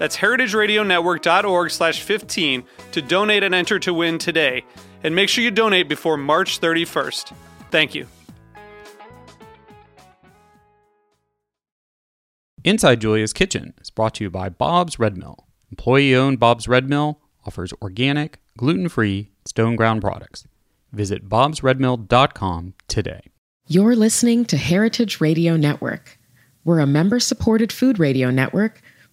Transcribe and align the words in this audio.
That's 0.00 0.16
heritageradionetwork.org 0.16 1.70
slash 1.70 2.00
15 2.00 2.64
to 2.92 3.02
donate 3.02 3.42
and 3.42 3.54
enter 3.54 3.78
to 3.80 3.92
win 3.92 4.16
today. 4.16 4.64
And 5.04 5.14
make 5.14 5.28
sure 5.28 5.44
you 5.44 5.50
donate 5.50 5.90
before 5.90 6.16
March 6.16 6.58
31st. 6.58 7.34
Thank 7.70 7.94
you. 7.94 8.06
Inside 12.64 13.02
Julia's 13.02 13.34
Kitchen 13.34 13.74
is 13.78 13.90
brought 13.90 14.14
to 14.14 14.24
you 14.24 14.30
by 14.30 14.48
Bob's 14.48 14.98
Red 14.98 15.18
Mill. 15.18 15.46
Employee 15.70 16.16
owned 16.16 16.40
Bob's 16.40 16.66
Red 16.66 16.88
Mill 16.88 17.20
offers 17.46 17.74
organic, 17.82 18.38
gluten 18.56 18.88
free, 18.88 19.32
stone 19.44 19.76
ground 19.76 20.00
products. 20.00 20.46
Visit 20.92 21.28
bobsredmill.com 21.28 22.72
today. 22.88 23.20
You're 23.66 23.96
listening 23.96 24.46
to 24.46 24.56
Heritage 24.56 25.20
Radio 25.20 25.58
Network. 25.58 26.18
We're 26.64 26.80
a 26.80 26.86
member 26.86 27.20
supported 27.20 27.70
food 27.70 27.98
radio 27.98 28.30
network 28.30 28.80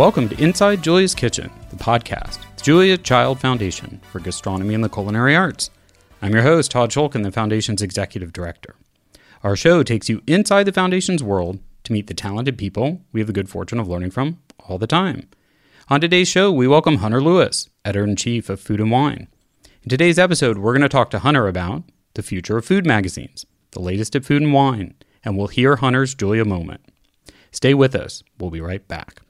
Welcome 0.00 0.30
to 0.30 0.42
Inside 0.42 0.82
Julia's 0.82 1.14
Kitchen, 1.14 1.50
the 1.68 1.76
podcast, 1.76 2.38
the 2.56 2.62
Julia 2.62 2.96
Child 2.96 3.38
Foundation 3.38 4.00
for 4.10 4.18
Gastronomy 4.18 4.72
and 4.72 4.82
the 4.82 4.88
Culinary 4.88 5.36
Arts. 5.36 5.68
I'm 6.22 6.32
your 6.32 6.40
host, 6.40 6.70
Todd 6.70 6.88
Schulkin, 6.88 7.22
the 7.22 7.30
Foundation's 7.30 7.82
Executive 7.82 8.32
Director. 8.32 8.76
Our 9.44 9.56
show 9.56 9.82
takes 9.82 10.08
you 10.08 10.22
inside 10.26 10.64
the 10.64 10.72
Foundation's 10.72 11.22
world 11.22 11.58
to 11.84 11.92
meet 11.92 12.06
the 12.06 12.14
talented 12.14 12.56
people 12.56 13.02
we 13.12 13.20
have 13.20 13.26
the 13.26 13.34
good 13.34 13.50
fortune 13.50 13.78
of 13.78 13.88
learning 13.88 14.12
from 14.12 14.38
all 14.60 14.78
the 14.78 14.86
time. 14.86 15.28
On 15.90 16.00
today's 16.00 16.28
show, 16.28 16.50
we 16.50 16.66
welcome 16.66 16.96
Hunter 16.96 17.20
Lewis, 17.20 17.68
Editor 17.84 18.04
in 18.06 18.16
Chief 18.16 18.48
of 18.48 18.58
Food 18.58 18.80
and 18.80 18.90
Wine. 18.90 19.28
In 19.82 19.90
today's 19.90 20.18
episode, 20.18 20.56
we're 20.56 20.72
going 20.72 20.80
to 20.80 20.88
talk 20.88 21.10
to 21.10 21.18
Hunter 21.18 21.46
about 21.46 21.82
the 22.14 22.22
future 22.22 22.56
of 22.56 22.64
food 22.64 22.86
magazines, 22.86 23.44
the 23.72 23.82
latest 23.82 24.16
at 24.16 24.24
Food 24.24 24.40
and 24.40 24.54
Wine, 24.54 24.94
and 25.22 25.36
we'll 25.36 25.48
hear 25.48 25.76
Hunter's 25.76 26.14
Julia 26.14 26.46
moment. 26.46 26.80
Stay 27.52 27.74
with 27.74 27.94
us. 27.94 28.22
We'll 28.38 28.48
be 28.48 28.62
right 28.62 28.88
back. 28.88 29.20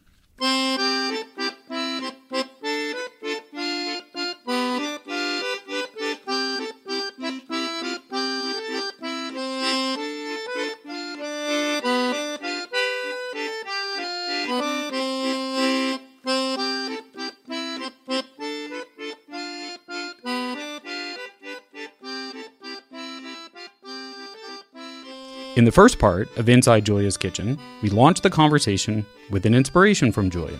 In 25.60 25.66
the 25.66 25.70
first 25.70 25.98
part 25.98 26.34
of 26.38 26.48
Inside 26.48 26.86
Julia's 26.86 27.18
Kitchen, 27.18 27.58
we 27.82 27.90
launched 27.90 28.22
the 28.22 28.30
conversation 28.30 29.04
with 29.28 29.44
an 29.44 29.54
inspiration 29.54 30.10
from 30.10 30.30
Julia. 30.30 30.58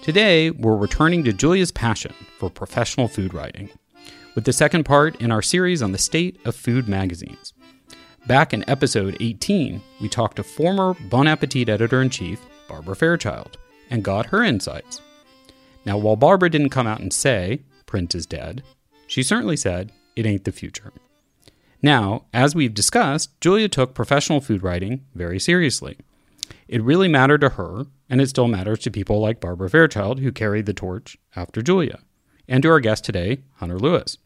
Today, 0.00 0.48
we're 0.48 0.74
returning 0.74 1.22
to 1.24 1.34
Julia's 1.34 1.70
passion 1.70 2.14
for 2.38 2.48
professional 2.48 3.08
food 3.08 3.34
writing, 3.34 3.68
with 4.34 4.46
the 4.46 4.52
second 4.54 4.84
part 4.84 5.20
in 5.20 5.30
our 5.30 5.42
series 5.42 5.82
on 5.82 5.92
the 5.92 5.98
state 5.98 6.40
of 6.46 6.56
food 6.56 6.88
magazines. 6.88 7.52
Back 8.26 8.54
in 8.54 8.66
episode 8.70 9.18
18, 9.20 9.82
we 10.00 10.08
talked 10.08 10.36
to 10.36 10.42
former 10.42 10.94
Bon 11.10 11.28
Appetit 11.28 11.68
editor 11.68 12.00
in 12.00 12.08
chief, 12.08 12.40
Barbara 12.70 12.96
Fairchild, 12.96 13.58
and 13.90 14.02
got 14.02 14.24
her 14.24 14.42
insights. 14.42 15.02
Now, 15.84 15.98
while 15.98 16.16
Barbara 16.16 16.48
didn't 16.48 16.70
come 16.70 16.86
out 16.86 17.00
and 17.00 17.12
say, 17.12 17.60
print 17.84 18.14
is 18.14 18.24
dead, 18.24 18.62
she 19.06 19.22
certainly 19.22 19.58
said, 19.58 19.92
it 20.16 20.24
ain't 20.24 20.44
the 20.44 20.52
future. 20.52 20.90
Now, 21.82 22.26
as 22.32 22.54
we've 22.54 22.74
discussed, 22.74 23.40
Julia 23.40 23.68
took 23.68 23.94
professional 23.94 24.40
food 24.40 24.62
writing 24.62 25.04
very 25.14 25.40
seriously. 25.40 25.98
It 26.68 26.82
really 26.82 27.08
mattered 27.08 27.40
to 27.40 27.50
her, 27.50 27.86
and 28.08 28.20
it 28.20 28.28
still 28.28 28.46
matters 28.46 28.78
to 28.80 28.90
people 28.90 29.20
like 29.20 29.40
Barbara 29.40 29.68
Fairchild, 29.68 30.20
who 30.20 30.30
carried 30.30 30.66
the 30.66 30.72
torch 30.72 31.18
after 31.34 31.60
Julia, 31.60 31.98
and 32.48 32.62
to 32.62 32.70
our 32.70 32.80
guest 32.80 33.04
today, 33.04 33.42
Hunter 33.56 33.78
Lewis. 33.78 34.18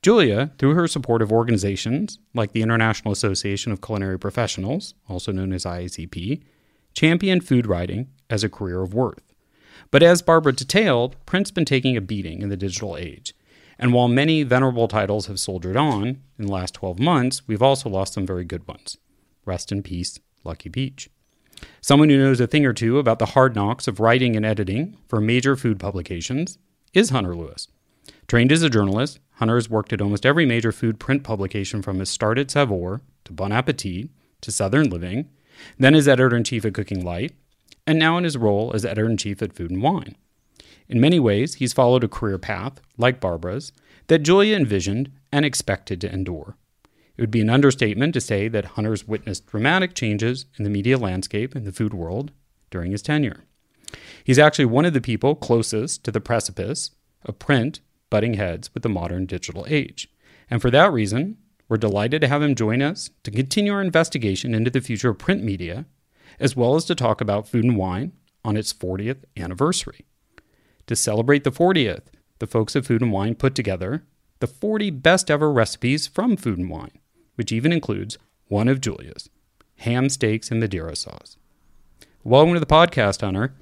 Julia, 0.00 0.52
through 0.58 0.74
her 0.74 0.88
support 0.88 1.22
of 1.22 1.32
organizations 1.32 2.18
like 2.32 2.52
the 2.52 2.62
International 2.62 3.12
Association 3.12 3.72
of 3.72 3.82
Culinary 3.82 4.18
Professionals, 4.18 4.94
also 5.08 5.32
known 5.32 5.52
as 5.52 5.64
IACP, 5.64 6.42
championed 6.94 7.46
food 7.46 7.66
writing 7.66 8.08
as 8.30 8.42
a 8.42 8.48
career 8.48 8.82
of 8.82 8.94
worth. 8.94 9.34
But 9.90 10.02
as 10.02 10.22
Barbara 10.22 10.52
detailed, 10.52 11.16
print's 11.26 11.50
been 11.50 11.64
taking 11.64 11.96
a 11.96 12.00
beating 12.00 12.42
in 12.42 12.48
the 12.48 12.56
digital 12.56 12.96
age, 12.96 13.34
and 13.78 13.92
while 13.92 14.08
many 14.08 14.42
venerable 14.42 14.88
titles 14.88 15.26
have 15.26 15.38
soldiered 15.38 15.76
on 15.76 16.20
in 16.38 16.46
the 16.46 16.52
last 16.52 16.74
12 16.74 16.98
months, 16.98 17.46
we've 17.46 17.62
also 17.62 17.88
lost 17.88 18.14
some 18.14 18.26
very 18.26 18.44
good 18.44 18.66
ones. 18.66 18.98
Rest 19.44 19.70
in 19.70 19.82
peace, 19.82 20.18
Lucky 20.44 20.68
Peach. 20.68 21.08
Someone 21.80 22.08
who 22.08 22.18
knows 22.18 22.40
a 22.40 22.46
thing 22.46 22.66
or 22.66 22.72
two 22.72 22.98
about 22.98 23.18
the 23.18 23.26
hard 23.26 23.54
knocks 23.54 23.88
of 23.88 24.00
writing 24.00 24.36
and 24.36 24.44
editing 24.44 24.96
for 25.08 25.20
major 25.20 25.56
food 25.56 25.78
publications 25.78 26.58
is 26.92 27.10
Hunter 27.10 27.34
Lewis. 27.34 27.68
Trained 28.26 28.52
as 28.52 28.62
a 28.62 28.70
journalist, 28.70 29.20
Hunter 29.32 29.54
has 29.56 29.70
worked 29.70 29.92
at 29.92 30.00
almost 30.00 30.26
every 30.26 30.46
major 30.46 30.72
food 30.72 30.98
print 30.98 31.22
publication 31.22 31.82
from 31.82 31.98
his 31.98 32.10
start 32.10 32.38
at 32.38 32.50
Saveur 32.50 33.00
to 33.24 33.32
Bon 33.32 33.52
Appetit 33.52 34.10
to 34.40 34.52
Southern 34.52 34.90
Living, 34.90 35.28
then 35.78 35.94
as 35.94 36.08
editor 36.08 36.36
in 36.36 36.44
chief 36.44 36.64
at 36.64 36.74
Cooking 36.74 37.04
Light, 37.04 37.32
and 37.86 37.98
now 37.98 38.18
in 38.18 38.24
his 38.24 38.36
role 38.36 38.72
as 38.74 38.84
editor 38.84 39.08
in 39.08 39.16
chief 39.16 39.42
at 39.42 39.52
Food 39.52 39.70
and 39.70 39.82
Wine. 39.82 40.16
In 40.88 41.00
many 41.00 41.20
ways, 41.20 41.54
he's 41.54 41.72
followed 41.72 42.04
a 42.04 42.08
career 42.08 42.38
path, 42.38 42.80
like 42.96 43.20
Barbara's, 43.20 43.72
that 44.06 44.22
Julia 44.22 44.56
envisioned 44.56 45.10
and 45.30 45.44
expected 45.44 46.00
to 46.00 46.12
endure. 46.12 46.56
It 47.16 47.22
would 47.22 47.30
be 47.30 47.40
an 47.40 47.50
understatement 47.50 48.14
to 48.14 48.20
say 48.20 48.48
that 48.48 48.64
Hunter's 48.64 49.06
witnessed 49.06 49.46
dramatic 49.46 49.94
changes 49.94 50.46
in 50.56 50.64
the 50.64 50.70
media 50.70 50.96
landscape 50.96 51.54
and 51.54 51.66
the 51.66 51.72
food 51.72 51.92
world 51.92 52.30
during 52.70 52.92
his 52.92 53.02
tenure. 53.02 53.44
He's 54.24 54.38
actually 54.38 54.66
one 54.66 54.84
of 54.84 54.92
the 54.92 55.00
people 55.00 55.34
closest 55.34 56.04
to 56.04 56.10
the 56.10 56.20
precipice 56.20 56.92
of 57.24 57.38
print 57.38 57.80
butting 58.10 58.34
heads 58.34 58.72
with 58.72 58.82
the 58.82 58.88
modern 58.88 59.26
digital 59.26 59.66
age. 59.68 60.08
And 60.50 60.62
for 60.62 60.70
that 60.70 60.92
reason, 60.92 61.36
we're 61.68 61.76
delighted 61.76 62.22
to 62.22 62.28
have 62.28 62.42
him 62.42 62.54
join 62.54 62.80
us 62.80 63.10
to 63.24 63.30
continue 63.30 63.72
our 63.72 63.82
investigation 63.82 64.54
into 64.54 64.70
the 64.70 64.80
future 64.80 65.10
of 65.10 65.18
print 65.18 65.42
media, 65.42 65.84
as 66.40 66.56
well 66.56 66.76
as 66.76 66.84
to 66.86 66.94
talk 66.94 67.20
about 67.20 67.48
food 67.48 67.64
and 67.64 67.76
wine 67.76 68.12
on 68.44 68.56
its 68.56 68.72
40th 68.72 69.24
anniversary. 69.36 70.06
To 70.88 70.96
celebrate 70.96 71.44
the 71.44 71.52
40th, 71.52 72.04
the 72.38 72.46
folks 72.46 72.74
at 72.74 72.86
Food 72.86 73.02
and 73.02 73.12
Wine 73.12 73.34
put 73.34 73.54
together 73.54 74.04
the 74.40 74.46
40 74.46 74.88
best 74.88 75.30
ever 75.30 75.52
recipes 75.52 76.06
from 76.06 76.34
Food 76.34 76.56
and 76.56 76.70
Wine, 76.70 76.98
which 77.34 77.52
even 77.52 77.72
includes 77.72 78.16
one 78.46 78.68
of 78.68 78.80
Julia's 78.80 79.28
ham 79.80 80.08
steaks 80.08 80.50
and 80.50 80.60
Madeira 80.60 80.96
sauce. 80.96 81.36
Welcome 82.24 82.54
to 82.54 82.60
the 82.60 82.64
podcast, 82.64 83.20
Hunter. 83.20 83.52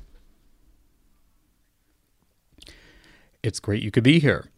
It's 3.43 3.59
great 3.59 3.83
you 3.83 3.91
could 3.91 4.05
be 4.05 4.21
here. 4.21 4.49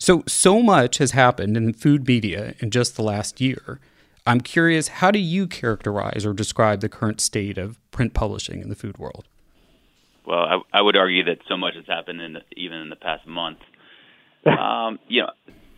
So, 0.00 0.24
so 0.26 0.60
much 0.60 0.98
has 0.98 1.12
happened 1.12 1.56
in 1.56 1.72
food 1.72 2.08
media 2.08 2.56
in 2.58 2.72
just 2.72 2.96
the 2.96 3.04
last 3.04 3.40
year. 3.40 3.78
I'm 4.26 4.40
curious, 4.40 4.88
how 4.88 5.12
do 5.12 5.20
you 5.20 5.46
characterize 5.46 6.26
or 6.26 6.32
describe 6.32 6.80
the 6.80 6.88
current 6.88 7.20
state 7.20 7.58
of 7.58 7.78
print 7.92 8.12
publishing 8.12 8.60
in 8.60 8.70
the 8.70 8.74
food 8.74 8.98
world? 8.98 9.28
Well, 10.28 10.40
I, 10.40 10.78
I 10.78 10.82
would 10.82 10.94
argue 10.94 11.24
that 11.24 11.38
so 11.48 11.56
much 11.56 11.74
has 11.74 11.86
happened 11.86 12.20
in 12.20 12.34
the, 12.34 12.40
even 12.54 12.76
in 12.78 12.90
the 12.90 12.96
past 12.96 13.26
month. 13.26 13.58
Um, 14.46 14.98
you 15.08 15.22
know, 15.22 15.30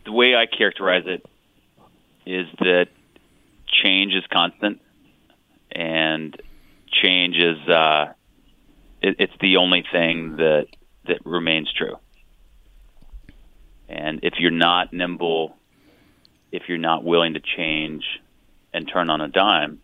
the 0.05 0.13
way 0.13 0.33
I 0.33 0.45
characterize 0.45 1.03
it 1.05 1.25
is 2.25 2.45
that 2.59 2.87
change 3.83 4.13
is 4.13 4.23
constant, 4.31 4.79
and 5.71 6.39
change 6.89 7.35
is 7.37 7.57
uh, 7.67 8.13
it, 9.01 9.15
it's 9.19 9.33
the 9.41 9.57
only 9.57 9.83
thing 9.91 10.37
that 10.37 10.67
that 11.07 11.25
remains 11.25 11.73
true. 11.73 11.97
And 13.89 14.19
if 14.23 14.35
you're 14.39 14.51
not 14.51 14.93
nimble, 14.93 15.57
if 16.51 16.69
you're 16.69 16.77
not 16.77 17.03
willing 17.03 17.33
to 17.33 17.41
change 17.41 18.05
and 18.73 18.87
turn 18.87 19.09
on 19.09 19.19
a 19.19 19.27
dime, 19.27 19.81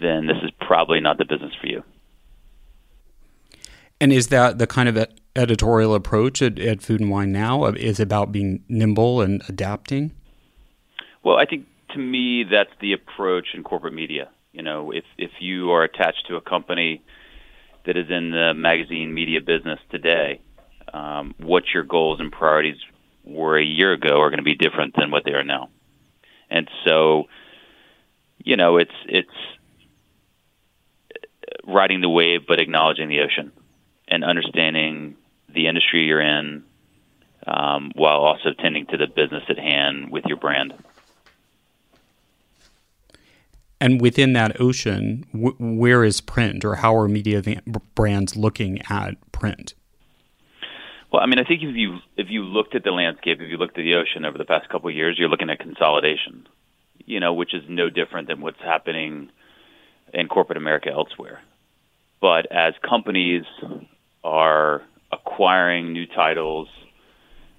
then 0.00 0.26
this 0.26 0.38
is 0.42 0.50
probably 0.60 1.00
not 1.00 1.18
the 1.18 1.26
business 1.26 1.52
for 1.60 1.66
you. 1.66 1.82
And 4.04 4.12
is 4.12 4.26
that 4.26 4.58
the 4.58 4.66
kind 4.66 4.86
of 4.86 5.06
editorial 5.34 5.94
approach 5.94 6.42
at, 6.42 6.58
at 6.58 6.82
Food 6.82 7.00
and 7.00 7.08
Wine 7.08 7.32
now? 7.32 7.64
Is 7.64 7.98
about 7.98 8.32
being 8.32 8.62
nimble 8.68 9.22
and 9.22 9.42
adapting? 9.48 10.12
Well, 11.22 11.38
I 11.38 11.46
think 11.46 11.64
to 11.92 11.98
me 11.98 12.44
that's 12.44 12.68
the 12.82 12.92
approach 12.92 13.54
in 13.54 13.64
corporate 13.64 13.94
media. 13.94 14.28
You 14.52 14.60
know, 14.60 14.90
if 14.90 15.04
if 15.16 15.30
you 15.40 15.70
are 15.70 15.84
attached 15.84 16.26
to 16.28 16.36
a 16.36 16.42
company 16.42 17.02
that 17.86 17.96
is 17.96 18.10
in 18.10 18.30
the 18.30 18.52
magazine 18.52 19.14
media 19.14 19.40
business 19.40 19.80
today, 19.90 20.42
um, 20.92 21.34
what 21.38 21.62
your 21.72 21.82
goals 21.82 22.20
and 22.20 22.30
priorities 22.30 22.76
were 23.24 23.58
a 23.58 23.64
year 23.64 23.94
ago 23.94 24.20
are 24.20 24.28
going 24.28 24.36
to 24.36 24.42
be 24.42 24.54
different 24.54 24.96
than 24.98 25.10
what 25.12 25.24
they 25.24 25.32
are 25.32 25.44
now. 25.44 25.70
And 26.50 26.68
so, 26.84 27.24
you 28.36 28.58
know, 28.58 28.76
it's 28.76 28.98
it's 29.08 29.38
riding 31.66 32.02
the 32.02 32.10
wave 32.10 32.46
but 32.46 32.60
acknowledging 32.60 33.08
the 33.08 33.20
ocean 33.20 33.50
and 34.14 34.24
understanding 34.24 35.16
the 35.52 35.66
industry 35.66 36.04
you're 36.04 36.20
in 36.20 36.64
um, 37.46 37.92
while 37.94 38.20
also 38.20 38.52
tending 38.58 38.86
to 38.86 38.96
the 38.96 39.06
business 39.06 39.42
at 39.48 39.58
hand 39.58 40.10
with 40.10 40.24
your 40.26 40.36
brand. 40.36 40.72
And 43.80 44.00
within 44.00 44.32
that 44.32 44.60
ocean, 44.60 45.26
w- 45.32 45.56
where 45.58 46.04
is 46.04 46.20
print, 46.20 46.64
or 46.64 46.76
how 46.76 46.96
are 46.96 47.08
media 47.08 47.42
brands 47.94 48.36
looking 48.36 48.80
at 48.88 49.16
print? 49.32 49.74
Well, 51.12 51.22
I 51.22 51.26
mean, 51.26 51.38
I 51.38 51.44
think 51.44 51.62
if 51.62 51.76
you 51.76 51.98
if 52.16 52.28
you 52.30 52.44
looked 52.44 52.74
at 52.74 52.82
the 52.82 52.92
landscape, 52.92 53.40
if 53.40 53.50
you 53.50 53.56
looked 53.58 53.76
at 53.76 53.82
the 53.82 53.94
ocean 53.96 54.24
over 54.24 54.38
the 54.38 54.44
past 54.44 54.68
couple 54.68 54.88
of 54.88 54.94
years, 54.94 55.18
you're 55.18 55.28
looking 55.28 55.50
at 55.50 55.58
consolidation. 55.58 56.46
You 57.04 57.20
know, 57.20 57.34
which 57.34 57.52
is 57.52 57.62
no 57.68 57.90
different 57.90 58.28
than 58.28 58.40
what's 58.40 58.60
happening 58.60 59.30
in 60.14 60.28
corporate 60.28 60.56
America 60.56 60.90
elsewhere. 60.90 61.42
But 62.20 62.50
as 62.50 62.72
companies 62.88 63.44
are 64.24 64.82
acquiring 65.12 65.92
new 65.92 66.06
titles, 66.06 66.68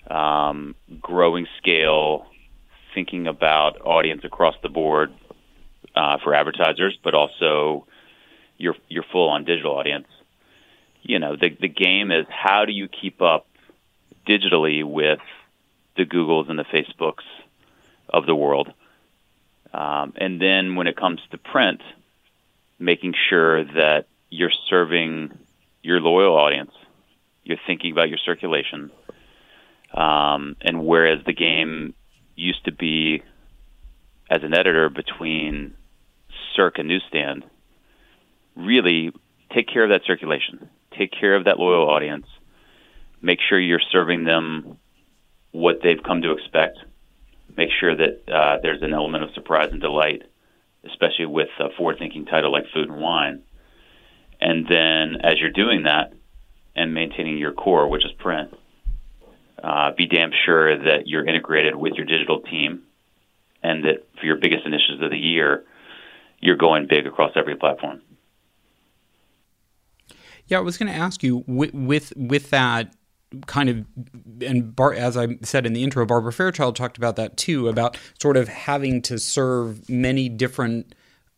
um, 0.10 0.76
growing 1.00 1.48
scale, 1.60 2.26
thinking 2.94 3.28
about 3.28 3.80
audience 3.86 4.24
across 4.24 4.56
the 4.64 4.70
board, 4.70 5.14
uh, 5.96 6.18
for 6.24 6.34
advertisers, 6.34 6.98
but 7.04 7.14
also 7.14 7.86
your 8.58 8.76
your 8.90 9.04
full 9.12 9.30
on 9.30 9.46
digital 9.46 9.78
audience. 9.78 10.08
You 11.04 11.20
know, 11.20 11.36
the 11.36 11.50
the 11.50 11.68
game 11.68 12.12
is 12.12 12.26
how 12.30 12.66
do 12.66 12.74
you 12.74 12.88
keep 12.88 13.22
up 13.22 13.46
digitally 14.28 14.84
with 14.84 15.20
the 15.96 16.06
Googles 16.06 16.50
and 16.50 16.58
the 16.58 16.66
Facebooks 16.66 17.24
of 18.10 18.26
the 18.26 18.36
world, 18.36 18.74
um, 19.74 20.14
and 20.18 20.42
then 20.42 20.76
when 20.76 20.88
it 20.88 20.98
comes 20.98 21.22
to 21.32 21.38
print, 21.38 21.82
making 22.80 23.14
sure 23.30 23.64
that 23.64 24.08
you're 24.30 24.52
serving 24.70 25.38
your 25.86 26.00
loyal 26.02 26.36
audience, 26.36 26.72
you're 27.44 27.60
thinking 27.68 27.92
about 27.92 28.10
your 28.10 28.18
circulation, 28.18 28.90
um, 29.94 30.56
and 30.62 30.84
whereas 30.84 31.24
the 31.26 31.34
game 31.34 31.94
used 32.36 32.66
to 32.66 32.72
be 32.72 33.22
as 34.30 34.42
an 34.42 34.56
editor 34.56 34.90
between 34.90 35.76
circa 36.56 36.82
newsstand, 36.82 37.44
really 38.56 39.12
take 39.54 39.68
care 39.68 39.84
of 39.84 39.92
that 39.92 40.02
circulation, 40.08 40.70
take 40.98 41.12
care 41.12 41.36
of 41.36 41.46
that 41.46 41.60
loyal 41.60 41.88
audience, 41.88 42.26
make 43.22 43.40
sure 43.48 43.60
you're 43.60 43.80
serving 43.92 44.24
them 44.24 44.80
what 45.52 45.82
they've 45.84 46.02
come 46.04 46.24
to 46.24 46.32
expect, 46.32 46.80
make 47.56 47.70
sure 47.80 47.96
that 47.96 48.28
uh, 48.28 48.58
there's 48.64 48.82
an 48.82 48.92
element 48.92 49.24
of 49.24 49.30
surprise 49.36 49.70
and 49.72 49.82
delight, 49.82 50.24
especially 50.84 51.28
with 51.28 51.50
a 51.60 51.70
forward-thinking 51.78 52.26
title 52.26 52.52
like 52.52 52.66
Food 52.74 52.90
and 52.90 53.00
Wine. 53.00 53.44
And 54.40 54.68
then, 54.68 55.22
as 55.24 55.40
you're 55.40 55.52
doing 55.52 55.84
that 55.84 56.14
and 56.76 56.94
maintaining 56.94 57.38
your 57.38 57.54
core, 57.54 57.88
which 57.88 58.06
is 58.06 58.12
print, 58.20 58.54
uh, 59.64 59.92
be 59.98 60.08
damn 60.08 60.32
sure 60.46 60.78
that 60.78 61.08
you're 61.08 61.26
integrated 61.26 61.76
with 61.76 61.94
your 61.94 62.06
digital 62.06 62.42
team, 62.42 62.84
and 63.64 63.84
that 63.86 64.08
for 64.20 64.26
your 64.26 64.38
biggest 64.38 64.66
initiatives 64.66 65.02
of 65.02 65.10
the 65.10 65.18
year, 65.18 65.64
you're 66.40 66.58
going 66.58 66.88
big 66.88 67.08
across 67.08 67.32
every 67.36 67.56
platform. 67.56 68.02
Yeah, 70.48 70.60
I 70.60 70.62
was 70.62 70.78
going 70.78 70.92
to 70.92 70.98
ask 70.98 71.24
you 71.24 71.44
with, 71.48 71.74
with 71.74 72.14
with 72.16 72.52
that 72.52 72.94
kind 73.48 73.70
of 73.70 73.86
and 74.42 74.76
Bar, 74.76 74.94
as 74.94 75.18
I 75.18 75.38
said 75.42 75.66
in 75.66 75.74
the 75.74 75.84
intro, 75.84 76.06
Barbara 76.06 76.32
Fairchild 76.32 76.76
talked 76.76 76.98
about 76.98 77.16
that 77.16 77.38
too, 77.38 77.68
about 77.68 77.98
sort 78.22 78.38
of 78.38 78.48
having 78.48 79.02
to 79.04 79.18
serve 79.18 79.90
many 79.90 80.30
different 80.30 80.94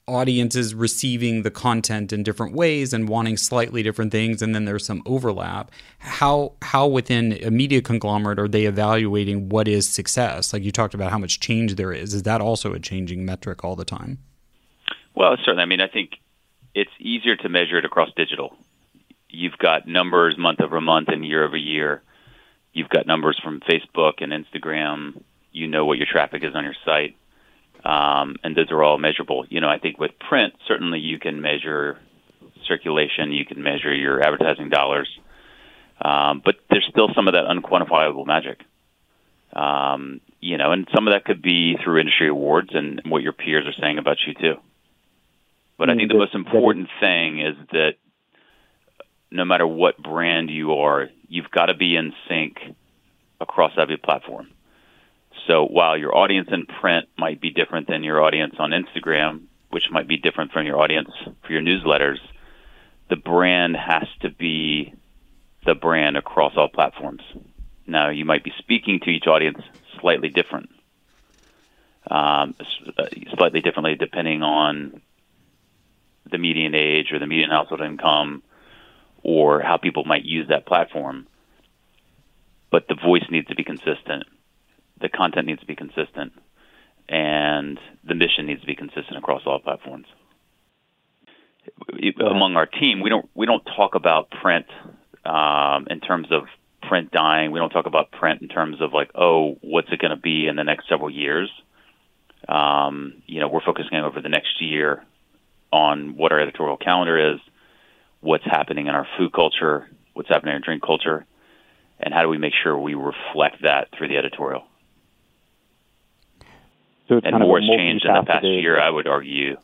audiences 0.07 0.73
receiving 0.73 1.43
the 1.43 1.51
content 1.51 2.13
in 2.13 2.23
different 2.23 2.53
ways 2.53 2.93
and 2.93 3.09
wanting 3.09 3.35
slightly 3.35 3.83
different 3.83 4.11
things 4.11 4.41
and 4.41 4.55
then 4.55 4.65
there's 4.65 4.85
some 4.85 5.01
overlap 5.05 5.69
how 5.99 6.53
how 6.61 6.87
within 6.87 7.33
a 7.43 7.51
media 7.51 7.81
conglomerate 7.81 8.39
are 8.39 8.47
they 8.47 8.65
evaluating 8.65 9.49
what 9.49 9.67
is 9.67 9.87
success 9.87 10.53
like 10.53 10.63
you 10.63 10.71
talked 10.71 10.93
about 10.93 11.11
how 11.11 11.17
much 11.17 11.39
change 11.39 11.75
there 11.75 11.91
is 11.91 12.13
is 12.13 12.23
that 12.23 12.39
also 12.39 12.73
a 12.73 12.79
changing 12.79 13.25
metric 13.25 13.65
all 13.65 13.75
the 13.75 13.83
time 13.83 14.17
well, 15.17 15.35
certainly. 15.39 15.63
I 15.63 15.65
mean, 15.65 15.81
I 15.81 15.87
think 15.87 16.11
it's 16.75 16.91
easier 16.99 17.35
to 17.37 17.49
measure 17.49 17.79
it 17.79 17.85
across 17.85 18.09
digital. 18.15 18.55
You've 19.29 19.57
got 19.57 19.87
numbers 19.87 20.37
month 20.37 20.61
over 20.61 20.79
month 20.79 21.07
and 21.07 21.25
year 21.25 21.43
over 21.43 21.57
year. 21.57 22.03
You've 22.71 22.89
got 22.89 23.07
numbers 23.07 23.39
from 23.43 23.59
Facebook 23.61 24.21
and 24.21 24.31
Instagram. 24.31 25.23
You 25.51 25.65
know 25.65 25.85
what 25.85 25.97
your 25.97 26.05
traffic 26.05 26.43
is 26.43 26.53
on 26.53 26.63
your 26.63 26.75
site. 26.85 27.15
Um, 27.87 28.35
and 28.43 28.53
those 28.53 28.69
are 28.69 28.83
all 28.83 28.97
measurable. 28.97 29.45
You 29.47 29.61
know, 29.61 29.69
I 29.69 29.79
think 29.79 29.97
with 29.97 30.11
print, 30.19 30.53
certainly 30.67 30.99
you 30.99 31.19
can 31.19 31.41
measure 31.41 31.97
circulation, 32.67 33.31
you 33.31 33.45
can 33.45 33.63
measure 33.63 33.95
your 33.95 34.21
advertising 34.21 34.67
dollars, 34.67 35.07
um, 36.01 36.41
but 36.43 36.55
there's 36.69 36.85
still 36.89 37.07
some 37.15 37.29
of 37.29 37.33
that 37.35 37.45
unquantifiable 37.45 38.25
magic. 38.25 38.59
Um, 39.53 40.19
you 40.41 40.57
know, 40.57 40.73
and 40.73 40.85
some 40.93 41.07
of 41.07 41.13
that 41.13 41.23
could 41.23 41.41
be 41.41 41.77
through 41.81 41.99
industry 41.99 42.27
awards 42.27 42.71
and 42.73 43.01
what 43.05 43.23
your 43.23 43.31
peers 43.31 43.65
are 43.65 43.81
saying 43.81 43.99
about 43.99 44.17
you 44.27 44.33
too. 44.33 44.55
But 45.77 45.89
I 45.89 45.95
think 45.95 46.11
the 46.11 46.17
most 46.17 46.35
important 46.35 46.89
thing 46.99 47.39
is 47.39 47.55
that 47.71 47.93
no 49.31 49.45
matter 49.45 49.65
what 49.65 49.97
brand 49.97 50.49
you 50.49 50.73
are, 50.73 51.07
you've 51.29 51.51
got 51.51 51.67
to 51.67 51.73
be 51.73 51.95
in 51.95 52.11
sync 52.27 52.57
across 53.39 53.71
every 53.77 53.97
platform. 53.97 54.49
So 55.47 55.65
while 55.65 55.97
your 55.97 56.15
audience 56.15 56.49
in 56.51 56.65
print 56.65 57.07
might 57.17 57.39
be 57.39 57.49
different 57.51 57.87
than 57.87 58.03
your 58.03 58.21
audience 58.21 58.55
on 58.59 58.71
Instagram, 58.71 59.43
which 59.69 59.85
might 59.89 60.07
be 60.07 60.17
different 60.17 60.51
from 60.51 60.65
your 60.65 60.79
audience 60.79 61.09
for 61.45 61.53
your 61.53 61.61
newsletters, 61.61 62.19
the 63.09 63.15
brand 63.15 63.77
has 63.77 64.07
to 64.21 64.29
be 64.29 64.93
the 65.65 65.73
brand 65.73 66.17
across 66.17 66.53
all 66.57 66.67
platforms. 66.67 67.21
Now, 67.85 68.09
you 68.09 68.25
might 68.25 68.43
be 68.43 68.51
speaking 68.59 68.99
to 69.03 69.09
each 69.09 69.27
audience 69.27 69.59
slightly 70.01 70.27
different, 70.27 70.69
um, 72.11 72.53
slightly 73.35 73.61
differently 73.61 73.95
depending 73.95 74.43
on 74.43 75.01
the 76.29 76.37
median 76.37 76.75
age 76.75 77.13
or 77.13 77.19
the 77.19 77.27
median 77.27 77.49
household 77.49 77.79
income 77.79 78.43
or 79.23 79.61
how 79.61 79.77
people 79.77 80.03
might 80.03 80.25
use 80.25 80.49
that 80.49 80.65
platform. 80.65 81.27
But 82.69 82.89
the 82.89 82.95
voice 82.95 83.23
needs 83.29 83.47
to 83.47 83.55
be 83.55 83.63
consistent. 83.63 84.25
The 84.99 85.09
content 85.09 85.47
needs 85.47 85.59
to 85.61 85.65
be 85.65 85.75
consistent. 85.75 86.33
And 87.09 87.79
the 88.03 88.15
mission 88.15 88.47
needs 88.47 88.61
to 88.61 88.67
be 88.67 88.75
consistent 88.75 89.17
across 89.17 89.41
all 89.45 89.59
platforms. 89.59 90.07
Among 92.19 92.55
our 92.55 92.65
team, 92.65 93.01
we 93.01 93.09
don't 93.09 93.29
we 93.33 93.45
don't 93.45 93.63
talk 93.63 93.95
about 93.95 94.29
print 94.29 94.65
um, 95.25 95.87
in 95.89 95.99
terms 95.99 96.27
of 96.31 96.43
print 96.87 97.11
dying. 97.11 97.51
We 97.51 97.59
don't 97.59 97.69
talk 97.69 97.85
about 97.85 98.11
print 98.11 98.41
in 98.41 98.47
terms 98.47 98.81
of 98.81 98.93
like, 98.93 99.11
oh, 99.15 99.57
what's 99.61 99.89
it 99.91 99.99
going 99.99 100.15
to 100.15 100.21
be 100.21 100.47
in 100.47 100.55
the 100.55 100.63
next 100.63 100.87
several 100.87 101.09
years. 101.09 101.49
Um, 102.47 103.21
you 103.25 103.39
know, 103.39 103.47
we're 103.47 103.65
focusing 103.65 103.97
over 103.99 104.21
the 104.21 104.29
next 104.29 104.61
year 104.61 105.03
on 105.71 106.15
what 106.15 106.31
our 106.31 106.39
editorial 106.39 106.77
calendar 106.77 107.33
is 107.33 107.39
what's 108.21 108.45
happening 108.45 108.87
in 108.87 108.95
our 108.95 109.07
food 109.17 109.31
culture, 109.31 109.87
what's 110.13 110.29
happening 110.29 110.51
in 110.51 110.61
our 110.61 110.65
drink 110.65 110.83
culture, 110.83 111.25
and 111.99 112.13
how 112.13 112.21
do 112.21 112.29
we 112.29 112.37
make 112.37 112.53
sure 112.63 112.77
we 112.77 112.93
reflect 112.93 113.61
that 113.63 113.87
through 113.97 114.07
the 114.07 114.17
editorial. 114.17 114.63
So 117.07 117.21
and 117.23 117.39
more 117.39 117.59
has 117.59 117.69
changed 117.69 118.05
in 118.05 118.13
the 118.13 118.23
past 118.23 118.45
year, 118.45 118.79
I 118.79 118.89
would 118.89 119.07
argue, 119.07 119.57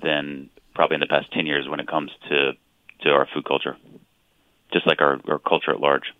than 0.00 0.50
probably 0.74 0.94
in 0.94 1.00
the 1.00 1.06
past 1.06 1.32
10 1.32 1.46
years 1.46 1.68
when 1.68 1.80
it 1.80 1.88
comes 1.88 2.10
to, 2.28 2.52
to 3.02 3.10
our 3.10 3.26
food 3.32 3.44
culture, 3.44 3.76
just 4.72 4.86
like 4.86 5.00
our, 5.00 5.20
our 5.28 5.38
culture 5.38 5.70
at 5.70 5.80
large. 5.80 6.12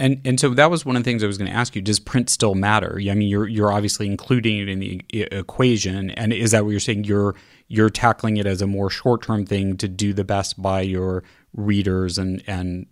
And 0.00 0.20
and 0.24 0.40
so 0.40 0.48
that 0.54 0.68
was 0.68 0.84
one 0.84 0.96
of 0.96 1.04
the 1.04 1.08
things 1.08 1.22
I 1.22 1.28
was 1.28 1.38
going 1.38 1.48
to 1.48 1.56
ask 1.56 1.76
you. 1.76 1.82
Does 1.82 2.00
print 2.00 2.28
still 2.28 2.56
matter? 2.56 2.98
I 2.98 3.14
mean, 3.14 3.28
you're 3.28 3.46
you're 3.46 3.70
obviously 3.70 4.08
including 4.08 4.58
it 4.58 4.68
in 4.68 4.80
the 4.80 5.04
equation, 5.12 6.10
and 6.10 6.32
is 6.32 6.50
that 6.50 6.64
what 6.64 6.72
you're 6.72 6.80
saying? 6.80 7.04
You're 7.04 7.36
you're 7.68 7.88
tackling 7.88 8.36
it 8.36 8.44
as 8.44 8.60
a 8.60 8.66
more 8.66 8.90
short 8.90 9.22
term 9.22 9.46
thing 9.46 9.76
to 9.76 9.86
do 9.86 10.12
the 10.12 10.24
best 10.24 10.60
by 10.60 10.80
your 10.80 11.22
readers 11.54 12.18
and 12.18 12.42
and 12.48 12.86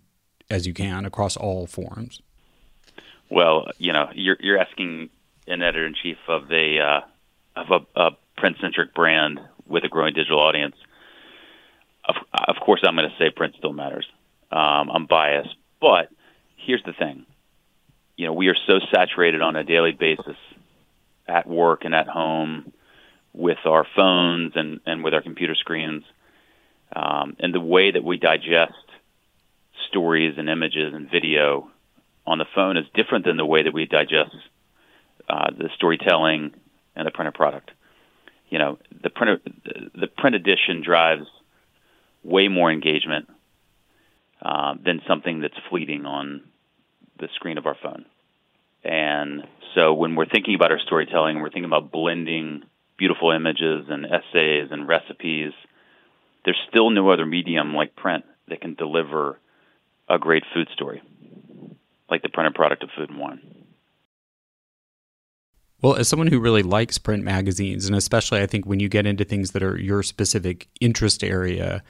as 0.49 0.65
you 0.65 0.73
can 0.73 1.03
across 1.05 1.35
all 1.35 1.67
forms. 1.67 2.21
Well, 3.29 3.67
you 3.77 3.91
know, 3.91 4.09
you're 4.13 4.37
you're 4.39 4.57
asking 4.57 5.09
an 5.47 5.61
editor 5.61 5.85
in 5.85 5.93
chief 5.93 6.17
of 6.27 6.47
the 6.47 6.79
uh, 6.79 7.61
of 7.61 7.85
a, 7.95 7.99
a 7.99 8.11
print 8.37 8.57
centric 8.61 8.93
brand 8.93 9.39
with 9.67 9.83
a 9.83 9.89
growing 9.89 10.13
digital 10.13 10.39
audience. 10.39 10.75
Of, 12.05 12.15
of 12.33 12.55
course, 12.63 12.81
I'm 12.83 12.95
going 12.95 13.09
to 13.09 13.15
say 13.17 13.29
print 13.29 13.55
still 13.57 13.73
matters. 13.73 14.07
Um, 14.51 14.89
I'm 14.89 15.05
biased, 15.05 15.55
but 15.79 16.09
here's 16.57 16.83
the 16.83 16.93
thing. 16.93 17.25
You 18.17 18.27
know, 18.27 18.33
we 18.33 18.47
are 18.47 18.55
so 18.67 18.79
saturated 18.93 19.41
on 19.41 19.55
a 19.55 19.63
daily 19.63 19.91
basis 19.91 20.37
at 21.27 21.47
work 21.47 21.85
and 21.85 21.95
at 21.95 22.07
home 22.07 22.73
with 23.33 23.59
our 23.65 23.85
phones 23.95 24.53
and, 24.55 24.81
and 24.85 25.03
with 25.03 25.13
our 25.13 25.21
computer 25.21 25.55
screens. 25.55 26.03
Um, 26.93 27.37
and 27.39 27.53
the 27.53 27.61
way 27.61 27.91
that 27.91 28.03
we 28.03 28.17
digest 28.17 28.73
stories 29.87 30.35
and 30.37 30.49
images 30.49 30.93
and 30.93 31.09
video 31.09 31.69
on 32.27 32.37
the 32.37 32.45
phone 32.53 32.77
is 32.77 32.85
different 32.93 33.25
than 33.25 33.37
the 33.37 33.45
way 33.45 33.63
that 33.63 33.73
we 33.73 33.85
digest 33.85 34.35
uh, 35.31 35.51
the 35.57 35.69
storytelling 35.75 36.51
and 36.95 37.07
the 37.07 37.11
printed 37.11 37.33
product. 37.33 37.71
You 38.49 38.59
know, 38.59 38.79
the 39.01 39.09
print 39.09 39.41
the 39.95 40.07
print 40.07 40.35
edition 40.35 40.83
drives 40.83 41.25
way 42.21 42.49
more 42.49 42.69
engagement 42.69 43.29
uh, 44.41 44.75
than 44.83 45.01
something 45.07 45.39
that's 45.39 45.57
fleeting 45.69 46.05
on 46.05 46.43
the 47.17 47.29
screen 47.35 47.57
of 47.57 47.65
our 47.65 47.77
phone. 47.81 48.05
And 48.83 49.47
so 49.73 49.93
when 49.93 50.15
we're 50.15 50.25
thinking 50.25 50.55
about 50.55 50.71
our 50.71 50.79
storytelling, 50.79 51.39
we're 51.39 51.49
thinking 51.49 51.65
about 51.65 51.91
blending 51.91 52.63
beautiful 52.97 53.31
images 53.31 53.85
and 53.89 54.05
essays 54.05 54.67
and 54.69 54.87
recipes. 54.87 55.53
There's 56.43 56.59
still 56.69 56.89
no 56.89 57.09
other 57.09 57.25
medium 57.25 57.73
like 57.73 57.95
print 57.95 58.25
that 58.49 58.59
can 58.59 58.73
deliver 58.73 59.39
a 60.09 60.19
great 60.19 60.43
food 60.53 60.67
story, 60.73 61.01
like 62.09 62.21
the 62.21 62.29
printed 62.29 62.55
product 62.55 62.83
of 62.83 62.89
food 62.97 63.09
and 63.09 63.19
wine. 63.19 63.60
Well, 65.81 65.95
as 65.95 66.07
someone 66.07 66.27
who 66.27 66.39
really 66.39 66.63
likes 66.63 66.97
print 66.97 67.23
magazines, 67.23 67.87
and 67.87 67.95
especially 67.95 68.41
I 68.41 68.45
think 68.45 68.65
when 68.65 68.79
you 68.79 68.87
get 68.87 69.07
into 69.07 69.23
things 69.23 69.51
that 69.51 69.63
are 69.63 69.77
your 69.77 70.03
specific 70.03 70.67
interest 70.79 71.23
area, 71.23 71.83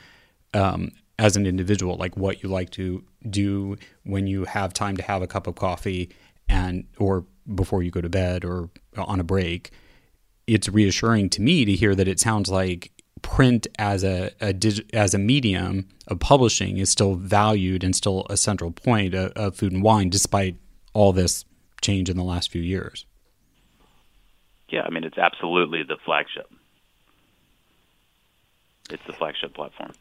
um, 0.54 0.92
as 1.20 1.36
an 1.36 1.46
individual, 1.46 1.98
like 1.98 2.18
what 2.18 2.42
you 2.42 2.50
like 2.50 2.72
to 2.72 3.04
do 3.30 3.78
when 4.04 4.26
you 4.26 4.46
have 4.46 4.74
time 4.74 4.98
to 4.98 5.04
have 5.04 5.22
a 5.22 5.28
cup 5.28 5.46
of 5.46 5.56
coffee 5.56 6.10
and 6.50 6.86
or 6.98 7.26
before 7.54 7.84
you 7.84 7.92
go 7.92 8.02
to 8.02 8.10
bed 8.10 8.44
or 8.44 8.70
on 8.98 9.20
a 9.20 9.24
break. 9.24 9.72
It's 10.48 10.68
reassuring 10.68 11.30
to 11.32 11.42
me 11.42 11.64
to 11.66 11.74
hear 11.74 11.94
that 11.94 12.08
it 12.08 12.20
sounds 12.20 12.50
like 12.50 12.92
print 13.22 13.68
as 13.78 14.04
a, 14.04 14.32
a 14.42 14.52
dig, 14.52 14.90
as 14.94 15.14
a 15.14 15.20
medium 15.20 15.88
of 16.08 16.20
publishing 16.20 16.78
is 16.78 16.90
still 16.90 17.14
valued 17.14 17.84
and 17.84 17.96
still 17.96 18.26
a 18.30 18.36
central 18.36 18.72
point 18.72 19.14
of, 19.14 19.32
of 19.34 19.56
food 19.56 19.74
and 19.74 19.84
wine, 19.84 20.10
despite 20.10 20.56
all 20.94 21.14
this 21.14 21.46
change 21.82 22.10
in 22.10 22.18
the 22.18 22.24
last 22.24 22.52
few 22.52 22.62
years. 22.62 23.06
Yeah, 24.72 24.82
I 24.84 24.90
mean 24.90 25.04
it's 25.04 25.18
absolutely 25.18 25.84
the 25.84 25.98
flagship. 26.04 26.50
It's 28.90 29.04
the 29.06 29.14
flagship 29.14 29.54
platform. 29.54 29.92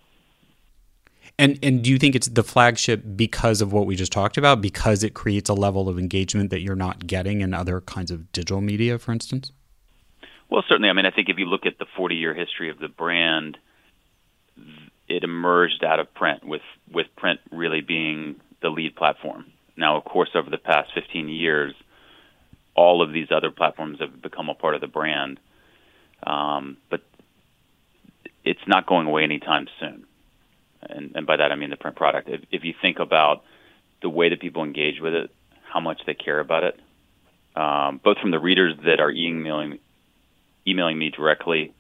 And 1.39 1.59
and 1.63 1.83
do 1.83 1.91
you 1.91 1.99
think 1.99 2.15
it's 2.15 2.29
the 2.29 2.43
flagship 2.43 3.03
because 3.17 3.61
of 3.61 3.73
what 3.73 3.87
we 3.87 3.97
just 3.97 4.13
talked 4.13 4.37
about? 4.37 4.61
Because 4.61 5.03
it 5.03 5.15
creates 5.15 5.51
a 5.51 5.55
level 5.55 5.89
of 5.89 5.99
engagement 5.99 6.51
that 6.51 6.61
you're 6.61 6.77
not 6.77 7.07
getting 7.07 7.41
in 7.41 7.53
other 7.53 7.81
kinds 7.81 8.11
of 8.11 8.31
digital 8.33 8.61
media, 8.61 8.99
for 8.99 9.13
instance? 9.13 9.53
Well, 10.49 10.65
certainly. 10.69 10.89
I 10.89 10.93
mean, 10.93 11.07
I 11.07 11.11
think 11.11 11.29
if 11.29 11.39
you 11.39 11.47
look 11.47 11.67
at 11.67 11.79
the 11.79 11.87
40 11.97 12.17
year 12.17 12.35
history 12.35 12.71
of 12.71 12.79
the 12.79 12.89
brand, 12.89 13.57
it 15.09 15.25
emerged 15.25 15.85
out 15.85 16.01
of 16.01 16.13
print, 16.15 16.45
with 16.45 16.63
with 16.93 17.07
print 17.17 17.41
really 17.51 17.81
being 17.81 18.41
the 18.63 18.69
lead 18.69 18.97
platform. 18.97 19.47
Now, 19.77 19.97
of 19.97 20.05
course, 20.05 20.31
over 20.35 20.51
the 20.51 20.59
past 20.59 20.91
15 20.95 21.29
years, 21.29 21.75
all 22.75 23.03
of 23.03 23.13
these 23.13 23.29
other 23.31 23.51
platforms 23.51 23.99
have 24.01 24.23
become 24.23 24.49
a 24.49 24.55
part 24.55 24.75
of 24.75 24.81
the 24.81 24.87
brand, 24.87 25.39
um, 26.27 26.77
but 26.89 27.03
it's 28.45 28.61
not 28.67 28.87
going 28.87 29.07
away 29.07 29.23
anytime 29.23 29.69
soon 29.79 30.07
and, 30.83 31.13
and 31.15 31.27
by 31.27 31.37
that 31.37 31.53
I 31.53 31.57
mean 31.57 31.71
the 31.71 31.77
print 31.77 31.97
product. 31.97 32.29
If, 32.29 32.43
if 32.51 32.65
you 32.65 32.75
think 32.81 32.99
about 32.99 33.45
the 34.03 34.09
way 34.09 34.29
that 34.31 34.41
people 34.41 34.65
engage 34.65 35.01
with 35.01 35.15
it, 35.15 35.31
how 35.73 35.81
much 35.81 36.01
they 36.07 36.15
care 36.15 36.41
about 36.41 36.65
it, 36.65 36.81
um, 37.55 38.01
both 38.03 38.19
from 38.19 38.31
the 38.31 38.39
readers 38.39 38.75
that 38.85 39.01
are 39.01 39.11
emailing 39.11 39.79
emailing 40.67 40.99
me 40.99 41.11
directly, 41.11 41.73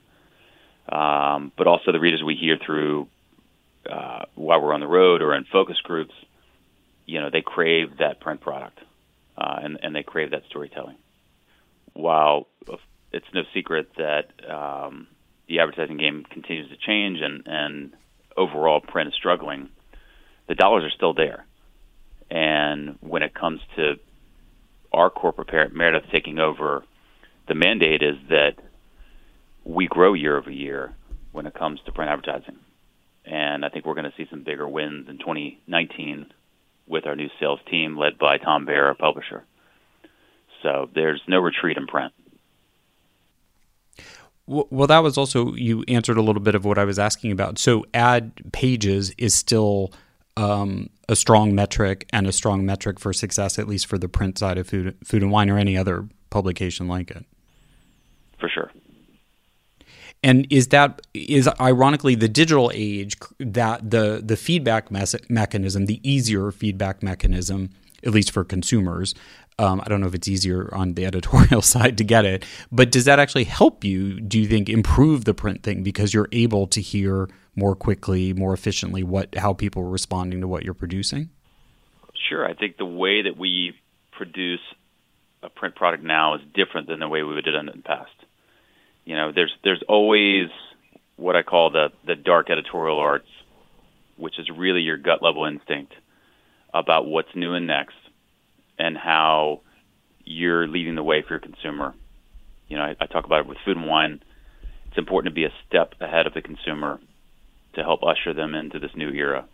um, 0.90 1.52
but 1.56 1.66
also 1.66 1.92
the 1.92 2.00
readers 2.00 2.22
we 2.22 2.34
hear 2.34 2.56
through 2.64 3.08
uh, 3.88 4.24
while 4.34 4.60
we're 4.60 4.72
on 4.72 4.80
the 4.80 4.86
road 4.86 5.22
or 5.22 5.34
in 5.34 5.44
focus 5.44 5.76
groups. 5.82 6.14
You 7.06 7.20
know, 7.20 7.30
they 7.30 7.42
crave 7.42 7.98
that 7.98 8.20
print 8.20 8.40
product, 8.40 8.78
uh, 9.40 9.58
and 9.62 9.78
and 9.82 9.94
they 9.94 10.02
crave 10.02 10.32
that 10.32 10.42
storytelling. 10.48 10.96
While 11.92 12.46
it's 13.12 13.26
no 13.34 13.42
secret 13.54 13.90
that 13.96 14.30
um, 14.48 15.08
the 15.48 15.60
advertising 15.60 15.96
game 15.96 16.24
continues 16.30 16.70
to 16.70 16.76
change, 16.76 17.20
and 17.20 17.42
and 17.46 17.92
overall 18.36 18.80
print 18.80 19.08
is 19.08 19.14
struggling, 19.14 19.70
the 20.48 20.54
dollars 20.54 20.84
are 20.84 20.94
still 20.94 21.14
there. 21.14 21.46
And 22.30 22.96
when 23.00 23.22
it 23.22 23.34
comes 23.34 23.60
to 23.76 23.94
our 24.92 25.10
corporate 25.10 25.48
parent, 25.48 25.74
Meredith, 25.74 26.10
taking 26.12 26.38
over, 26.38 26.84
the 27.48 27.54
mandate 27.54 28.02
is 28.02 28.16
that 28.28 28.54
we 29.64 29.88
grow 29.88 30.14
year 30.14 30.38
over 30.38 30.50
year 30.50 30.94
when 31.32 31.46
it 31.46 31.54
comes 31.54 31.80
to 31.86 31.92
print 31.92 32.10
advertising. 32.10 32.58
And 33.24 33.64
I 33.64 33.68
think 33.68 33.84
we're 33.84 33.94
going 33.94 34.10
to 34.10 34.16
see 34.16 34.26
some 34.30 34.42
bigger 34.42 34.68
wins 34.68 35.08
in 35.08 35.18
2019 35.18 36.32
with 36.90 37.06
our 37.06 37.16
new 37.16 37.28
sales 37.38 37.60
team 37.70 37.96
led 37.96 38.18
by 38.18 38.36
Tom 38.38 38.66
Baer, 38.66 38.86
our 38.86 38.94
publisher. 38.94 39.44
So 40.62 40.90
there's 40.94 41.22
no 41.26 41.38
retreat 41.38 41.76
in 41.76 41.86
print. 41.86 42.12
Well, 44.46 44.88
that 44.88 44.98
was 44.98 45.16
also 45.16 45.54
you 45.54 45.84
answered 45.86 46.16
a 46.16 46.22
little 46.22 46.42
bit 46.42 46.56
of 46.56 46.64
what 46.64 46.76
I 46.76 46.84
was 46.84 46.98
asking 46.98 47.30
about. 47.30 47.56
So, 47.58 47.86
ad 47.94 48.32
pages 48.52 49.14
is 49.16 49.32
still 49.32 49.92
um, 50.36 50.90
a 51.08 51.14
strong 51.14 51.54
metric 51.54 52.08
and 52.12 52.26
a 52.26 52.32
strong 52.32 52.66
metric 52.66 52.98
for 52.98 53.12
success, 53.12 53.60
at 53.60 53.68
least 53.68 53.86
for 53.86 53.96
the 53.96 54.08
print 54.08 54.38
side 54.38 54.58
of 54.58 54.66
food, 54.66 54.96
food 55.04 55.22
and 55.22 55.30
wine, 55.30 55.50
or 55.50 55.56
any 55.56 55.76
other 55.76 56.08
publication 56.30 56.88
like 56.88 57.12
it. 57.12 57.24
For 58.40 58.48
sure. 58.48 58.72
And 60.22 60.46
is 60.50 60.68
that 60.68 61.00
is 61.14 61.48
ironically 61.60 62.14
the 62.14 62.28
digital 62.28 62.70
age 62.74 63.16
that 63.38 63.90
the 63.90 64.20
the 64.24 64.36
feedback 64.36 64.90
mes- 64.90 65.16
mechanism, 65.28 65.86
the 65.86 66.00
easier 66.08 66.50
feedback 66.50 67.02
mechanism, 67.02 67.70
at 68.04 68.12
least 68.12 68.30
for 68.30 68.44
consumers, 68.44 69.14
um, 69.60 69.82
I 69.84 69.88
don't 69.88 70.00
know 70.00 70.06
if 70.06 70.14
it's 70.14 70.28
easier 70.28 70.74
on 70.74 70.94
the 70.94 71.04
editorial 71.10 71.62
side 71.62 71.98
to 71.98 72.04
get 72.04 72.24
it, 72.24 72.44
but 72.72 72.90
does 72.90 73.04
that 73.04 73.18
actually 73.18 73.44
help 73.44 73.84
you? 73.84 74.18
Do 74.20 74.40
you 74.40 74.46
think 74.46 74.68
improve 74.68 75.24
the 75.26 75.34
print 75.34 75.62
thing 75.62 75.82
because 75.82 76.14
you're 76.14 76.28
able 76.32 76.66
to 76.68 76.80
hear 76.80 77.28
more 77.56 77.74
quickly, 77.74 78.32
more 78.32 78.54
efficiently 78.54 79.02
what 79.02 79.34
how 79.34 79.52
people 79.52 79.82
are 79.82 79.90
responding 79.90 80.40
to 80.40 80.48
what 80.48 80.64
you're 80.64 80.74
producing? 80.74 81.28
Sure, 82.28 82.46
I 82.46 82.54
think 82.54 82.78
the 82.78 82.86
way 82.86 83.22
that 83.22 83.36
we 83.36 83.74
produce 84.12 84.60
a 85.42 85.48
print 85.50 85.74
product 85.74 86.02
now 86.02 86.34
is 86.34 86.40
different 86.54 86.88
than 86.88 87.00
the 87.00 87.08
way 87.08 87.22
we 87.22 87.34
would 87.34 87.46
have 87.46 87.54
done 87.54 87.68
it 87.68 87.74
in 87.74 87.78
the 87.78 87.84
past. 87.84 88.10
You 89.04 89.16
know, 89.16 89.32
there's 89.32 89.52
there's 89.64 89.82
always 89.88 90.48
what 91.16 91.36
I 91.36 91.42
call 91.42 91.70
the 91.70 91.88
the 92.06 92.14
dark 92.14 92.50
editorial 92.50 92.98
arts, 92.98 93.28
which 94.16 94.38
is 94.38 94.48
really 94.50 94.80
your 94.80 94.96
gut 94.96 95.22
level 95.22 95.44
instinct 95.44 95.92
about 96.72 97.06
what's 97.06 97.34
new 97.34 97.54
and 97.54 97.66
next 97.66 97.96
and 98.78 98.96
how 98.96 99.60
you're 100.24 100.66
leading 100.66 100.94
the 100.94 101.02
way 101.02 101.22
for 101.22 101.34
your 101.34 101.40
consumer. 101.40 101.94
You 102.68 102.76
know, 102.76 102.84
I, 102.84 102.96
I 103.00 103.06
talk 103.06 103.24
about 103.24 103.40
it 103.40 103.46
with 103.46 103.58
food 103.64 103.76
and 103.76 103.86
wine. 103.86 104.22
It's 104.88 104.98
important 104.98 105.32
to 105.32 105.34
be 105.34 105.44
a 105.44 105.52
step 105.66 105.94
ahead 106.00 106.26
of 106.26 106.34
the 106.34 106.42
consumer 106.42 107.00
to 107.74 107.82
help 107.82 108.02
usher 108.02 108.32
them 108.32 108.54
into 108.54 108.78
this 108.78 108.94
new 108.94 109.10
era. 109.10 109.46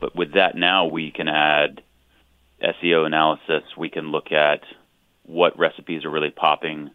But 0.00 0.16
with 0.16 0.34
that 0.34 0.56
now, 0.56 0.86
we 0.86 1.10
can 1.10 1.28
add 1.28 1.82
SEO 2.62 3.06
analysis. 3.06 3.62
We 3.76 3.90
can 3.90 4.10
look 4.10 4.32
at 4.32 4.62
what 5.24 5.58
recipes 5.58 6.04
are 6.04 6.10
really 6.10 6.30
popping. 6.30 6.90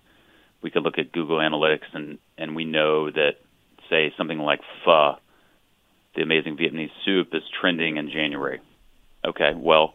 We 0.65 0.71
could 0.71 0.81
look 0.81 0.97
at 0.97 1.11
Google 1.11 1.37
Analytics, 1.37 1.93
and, 1.93 2.17
and 2.39 2.55
we 2.55 2.65
know 2.65 3.11
that, 3.11 3.33
say, 3.87 4.11
something 4.17 4.39
like 4.39 4.61
pho 4.83 5.17
the 6.15 6.23
amazing 6.23 6.57
Vietnamese 6.57 6.89
soup 7.05 7.35
is 7.35 7.43
trending 7.61 7.97
in 7.97 8.09
January. 8.09 8.61
Okay, 9.23 9.51
well, 9.55 9.93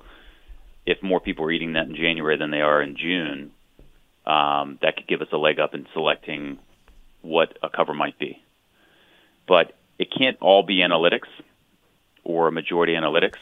if 0.87 1.03
more 1.03 1.19
people 1.19 1.45
are 1.47 1.51
eating 1.51 1.73
that 1.73 1.89
in 1.89 1.97
January 1.97 2.37
than 2.37 2.53
they 2.53 2.61
are 2.61 2.81
in 2.81 2.97
June, 2.97 3.51
um, 4.25 4.79
that 4.81 4.95
could 4.97 5.09
give 5.09 5.23
us 5.23 5.33
a 5.33 5.37
leg 5.37 5.59
up 5.59 5.75
in 5.75 5.89
selecting 5.93 6.61
what 7.21 7.59
a 7.65 7.69
cover 7.69 7.93
might 7.93 8.17
be. 8.17 8.41
But 9.49 9.77
it 9.99 10.13
can't 10.17 10.37
all 10.41 10.63
be 10.63 10.85
analytics 10.89 11.31
or 12.23 12.53
majority 12.53 12.93
analytics. 12.93 13.41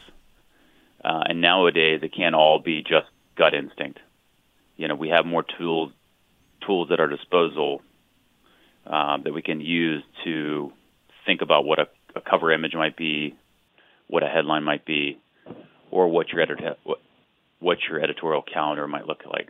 Uh, 1.05 1.25
and 1.27 1.41
nowadays, 1.41 1.99
it 2.01 2.11
can't 2.11 2.33
all 2.33 2.57
be 2.57 2.81
just 2.81 3.05
gut 3.35 3.53
instinct. 3.53 3.99
You 4.77 4.87
know, 4.87 4.95
we 4.95 5.09
have 5.09 5.27
more 5.27 5.43
tools 5.59 5.91
tools 6.65 6.89
at 6.91 6.99
our 6.99 7.07
disposal 7.07 7.81
um, 8.85 9.23
that 9.23 9.33
we 9.33 9.41
can 9.41 9.61
use 9.61 10.03
to 10.23 10.71
think 11.25 11.41
about 11.41 11.65
what 11.65 11.79
a, 11.79 11.87
a, 12.15 12.21
cover 12.21 12.51
image 12.51 12.73
might 12.73 12.97
be, 12.97 13.35
what 14.07 14.23
a 14.23 14.27
headline 14.27 14.63
might 14.63 14.85
be, 14.85 15.19
or 15.91 16.07
what 16.07 16.29
your 16.29 16.41
editor 16.41 16.75
what, 16.83 16.99
what 17.59 17.77
your 17.89 18.01
editorial 18.01 18.41
calendar 18.41 18.87
might 18.87 19.05
look 19.05 19.23
like. 19.25 19.49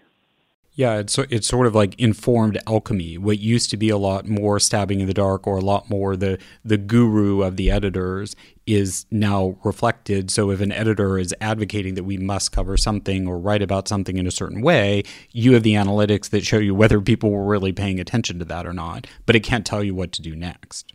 Yeah, 0.73 0.99
it's 0.99 1.17
it's 1.17 1.47
sort 1.47 1.67
of 1.67 1.75
like 1.75 1.99
informed 1.99 2.57
alchemy. 2.65 3.17
What 3.17 3.39
used 3.39 3.69
to 3.71 3.77
be 3.77 3.89
a 3.89 3.97
lot 3.97 4.27
more 4.27 4.59
stabbing 4.59 5.01
in 5.01 5.07
the 5.07 5.13
dark 5.13 5.45
or 5.45 5.57
a 5.57 5.61
lot 5.61 5.89
more 5.89 6.15
the 6.15 6.37
the 6.63 6.77
guru 6.77 7.41
of 7.41 7.57
the 7.57 7.69
editors 7.69 8.35
is 8.65 9.05
now 9.11 9.57
reflected. 9.63 10.31
So 10.31 10.51
if 10.51 10.61
an 10.61 10.71
editor 10.71 11.17
is 11.17 11.35
advocating 11.41 11.95
that 11.95 12.03
we 12.03 12.17
must 12.17 12.51
cover 12.51 12.77
something 12.77 13.27
or 13.27 13.37
write 13.37 13.61
about 13.61 13.87
something 13.87 14.17
in 14.17 14.27
a 14.27 14.31
certain 14.31 14.61
way, 14.61 15.03
you 15.31 15.53
have 15.53 15.63
the 15.63 15.73
analytics 15.73 16.29
that 16.29 16.45
show 16.45 16.59
you 16.59 16.75
whether 16.75 17.01
people 17.01 17.31
were 17.31 17.45
really 17.45 17.73
paying 17.73 17.99
attention 17.99 18.39
to 18.39 18.45
that 18.45 18.65
or 18.65 18.73
not, 18.73 19.07
but 19.25 19.35
it 19.35 19.41
can't 19.41 19.65
tell 19.65 19.83
you 19.83 19.95
what 19.95 20.11
to 20.13 20.21
do 20.21 20.35
next. 20.35 20.93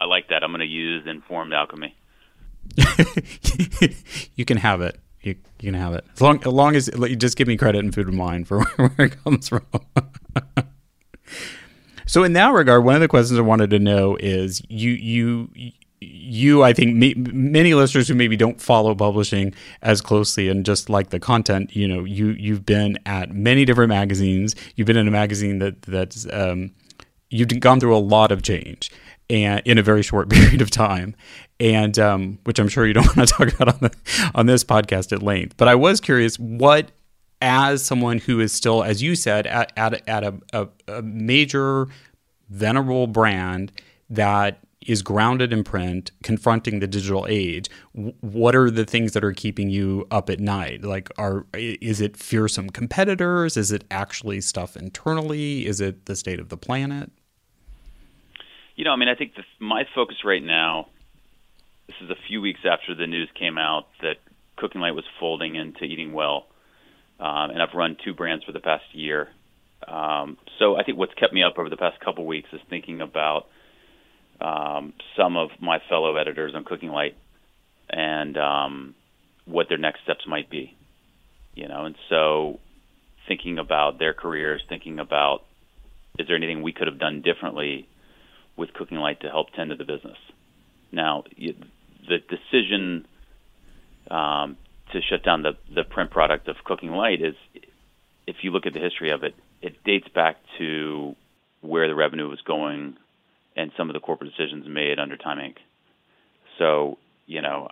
I 0.00 0.06
like 0.06 0.28
that. 0.28 0.42
I'm 0.42 0.50
going 0.50 0.60
to 0.60 0.66
use 0.66 1.06
informed 1.06 1.52
alchemy. 1.52 1.94
you 4.34 4.44
can 4.44 4.56
have 4.56 4.80
it 4.80 4.98
you, 5.26 5.36
you 5.60 5.72
can 5.72 5.74
have 5.74 5.94
it 5.94 6.04
as 6.14 6.20
long 6.20 6.38
as 6.38 6.46
long 6.46 6.76
as 6.76 6.90
you 6.96 7.16
just 7.16 7.36
give 7.36 7.48
me 7.48 7.56
credit 7.56 7.84
and 7.84 7.94
Food 7.94 8.08
and 8.08 8.18
Wine 8.18 8.44
for 8.44 8.64
where 8.76 8.92
it 8.98 9.24
comes 9.24 9.48
from. 9.48 9.66
so 12.06 12.24
in 12.24 12.32
that 12.34 12.52
regard, 12.52 12.84
one 12.84 12.94
of 12.94 13.00
the 13.00 13.08
questions 13.08 13.38
I 13.38 13.42
wanted 13.42 13.70
to 13.70 13.78
know 13.78 14.16
is 14.16 14.62
you 14.68 14.90
you 14.90 15.50
you 16.00 16.62
I 16.62 16.72
think 16.72 17.16
many 17.16 17.74
listeners 17.74 18.08
who 18.08 18.14
maybe 18.14 18.36
don't 18.36 18.60
follow 18.60 18.94
publishing 18.94 19.54
as 19.82 20.00
closely 20.00 20.48
and 20.48 20.64
just 20.64 20.90
like 20.90 21.10
the 21.10 21.20
content, 21.20 21.74
you 21.74 21.88
know, 21.88 22.04
you 22.04 22.28
you've 22.28 22.66
been 22.66 22.98
at 23.06 23.32
many 23.32 23.64
different 23.64 23.88
magazines. 23.88 24.54
You've 24.76 24.86
been 24.86 24.96
in 24.96 25.08
a 25.08 25.12
magazine 25.12 25.58
that 25.60 25.82
that's 25.82 26.26
um, 26.32 26.72
you've 27.30 27.48
gone 27.60 27.80
through 27.80 27.96
a 27.96 27.98
lot 27.98 28.30
of 28.30 28.42
change 28.42 28.90
and 29.28 29.62
in 29.64 29.78
a 29.78 29.82
very 29.82 30.02
short 30.02 30.28
period 30.30 30.60
of 30.60 30.70
time, 30.70 31.14
and 31.58 31.98
um, 31.98 32.38
which 32.44 32.58
I'm 32.58 32.68
sure 32.68 32.86
you 32.86 32.92
don't 32.92 33.06
want 33.16 33.28
to 33.28 33.34
talk 33.34 33.52
about 33.54 33.68
on 33.68 33.78
the, 33.80 34.30
on 34.34 34.46
this 34.46 34.64
podcast 34.64 35.12
at 35.12 35.22
length. 35.22 35.56
But 35.56 35.68
I 35.68 35.74
was 35.74 36.00
curious, 36.00 36.38
what 36.38 36.90
as 37.40 37.84
someone 37.84 38.18
who 38.18 38.40
is 38.40 38.52
still, 38.52 38.82
as 38.82 39.02
you 39.02 39.14
said, 39.14 39.46
at 39.46 39.72
at, 39.76 40.08
at 40.08 40.24
a, 40.24 40.34
a, 40.52 40.68
a 40.88 41.02
major 41.02 41.88
venerable 42.48 43.06
brand 43.06 43.72
that 44.08 44.60
is 44.86 45.02
grounded 45.02 45.52
in 45.52 45.64
print, 45.64 46.12
confronting 46.22 46.78
the 46.78 46.86
digital 46.86 47.26
age. 47.28 47.68
What 48.20 48.54
are 48.54 48.70
the 48.70 48.84
things 48.84 49.12
that 49.12 49.24
are 49.24 49.32
keeping 49.32 49.68
you 49.68 50.06
up 50.10 50.30
at 50.30 50.38
night? 50.38 50.84
Like, 50.84 51.10
are 51.18 51.46
is 51.54 52.00
it 52.00 52.16
fearsome 52.16 52.70
competitors? 52.70 53.56
Is 53.56 53.72
it 53.72 53.84
actually 53.90 54.40
stuff 54.40 54.76
internally? 54.76 55.66
Is 55.66 55.80
it 55.80 56.06
the 56.06 56.16
state 56.16 56.38
of 56.38 56.48
the 56.48 56.56
planet? 56.56 57.10
You 58.76 58.84
know, 58.84 58.92
I 58.92 58.96
mean, 58.96 59.08
I 59.08 59.14
think 59.14 59.34
the, 59.34 59.42
my 59.58 59.84
focus 59.94 60.18
right 60.24 60.42
now. 60.42 60.88
This 61.86 61.96
is 62.02 62.10
a 62.10 62.16
few 62.28 62.40
weeks 62.40 62.60
after 62.64 62.94
the 62.94 63.06
news 63.06 63.28
came 63.38 63.58
out 63.58 63.86
that 64.02 64.16
Cooking 64.56 64.80
Light 64.80 64.94
was 64.94 65.04
folding 65.20 65.54
into 65.54 65.84
Eating 65.84 66.12
Well, 66.12 66.46
um, 67.20 67.50
and 67.50 67.62
I've 67.62 67.74
run 67.74 67.96
two 68.04 68.12
brands 68.12 68.44
for 68.44 68.52
the 68.52 68.60
past 68.60 68.84
year. 68.92 69.28
Um, 69.86 70.36
so 70.58 70.76
I 70.76 70.82
think 70.82 70.98
what's 70.98 71.14
kept 71.14 71.32
me 71.32 71.42
up 71.42 71.58
over 71.58 71.70
the 71.70 71.76
past 71.76 72.00
couple 72.00 72.26
weeks 72.26 72.48
is 72.52 72.60
thinking 72.68 73.00
about 73.00 73.46
um, 74.40 74.94
some 75.16 75.36
of 75.36 75.50
my 75.60 75.78
fellow 75.88 76.16
editors 76.16 76.52
on 76.54 76.64
Cooking 76.64 76.88
Light 76.88 77.16
and 77.88 78.36
um, 78.36 78.94
what 79.44 79.68
their 79.68 79.78
next 79.78 80.02
steps 80.02 80.26
might 80.26 80.50
be. 80.50 80.76
You 81.54 81.68
know, 81.68 81.84
and 81.84 81.94
so 82.08 82.58
thinking 83.28 83.58
about 83.58 83.98
their 83.98 84.12
careers, 84.12 84.62
thinking 84.68 84.98
about 84.98 85.44
is 86.18 86.26
there 86.26 86.36
anything 86.36 86.62
we 86.62 86.72
could 86.72 86.88
have 86.88 86.98
done 86.98 87.22
differently 87.22 87.88
with 88.56 88.72
Cooking 88.74 88.98
Light 88.98 89.20
to 89.20 89.28
help 89.28 89.52
tend 89.54 89.70
to 89.70 89.76
the 89.76 89.84
business. 89.84 90.18
Now, 90.90 91.24
the 92.08 92.18
decision 92.18 93.06
um, 94.10 94.56
to 94.92 95.00
shut 95.02 95.24
down 95.24 95.42
the 95.42 95.52
the 95.74 95.84
print 95.84 96.10
product 96.10 96.48
of 96.48 96.56
Cooking 96.64 96.92
Light 96.92 97.20
is, 97.22 97.34
if 98.26 98.36
you 98.42 98.50
look 98.50 98.66
at 98.66 98.72
the 98.72 98.80
history 98.80 99.10
of 99.10 99.24
it, 99.24 99.34
it 99.62 99.82
dates 99.84 100.08
back 100.08 100.36
to 100.58 101.16
where 101.60 101.88
the 101.88 101.94
revenue 101.94 102.28
was 102.28 102.40
going 102.42 102.96
and 103.56 103.72
some 103.76 103.88
of 103.88 103.94
the 103.94 104.00
corporate 104.00 104.30
decisions 104.30 104.66
made 104.68 104.98
under 104.98 105.16
Time 105.16 105.38
Inc. 105.38 105.56
So, 106.58 106.98
you 107.26 107.42
know, 107.42 107.68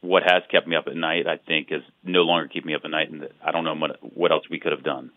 what 0.00 0.22
has 0.22 0.42
kept 0.50 0.66
me 0.66 0.76
up 0.76 0.86
at 0.86 0.96
night, 0.96 1.26
I 1.26 1.36
think, 1.36 1.68
is 1.70 1.82
no 2.04 2.22
longer 2.22 2.48
keeping 2.48 2.68
me 2.68 2.74
up 2.74 2.82
at 2.84 2.90
night, 2.90 3.10
and 3.10 3.28
I 3.44 3.50
don't 3.50 3.64
know 3.64 3.74
what, 3.74 3.98
what 4.16 4.32
else 4.32 4.44
we 4.48 4.60
could 4.60 4.72
have 4.72 4.84
done 4.84 5.10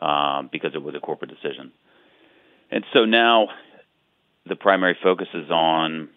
um, 0.00 0.48
because 0.50 0.74
it 0.74 0.82
was 0.82 0.94
a 0.94 1.00
corporate 1.00 1.30
decision. 1.30 1.72
And 2.70 2.84
so 2.92 3.04
now 3.04 3.48
the 4.46 4.56
primary 4.56 4.96
focus 5.02 5.28
is 5.34 5.50
on 5.50 6.08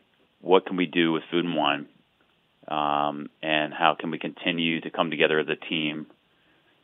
what 0.41 0.65
can 0.65 0.77
we 0.77 0.85
do 0.85 1.11
with 1.11 1.23
food 1.31 1.45
and 1.45 1.55
wine, 1.55 1.87
um, 2.67 3.29
and 3.41 3.73
how 3.73 3.95
can 3.99 4.11
we 4.11 4.19
continue 4.19 4.81
to 4.81 4.89
come 4.89 5.09
together 5.09 5.39
as 5.39 5.47
a 5.47 5.55
team 5.55 6.07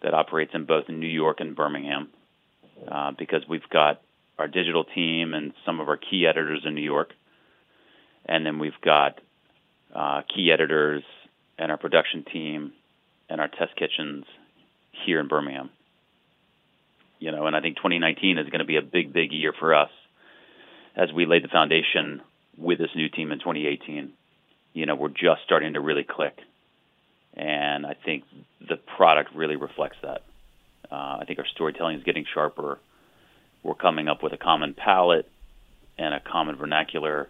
that 0.02 0.14
operates 0.14 0.52
in 0.54 0.66
both 0.66 0.90
New 0.90 1.08
York 1.08 1.40
and 1.40 1.56
Birmingham, 1.56 2.10
uh, 2.88 3.12
because 3.18 3.44
we've 3.48 3.68
got 3.70 4.02
our 4.38 4.48
digital 4.48 4.84
team 4.84 5.34
and 5.34 5.54
some 5.66 5.80
of 5.80 5.88
our 5.88 5.98
key 5.98 6.26
editors 6.28 6.64
in 6.66 6.76
New 6.76 6.82
York, 6.82 7.12
and 8.26 8.46
then 8.46 8.60
we've 8.60 8.80
got 8.84 9.20
uh, 9.94 10.22
key 10.34 10.52
editors 10.52 11.04
and 11.58 11.72
our 11.72 11.78
production 11.78 12.26
team 12.32 12.74
and 13.30 13.40
our 13.40 13.48
test 13.48 13.76
kitchens 13.76 14.26
here 15.06 15.20
in 15.20 15.28
Birmingham. 15.28 15.70
You 17.20 17.32
know, 17.32 17.46
and 17.48 17.56
I 17.56 17.62
think 17.62 17.78
2019 17.78 18.38
is 18.38 18.50
going 18.50 18.60
to 18.60 18.66
be 18.66 18.78
a 18.78 18.82
big, 18.82 19.14
big 19.14 19.32
year 19.32 19.54
for 19.58 19.74
us 19.74 19.90
as 20.96 21.12
we 21.14 21.26
lay 21.26 21.40
the 21.40 21.48
foundation 21.48 22.22
with 22.58 22.78
this 22.78 22.90
new 22.96 23.10
team 23.10 23.32
in 23.32 23.40
2018. 23.40 24.14
You 24.74 24.86
know, 24.86 24.96
we're 24.96 25.10
just 25.10 25.44
starting 25.46 25.74
to 25.74 25.80
really 25.80 26.04
click, 26.04 26.38
and 27.36 27.86
I 27.86 27.94
think 27.94 28.24
the 28.68 28.78
product 28.78 29.36
really 29.36 29.56
reflects 29.56 29.98
that. 30.02 30.24
Uh, 30.92 31.20
I 31.22 31.26
think 31.28 31.40
our 31.40 31.46
storytelling 31.48 31.98
is 31.98 32.04
getting 32.04 32.26
sharper. 32.34 32.80
We're 33.62 33.76
coming 33.76 34.08
up 34.08 34.24
with 34.24 34.34
a 34.34 34.38
common 34.38 34.74
palette 34.74 35.30
and 35.98 36.14
a 36.14 36.20
common 36.20 36.56
vernacular, 36.56 37.30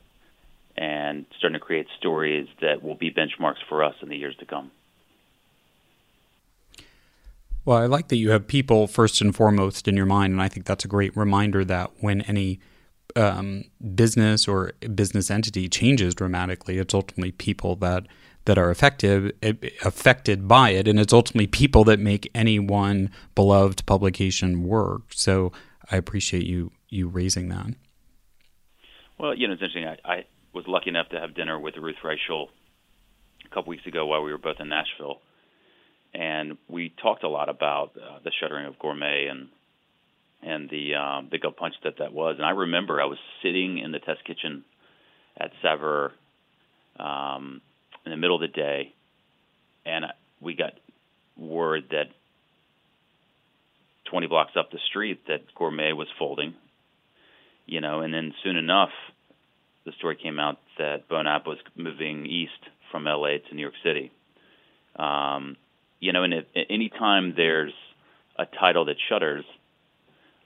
and 0.78 1.26
starting 1.38 1.60
to 1.60 1.66
create 1.66 1.88
stories 1.98 2.48
that 2.62 2.82
will 2.82 2.96
be 2.96 3.12
benchmarks 3.12 3.62
for 3.68 3.84
us 3.84 3.96
in 4.02 4.10
the 4.10 4.18
years 4.18 4.36
to 4.38 4.46
come. 4.46 4.72
Well, 7.66 7.78
I 7.78 7.86
like 7.86 8.10
that 8.10 8.18
you 8.18 8.32
have 8.32 8.48
people 8.48 8.88
first 8.88 9.22
and 9.22 9.34
foremost 9.34 9.88
in 9.88 9.96
your 9.96 10.06
mind, 10.06 10.34
and 10.34 10.42
I 10.42 10.50
think 10.50 10.66
that's 10.66 10.84
a 10.84 10.90
great 10.90 11.16
reminder 11.16 11.64
that 11.64 11.92
when 12.00 12.22
any 12.22 12.60
um, 13.16 13.66
business 13.96 14.48
or 14.48 14.74
business 14.96 15.30
entity 15.30 15.70
changes 15.70 16.16
dramatically, 16.16 16.78
it's 16.78 16.94
ultimately 16.94 17.32
people 17.32 17.76
that 17.78 18.08
that 18.46 18.58
are 18.58 18.70
affected 18.70 19.34
affected 19.84 20.48
by 20.48 20.72
it, 20.72 20.88
and 20.88 21.00
it's 21.00 21.14
ultimately 21.14 21.48
people 21.48 21.84
that 21.86 22.00
make 22.00 22.30
any 22.36 22.60
one 22.60 23.10
beloved 23.36 23.86
publication 23.86 24.64
work. 24.64 25.04
So 25.14 25.52
I 25.92 25.98
appreciate 25.98 26.46
you 26.46 26.72
you 26.90 27.08
raising 27.08 27.50
that. 27.50 27.76
Well, 29.18 29.36
you 29.36 29.48
know, 29.48 29.54
it's 29.54 29.62
interesting. 29.62 29.88
I, 29.88 29.98
I 30.06 30.26
was 30.54 30.66
lucky 30.68 30.90
enough 30.90 31.10
to 31.10 31.20
have 31.20 31.36
dinner 31.36 31.60
with 31.60 31.76
Ruth 31.78 31.96
Reichl 32.04 32.48
a 33.46 33.50
couple 33.50 33.70
weeks 33.70 33.86
ago 33.86 34.06
while 34.06 34.24
we 34.24 34.32
were 34.32 34.38
both 34.38 34.60
in 34.60 34.70
Nashville 34.70 35.20
and 36.14 36.58
we 36.70 36.94
talked 37.02 37.24
a 37.24 37.30
lot 37.30 37.50
about 37.50 37.92
uh, 37.98 38.20
the 38.24 38.32
shuttering 38.40 38.66
of 38.66 38.78
Gourmet 38.80 39.28
and 39.30 39.50
and 40.46 40.70
the 40.70 40.96
um, 40.96 41.30
the 41.32 41.38
gut 41.38 41.58
punch 41.58 41.76
that 41.84 41.98
that 42.00 42.14
was. 42.14 42.36
And 42.38 42.46
I 42.46 42.52
remember 42.52 43.02
I 43.02 43.06
was 43.06 43.18
sitting 43.42 43.78
in 43.78 43.92
the 43.92 44.00
test 44.00 44.24
kitchen 44.26 44.64
at 45.38 45.52
Saveur 45.62 46.12
um, 47.00 47.62
in 48.06 48.12
the 48.12 48.18
middle 48.18 48.36
of 48.36 48.42
the 48.42 48.48
day, 48.48 48.94
and 49.86 50.06
we 50.42 50.56
got 50.56 50.74
word 51.38 51.86
that 51.92 52.08
20 54.10 54.28
blocks 54.28 54.52
up 54.58 54.72
the 54.72 54.80
street 54.90 55.22
that 55.28 55.42
Gourmet 55.56 55.94
was 55.94 56.08
folding. 56.20 56.54
You 57.66 57.80
know, 57.80 58.02
and 58.02 58.14
then 58.14 58.34
soon 58.44 58.58
enough, 58.58 58.92
the 59.86 59.94
story 59.94 60.18
came 60.22 60.38
out 60.38 60.58
that 60.78 61.08
Bon 61.08 61.26
App 61.26 61.48
was 61.48 61.58
moving 61.76 62.26
east 62.26 62.52
from 62.92 63.06
LA 63.06 63.38
to 63.50 63.56
New 63.56 63.62
York 63.62 63.74
City. 63.84 64.12
Um, 64.98 65.56
you 66.00 66.12
know, 66.12 66.24
and 66.24 66.34
if, 66.34 66.46
anytime 66.70 67.34
there's 67.36 67.74
a 68.38 68.46
title 68.46 68.86
that 68.86 68.98
shutters 69.10 69.46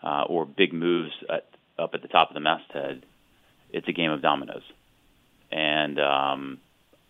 uh, 0.04 0.24
or 0.28 0.46
big 0.46 0.74
moves 0.74 1.12
at, 1.30 1.48
up 1.78 1.92
at 1.94 2.02
the 2.02 2.08
top 2.08 2.30
of 2.30 2.34
the 2.34 2.40
masthead, 2.40 3.06
it's 3.72 3.88
a 3.88 3.94
game 3.94 4.12
of 4.12 4.22
dominoes. 4.22 4.64
and 5.52 6.00
um, 6.00 6.60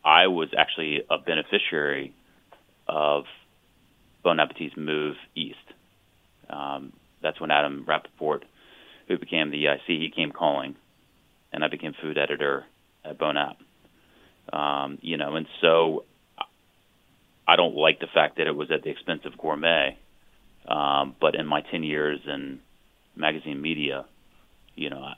I 0.04 0.28
was 0.28 0.50
actually 0.58 1.02
a 1.10 1.18
beneficiary 1.18 2.14
of 2.88 3.26
Bon 4.24 4.40
Appetit's 4.40 4.76
move 4.78 5.16
east. 5.36 5.58
Um, 6.50 6.94
that's 7.22 7.42
when 7.42 7.52
Adam 7.52 7.84
Rapoport, 7.86 8.46
who 9.08 9.18
became 9.18 9.52
the 9.52 9.66
EIC, 9.66 9.88
he 9.88 10.12
came 10.16 10.32
calling, 10.32 10.76
and 11.52 11.64
I 11.64 11.68
became 11.68 11.94
food 12.02 12.18
editor 12.18 12.66
at 13.04 13.18
Bon 13.18 13.38
App. 13.38 13.58
Um, 14.54 14.98
you 15.02 15.18
know, 15.18 15.36
and 15.36 15.46
so 15.62 16.06
I 17.48 17.56
don't 17.58 17.76
like 17.76 18.00
the 18.00 18.08
fact 18.14 18.38
that 18.38 18.48
it 18.48 18.56
was 18.56 18.72
at 18.72 18.84
the 18.84 18.90
expense 18.90 19.22
of 19.26 19.38
gourmet. 19.38 19.98
Um, 20.68 21.16
but 21.20 21.36
in 21.36 21.46
my 21.46 21.62
10 21.62 21.84
years 21.84 22.20
in 22.26 22.60
magazine 23.18 23.62
media, 23.62 24.06
you 24.76 24.90
know, 24.90 25.02
I, 25.02 25.16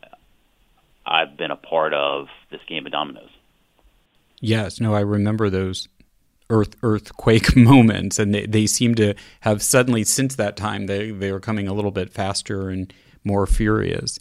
I've 1.06 1.38
been 1.38 1.52
a 1.52 1.56
part 1.56 1.94
of 1.94 2.28
this 2.52 2.62
game 2.68 2.86
of 2.86 2.92
dominoes. 2.92 3.30
Yes, 4.42 4.80
no, 4.80 4.94
I 4.94 5.02
remember 5.02 5.50
those 5.50 5.88
earth 6.50 6.76
earthquake 6.82 7.56
moments, 7.56 8.20
and 8.20 8.34
they, 8.34 8.46
they 8.46 8.68
seem 8.68 8.96
to 8.96 9.14
have 9.42 9.62
suddenly 9.62 10.04
since 10.04 10.36
that 10.36 10.56
time 10.56 10.88
they 10.88 11.12
they 11.12 11.32
were 11.32 11.40
coming 11.40 11.68
a 11.68 11.74
little 11.74 11.92
bit 11.92 12.12
faster 12.12 12.70
and 12.70 12.92
more 13.24 13.46
furious. 13.46 14.20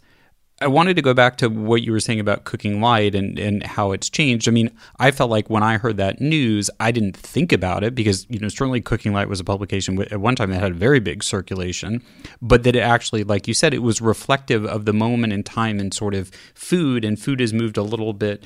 I 0.61 0.67
wanted 0.67 0.95
to 0.97 1.01
go 1.01 1.13
back 1.13 1.37
to 1.37 1.47
what 1.47 1.83
you 1.83 1.93
were 1.93 2.01
saying 2.01 2.19
about 2.19 2.43
cooking 2.43 2.81
light 2.81 3.15
and, 3.15 3.39
and 3.39 3.63
how 3.63 3.93
it's 3.93 4.09
changed. 4.09 4.47
I 4.47 4.51
mean, 4.51 4.69
I 4.97 5.11
felt 5.11 5.29
like 5.29 5.49
when 5.49 5.63
I 5.63 5.77
heard 5.77 5.95
that 5.97 6.19
news, 6.19 6.69
I 6.81 6.91
didn't 6.91 7.15
think 7.15 7.53
about 7.53 7.83
it 7.83 7.95
because, 7.95 8.25
you 8.29 8.39
know, 8.39 8.49
certainly 8.49 8.81
Cooking 8.81 9.13
Light 9.13 9.29
was 9.29 9.39
a 9.39 9.45
publication 9.45 10.01
at 10.01 10.19
one 10.19 10.35
time 10.35 10.51
that 10.51 10.59
had 10.59 10.71
a 10.71 10.75
very 10.75 10.99
big 10.99 11.23
circulation, 11.23 12.03
but 12.41 12.63
that 12.63 12.75
it 12.75 12.81
actually, 12.81 13.23
like 13.23 13.47
you 13.47 13.53
said, 13.53 13.73
it 13.73 13.83
was 13.83 14.01
reflective 14.01 14.65
of 14.65 14.83
the 14.83 14.93
moment 14.93 15.31
in 15.31 15.43
time 15.43 15.79
and 15.79 15.93
sort 15.93 16.13
of 16.13 16.29
food, 16.53 17.05
and 17.05 17.17
food 17.19 17.39
has 17.39 17.53
moved 17.53 17.77
a 17.77 17.83
little 17.83 18.11
bit 18.11 18.43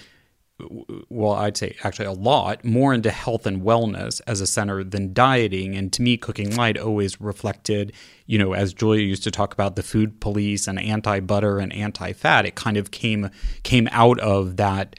well, 1.10 1.34
I'd 1.34 1.58
say 1.58 1.76
actually 1.84 2.06
a 2.06 2.12
lot 2.12 2.64
more 2.64 2.94
into 2.94 3.12
health 3.12 3.46
and 3.46 3.62
wellness 3.62 4.22
as 4.28 4.42
a 4.42 4.48
center 4.48 4.84
than 4.84 5.14
dieting. 5.14 5.76
And 5.76 5.92
to 5.94 6.02
me, 6.02 6.18
Cooking 6.18 6.56
Light 6.56 6.78
always 6.78 7.20
reflected, 7.20 7.94
you 8.26 8.38
know, 8.38 8.54
as 8.54 8.74
Julia 8.74 9.04
used 9.04 9.24
to 9.24 9.32
talk 9.32 9.54
about 9.54 9.76
the 9.76 9.84
food 9.84 10.20
police 10.20 10.68
and 10.68 10.80
anti 10.80 11.20
butter 11.20 11.60
and 11.60 11.74
anti 11.74 12.14
fat, 12.14 12.46
it 12.46 12.56
kind 12.56 12.78
of 12.78 12.92
came 12.92 13.30
came 13.64 13.88
out 13.92 14.20
of 14.20 14.58
that 14.58 14.96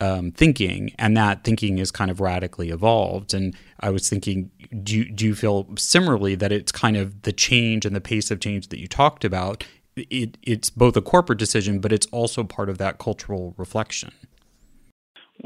um, 0.00 0.30
thinking, 0.30 0.92
and 0.98 1.16
that 1.16 1.44
thinking 1.44 1.78
is 1.78 1.90
kind 1.90 2.10
of 2.10 2.20
radically 2.20 2.70
evolved. 2.70 3.32
And 3.32 3.56
I 3.80 3.90
was 3.90 4.08
thinking, 4.08 4.50
do 4.82 4.96
you, 4.96 5.04
do 5.10 5.24
you 5.24 5.34
feel 5.34 5.66
similarly 5.76 6.34
that 6.34 6.52
it's 6.52 6.72
kind 6.72 6.96
of 6.96 7.22
the 7.22 7.32
change 7.32 7.86
and 7.86 7.96
the 7.96 8.00
pace 8.00 8.30
of 8.30 8.40
change 8.40 8.68
that 8.68 8.78
you 8.78 8.88
talked 8.88 9.24
about? 9.24 9.64
It, 9.96 10.36
it's 10.42 10.68
both 10.68 10.96
a 10.96 11.02
corporate 11.02 11.38
decision, 11.38 11.78
but 11.78 11.92
it's 11.92 12.06
also 12.08 12.44
part 12.44 12.68
of 12.68 12.76
that 12.78 12.98
cultural 12.98 13.54
reflection. 13.56 14.12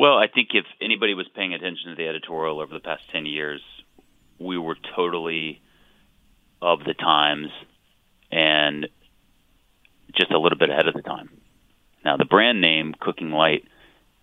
Well, 0.01 0.17
I 0.17 0.29
think 0.29 0.55
if 0.55 0.65
anybody 0.81 1.13
was 1.13 1.29
paying 1.37 1.53
attention 1.53 1.91
to 1.91 1.95
the 1.95 2.09
editorial 2.09 2.59
over 2.59 2.73
the 2.73 2.81
past 2.81 3.03
10 3.13 3.27
years, 3.27 3.61
we 4.39 4.57
were 4.57 4.79
totally 4.97 5.61
of 6.63 6.79
the 6.87 6.95
times 6.95 7.49
and 8.33 8.89
just 10.19 10.31
a 10.31 10.39
little 10.39 10.57
bit 10.57 10.71
ahead 10.71 10.89
of 10.89 10.95
the 10.95 11.03
time. 11.03 11.29
Now, 12.03 12.17
the 12.17 12.25
brand 12.25 12.63
name 12.63 12.95
Cooking 12.99 13.31
Light 13.31 13.65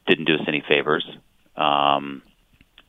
didn't 0.08 0.26
do 0.26 0.34
us 0.34 0.48
any 0.48 0.64
favors, 0.68 1.08
um, 1.56 2.24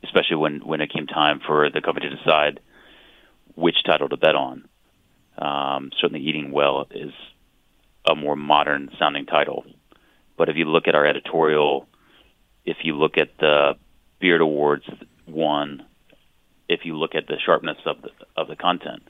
especially 0.03 0.37
when, 0.37 0.65
when 0.65 0.81
it 0.81 0.91
came 0.91 1.05
time 1.05 1.41
for 1.45 1.69
the 1.69 1.81
company 1.81 2.09
to 2.09 2.15
decide 2.15 2.59
which 3.53 3.83
title 3.85 4.09
to 4.09 4.17
bet 4.17 4.33
on. 4.33 4.67
Um, 5.37 5.91
certainly, 6.01 6.25
Eating 6.25 6.51
Well 6.51 6.87
is 6.89 7.13
a 8.09 8.15
more 8.15 8.35
modern 8.35 8.89
sounding 8.97 9.27
title. 9.27 9.63
But 10.39 10.49
if 10.49 10.55
you 10.55 10.65
look 10.65 10.87
at 10.87 10.95
our 10.95 11.05
editorial 11.05 11.87
if 12.65 12.77
you 12.83 12.95
look 12.95 13.17
at 13.17 13.29
the 13.39 13.73
Beard 14.19 14.41
Awards 14.41 14.85
won, 15.27 15.85
if 16.67 16.81
you 16.83 16.95
look 16.97 17.15
at 17.15 17.27
the 17.27 17.37
sharpness 17.43 17.77
of 17.85 18.01
the 18.01 18.09
of 18.35 18.47
the 18.47 18.55
content, 18.55 19.03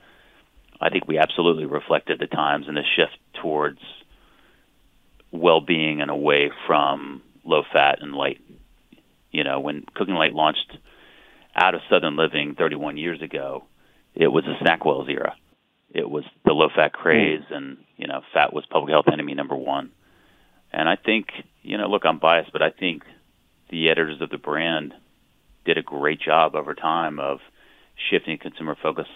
I 0.80 0.90
think 0.90 1.08
we 1.08 1.18
absolutely 1.18 1.66
reflected 1.66 2.20
the 2.20 2.28
times 2.28 2.68
and 2.68 2.78
the 2.78 2.84
shift 2.96 3.18
towards 3.42 3.80
well-being 5.32 6.02
and 6.02 6.10
away 6.10 6.52
from 6.66 7.22
low 7.44 7.64
fat 7.72 8.00
and 8.02 8.14
light. 8.14 8.40
You 9.32 9.44
know, 9.44 9.60
when 9.60 9.86
Cooking 9.94 10.16
Light 10.16 10.34
launched 10.34 10.78
out 11.56 11.76
of 11.76 11.82
Southern 11.90 12.16
Living 12.16 12.56
31 12.56 12.98
years 12.98 13.22
ago, 13.22 13.66
it 14.16 14.28
was 14.28 14.46
a 14.46 14.64
SnackWell's 14.64 15.10
era. 15.10 15.36
It 15.92 16.10
was 16.10 16.24
the 16.46 16.54
low 16.54 16.70
fat 16.74 16.94
craze, 16.94 17.44
hmm. 17.48 17.54
and 17.54 17.78
you 17.98 18.08
know, 18.08 18.22
fat 18.34 18.54
was 18.54 18.66
public 18.68 18.92
health 18.92 19.08
enemy 19.12 19.34
number 19.34 19.56
one. 19.56 19.92
And 20.72 20.88
I 20.88 20.96
think, 20.96 21.28
you 21.64 21.78
know, 21.78 21.88
look, 21.88 22.04
I'm 22.06 22.20
biased, 22.20 22.54
but 22.54 22.62
I 22.62 22.70
think 22.70 23.04
the 23.70 23.90
editors 23.90 24.22
of 24.22 24.30
the 24.30 24.38
brand 24.38 24.94
did 25.66 25.78
a 25.78 25.84
great 25.84 26.20
job 26.20 26.56
over 26.56 26.74
time 26.74 27.20
of 27.20 27.40
shifting 28.10 28.38
consumer 28.38 28.76
focus 28.82 29.08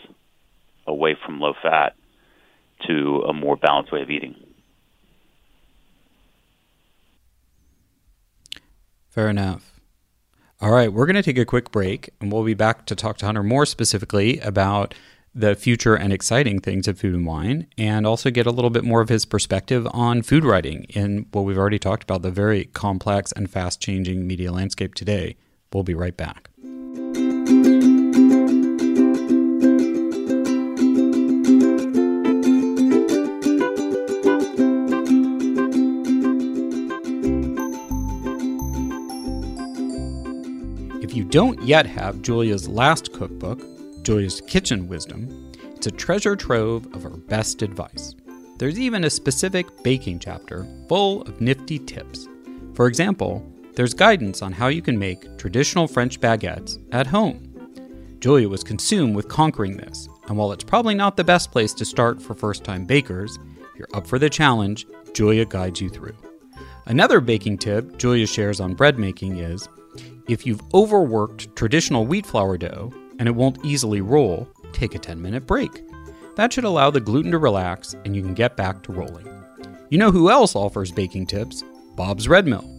away 0.86 1.16
from 1.26 1.40
low 1.40 1.54
fat 1.62 1.96
to 2.88 3.24
a 3.28 3.34
more 3.34 3.56
balanced 3.56 3.92
way 3.92 4.02
of 4.02 4.10
eating. 4.10 4.36
Fair 9.10 9.30
enough. 9.30 9.80
All 10.60 10.72
right, 10.72 10.92
we're 10.92 11.06
going 11.06 11.16
to 11.16 11.24
take 11.24 11.38
a 11.38 11.46
quick 11.46 11.72
break 11.72 12.10
and 12.20 12.32
we'll 12.32 12.44
be 12.44 12.54
back 12.54 12.86
to 12.86 12.96
talk 12.96 13.18
to 13.18 13.26
Hunter 13.26 13.44
more 13.44 13.66
specifically 13.66 14.40
about 14.40 14.94
the 15.36 15.56
future 15.56 15.96
and 15.96 16.14
exciting 16.14 16.60
things 16.60 16.88
of 16.88 17.00
food 17.00 17.16
and 17.16 17.26
wine, 17.26 17.68
and 17.78 18.06
also 18.06 18.30
get 18.30 18.46
a 18.46 18.52
little 18.52 18.70
bit 18.70 18.84
more 18.84 19.02
of 19.02 19.10
his 19.10 19.26
perspective 19.26 19.88
on 19.92 20.22
food 20.22 20.46
writing 20.46 20.84
in 20.90 21.26
what 21.32 21.42
we've 21.44 21.58
already 21.58 21.80
talked 21.80 22.04
about 22.04 22.22
the 22.22 22.32
very 22.32 22.66
complex 22.66 23.32
and 23.32 23.50
fast 23.50 23.82
changing 23.82 24.28
media 24.28 24.52
landscape 24.52 24.94
today. 24.94 25.36
We'll 25.72 25.84
be 25.84 25.96
right 25.96 26.16
back. 26.16 26.50
If 41.02 41.16
you 41.16 41.24
don't 41.24 41.62
yet 41.64 41.88
have 41.88 42.22
Julia's 42.22 42.68
last 42.68 43.14
cookbook, 43.14 43.73
Julia's 44.04 44.42
kitchen 44.42 44.90
wisdom, 44.90 45.52
it's 45.76 45.88
a 45.88 45.92
treasure 45.92 46.36
trove 46.36 46.94
of 46.94 47.04
her 47.04 47.10
best 47.10 47.62
advice. 47.62 48.14
There's 48.58 48.78
even 48.78 49.06
a 49.06 49.10
specific 49.10 49.66
baking 49.82 50.20
chapter 50.20 50.68
full 50.90 51.22
of 51.22 51.40
nifty 51.40 51.80
tips. 51.80 52.28
For 52.74 52.88
example, 52.88 53.50
there's 53.76 53.94
guidance 53.94 54.42
on 54.42 54.52
how 54.52 54.68
you 54.68 54.82
can 54.82 55.00
make 55.00 55.38
traditional 55.38 55.88
French 55.88 56.20
baguettes 56.20 56.78
at 56.92 57.08
home. 57.08 57.50
Julia 58.20 58.50
was 58.50 58.64
consumed 58.64 59.16
with 59.16 59.30
conquering 59.30 59.78
this, 59.78 60.10
and 60.28 60.38
while 60.38 60.52
it's 60.52 60.66
probably 60.66 60.96
not 60.96 61.16
the 61.16 61.24
best 61.24 61.52
place 61.52 61.74
to 61.74 61.86
start 61.86 62.22
for 62.22 62.34
first 62.34 62.66
time 62.66 62.86
bakers, 62.86 63.40
if 63.74 63.80
you're 63.80 63.88
up 63.94 64.06
for 64.06 64.20
the 64.20 64.30
challenge, 64.30 64.86
Julia 65.14 65.46
guides 65.46 65.80
you 65.80 65.90
through. 65.90 66.16
Another 66.88 67.22
baking 67.22 67.58
tip 67.58 67.98
Julia 67.98 68.28
shares 68.28 68.60
on 68.60 68.74
bread 68.74 69.00
making 69.00 69.38
is 69.38 69.70
if 70.28 70.46
you've 70.46 70.62
overworked 70.74 71.56
traditional 71.56 72.06
wheat 72.06 72.26
flour 72.26 72.58
dough, 72.58 72.94
and 73.20 73.28
it 73.28 73.36
won't 73.36 73.64
easily 73.66 74.02
roll, 74.02 74.48
take 74.72 74.96
a 74.96 75.00
10 75.00 75.22
minute 75.22 75.46
break. 75.46 75.84
That 76.36 76.52
should 76.52 76.64
allow 76.64 76.90
the 76.90 77.00
gluten 77.00 77.32
to 77.32 77.38
relax 77.38 77.96
and 78.06 78.16
you 78.16 78.22
can 78.22 78.34
get 78.34 78.58
back 78.58 78.84
to 78.84 78.92
rolling. 78.92 79.28
You 79.90 79.98
know 79.98 80.12
who 80.12 80.30
else 80.30 80.56
offers 80.56 80.92
baking 80.92 81.28
tips? 81.28 81.64
Bob's 81.96 82.28
Red 82.28 82.48
Mill. 82.48 82.70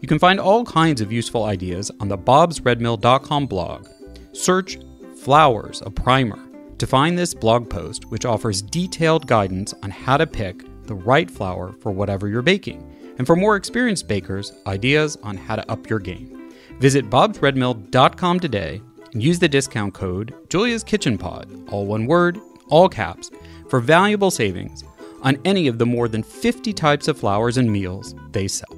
You 0.00 0.08
can 0.08 0.18
find 0.18 0.38
all 0.38 0.64
kinds 0.64 1.00
of 1.00 1.10
useful 1.10 1.44
ideas 1.44 1.90
on 2.00 2.08
the 2.08 2.18
bobsredmill.com 2.18 3.46
blog. 3.46 3.88
Search 4.32 4.78
Flours, 5.16 5.82
a 5.84 5.90
Primer 5.90 6.38
to 6.78 6.86
find 6.86 7.18
this 7.18 7.34
blog 7.34 7.68
post, 7.68 8.04
which 8.06 8.24
offers 8.24 8.62
detailed 8.62 9.26
guidance 9.26 9.74
on 9.82 9.90
how 9.90 10.16
to 10.16 10.26
pick 10.26 10.62
the 10.86 10.94
right 10.94 11.30
flour 11.30 11.72
for 11.80 11.90
whatever 11.92 12.28
you're 12.28 12.42
baking. 12.42 12.84
And 13.18 13.26
for 13.26 13.34
more 13.34 13.56
experienced 13.56 14.06
bakers, 14.06 14.52
ideas 14.66 15.16
on 15.22 15.36
how 15.36 15.56
to 15.56 15.70
up 15.70 15.90
your 15.90 15.98
game. 15.98 16.52
Visit 16.78 17.10
bobsredmill.com 17.10 18.40
today 18.40 18.80
use 19.12 19.38
the 19.38 19.48
discount 19.48 19.94
code 19.94 20.34
Julia's 20.48 20.84
Kitchen 20.84 21.18
Pod, 21.18 21.48
all 21.70 21.86
one 21.86 22.06
word, 22.06 22.40
all 22.68 22.88
caps, 22.88 23.30
for 23.68 23.80
valuable 23.80 24.30
savings 24.30 24.84
on 25.22 25.38
any 25.44 25.66
of 25.66 25.78
the 25.78 25.86
more 25.86 26.08
than 26.08 26.22
50 26.22 26.72
types 26.72 27.08
of 27.08 27.18
flours 27.18 27.56
and 27.56 27.72
meals 27.72 28.14
they 28.32 28.48
sell. 28.48 28.68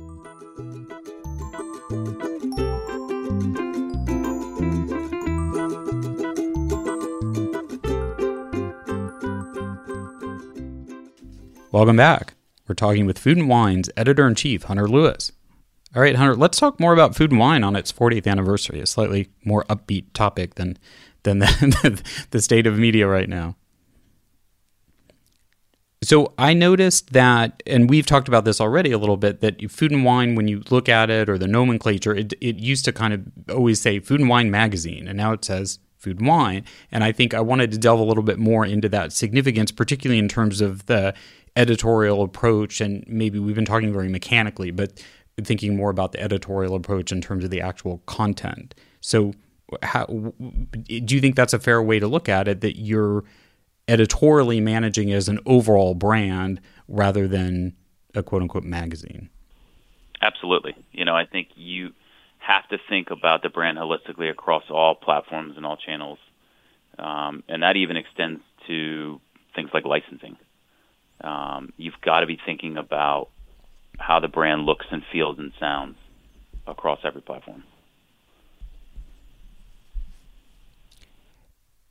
Welcome 11.72 11.96
back. 11.96 12.34
We're 12.66 12.74
talking 12.74 13.06
with 13.06 13.18
Food 13.18 13.36
and 13.36 13.48
Wine's 13.48 13.90
editor 13.96 14.26
in 14.26 14.34
chief, 14.34 14.64
Hunter 14.64 14.88
Lewis. 14.88 15.32
All 15.94 16.02
right, 16.02 16.14
Hunter, 16.14 16.36
let's 16.36 16.58
talk 16.58 16.78
more 16.78 16.92
about 16.92 17.16
Food 17.16 17.32
and 17.32 17.40
Wine 17.40 17.64
on 17.64 17.74
its 17.74 17.92
40th 17.92 18.28
anniversary, 18.28 18.80
a 18.80 18.86
slightly 18.86 19.28
more 19.44 19.64
upbeat 19.64 20.04
topic 20.14 20.54
than, 20.54 20.78
than 21.24 21.38
the, 21.40 22.02
the 22.30 22.40
state 22.40 22.66
of 22.66 22.78
media 22.78 23.08
right 23.08 23.28
now. 23.28 23.56
So 26.02 26.32
I 26.38 26.54
noticed 26.54 27.12
that, 27.12 27.62
and 27.66 27.90
we've 27.90 28.06
talked 28.06 28.28
about 28.28 28.44
this 28.44 28.60
already 28.60 28.92
a 28.92 28.98
little 28.98 29.16
bit, 29.16 29.40
that 29.40 29.70
Food 29.70 29.90
and 29.90 30.04
Wine, 30.04 30.36
when 30.36 30.46
you 30.46 30.62
look 30.70 30.88
at 30.88 31.10
it 31.10 31.28
or 31.28 31.36
the 31.36 31.48
nomenclature, 31.48 32.14
it, 32.14 32.32
it 32.40 32.56
used 32.56 32.84
to 32.84 32.92
kind 32.92 33.12
of 33.12 33.26
always 33.50 33.80
say 33.80 33.98
Food 33.98 34.20
and 34.20 34.28
Wine 34.28 34.50
Magazine, 34.50 35.08
and 35.08 35.16
now 35.16 35.32
it 35.32 35.44
says 35.44 35.80
Food 35.98 36.20
and 36.20 36.28
Wine. 36.28 36.64
And 36.90 37.02
I 37.02 37.10
think 37.12 37.34
I 37.34 37.40
wanted 37.40 37.72
to 37.72 37.78
delve 37.78 38.00
a 38.00 38.04
little 38.04 38.22
bit 38.22 38.38
more 38.38 38.64
into 38.64 38.88
that 38.90 39.12
significance, 39.12 39.72
particularly 39.72 40.20
in 40.20 40.28
terms 40.28 40.60
of 40.60 40.86
the 40.86 41.14
editorial 41.56 42.22
approach. 42.22 42.80
And 42.80 43.04
maybe 43.06 43.38
we've 43.38 43.54
been 43.54 43.64
talking 43.66 43.92
very 43.92 44.08
mechanically, 44.08 44.70
but 44.70 45.02
thinking 45.46 45.76
more 45.76 45.90
about 45.90 46.12
the 46.12 46.20
editorial 46.20 46.74
approach 46.74 47.12
in 47.12 47.20
terms 47.20 47.44
of 47.44 47.50
the 47.50 47.60
actual 47.60 47.98
content. 48.06 48.74
So, 49.00 49.32
how, 49.82 50.06
do 50.06 51.14
you 51.14 51.20
think 51.20 51.36
that's 51.36 51.52
a 51.52 51.58
fair 51.58 51.82
way 51.82 51.98
to 52.00 52.08
look 52.08 52.28
at 52.28 52.48
it? 52.48 52.60
That 52.60 52.78
you're 52.78 53.24
editorially 53.88 54.60
managing 54.60 55.12
as 55.12 55.28
an 55.28 55.38
overall 55.46 55.94
brand 55.94 56.60
rather 56.88 57.26
than 57.26 57.74
a 58.14 58.22
quote 58.22 58.42
unquote 58.42 58.64
magazine. 58.64 59.28
Absolutely. 60.22 60.74
You 60.92 61.04
know, 61.04 61.16
I 61.16 61.26
think 61.26 61.48
you 61.54 61.92
have 62.38 62.68
to 62.68 62.78
think 62.88 63.10
about 63.10 63.42
the 63.42 63.48
brand 63.48 63.78
holistically 63.78 64.30
across 64.30 64.64
all 64.70 64.94
platforms 64.94 65.54
and 65.56 65.64
all 65.64 65.76
channels. 65.76 66.18
Um, 66.98 67.42
and 67.48 67.62
that 67.62 67.76
even 67.76 67.96
extends 67.96 68.42
to 68.66 69.20
things 69.54 69.70
like 69.72 69.84
licensing. 69.84 70.36
Um, 71.22 71.72
you've 71.76 72.00
got 72.02 72.20
to 72.20 72.26
be 72.26 72.38
thinking 72.44 72.76
about 72.76 73.30
how 74.00 74.18
the 74.18 74.28
brand 74.28 74.66
looks 74.66 74.86
and 74.90 75.02
feels 75.12 75.38
and 75.38 75.52
sounds 75.60 75.96
across 76.66 77.00
every 77.04 77.20
platform. 77.20 77.62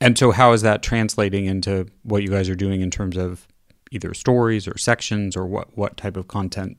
And 0.01 0.17
so, 0.17 0.31
how 0.31 0.53
is 0.53 0.61
that 0.61 0.81
translating 0.81 1.45
into 1.45 1.87
what 2.03 2.23
you 2.23 2.29
guys 2.29 2.49
are 2.49 2.55
doing 2.55 2.81
in 2.81 2.89
terms 2.89 3.17
of 3.17 3.47
either 3.91 4.13
stories 4.13 4.67
or 4.67 4.77
sections 4.77 5.35
or 5.35 5.45
what, 5.45 5.77
what 5.77 5.97
type 5.97 6.15
of 6.15 6.27
content? 6.27 6.77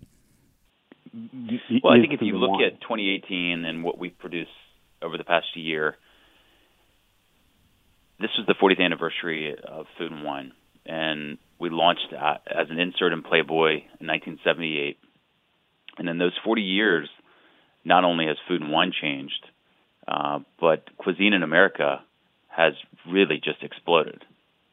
Well, 1.12 1.92
I 1.92 2.00
think 2.00 2.12
if 2.12 2.20
you 2.22 2.38
look 2.38 2.60
at 2.60 2.80
2018 2.80 3.64
and 3.64 3.84
what 3.84 3.98
we've 3.98 4.16
produced 4.18 4.50
over 5.02 5.18
the 5.18 5.24
past 5.24 5.46
year, 5.54 5.96
this 8.20 8.30
was 8.38 8.46
the 8.46 8.54
40th 8.54 8.80
anniversary 8.80 9.54
of 9.62 9.86
Food 9.98 10.12
and 10.12 10.24
Wine, 10.24 10.52
and 10.86 11.38
we 11.58 11.68
launched 11.68 12.08
that 12.12 12.42
as 12.46 12.68
an 12.70 12.78
insert 12.78 13.12
in 13.12 13.22
Playboy 13.22 13.82
in 14.00 14.06
1978. 14.06 14.98
And 16.00 16.08
in 16.08 16.16
those 16.16 16.32
40 16.42 16.62
years, 16.62 17.10
not 17.84 18.04
only 18.04 18.26
has 18.26 18.38
Food 18.48 18.62
and 18.62 18.72
Wine 18.72 18.90
changed, 18.90 19.44
uh, 20.08 20.38
but 20.58 20.88
cuisine 20.96 21.34
in 21.34 21.42
America 21.42 22.00
has 22.48 22.72
really 23.06 23.36
just 23.36 23.62
exploded, 23.62 24.24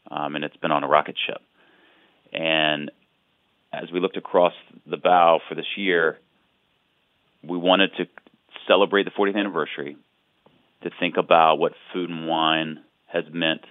um, 0.09 0.35
and 0.35 0.45
it's 0.45 0.55
been 0.55 0.71
on 0.71 0.85
a 0.85 0.87
rocket 0.87 1.15
ship. 1.27 1.41
And 2.31 2.91
as 3.73 3.91
we 3.91 3.99
looked 3.99 4.15
across 4.15 4.53
the 4.89 4.95
bow 4.95 5.41
for 5.49 5.55
this 5.55 5.65
year, 5.75 6.17
we 7.43 7.57
wanted 7.57 7.91
to 7.97 8.05
celebrate 8.65 9.03
the 9.03 9.11
40th 9.11 9.35
anniversary, 9.35 9.97
to 10.83 10.89
think 10.97 11.17
about 11.17 11.59
what 11.59 11.73
food 11.91 12.09
and 12.09 12.25
wine 12.25 12.79
has 13.07 13.25
meant 13.33 13.65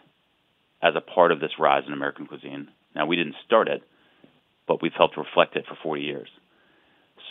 as 0.83 0.93
a 0.95 1.01
part 1.01 1.33
of 1.33 1.41
this 1.41 1.53
rise 1.59 1.85
in 1.87 1.95
American 1.95 2.27
cuisine. 2.27 2.69
Now, 2.95 3.07
we 3.07 3.17
didn't 3.17 3.37
start 3.47 3.69
it, 3.69 3.83
but 4.69 4.83
we've 4.83 4.93
helped 4.93 5.17
reflect 5.17 5.57
it 5.57 5.65
for 5.67 5.79
40 5.83 6.03
years. 6.03 6.29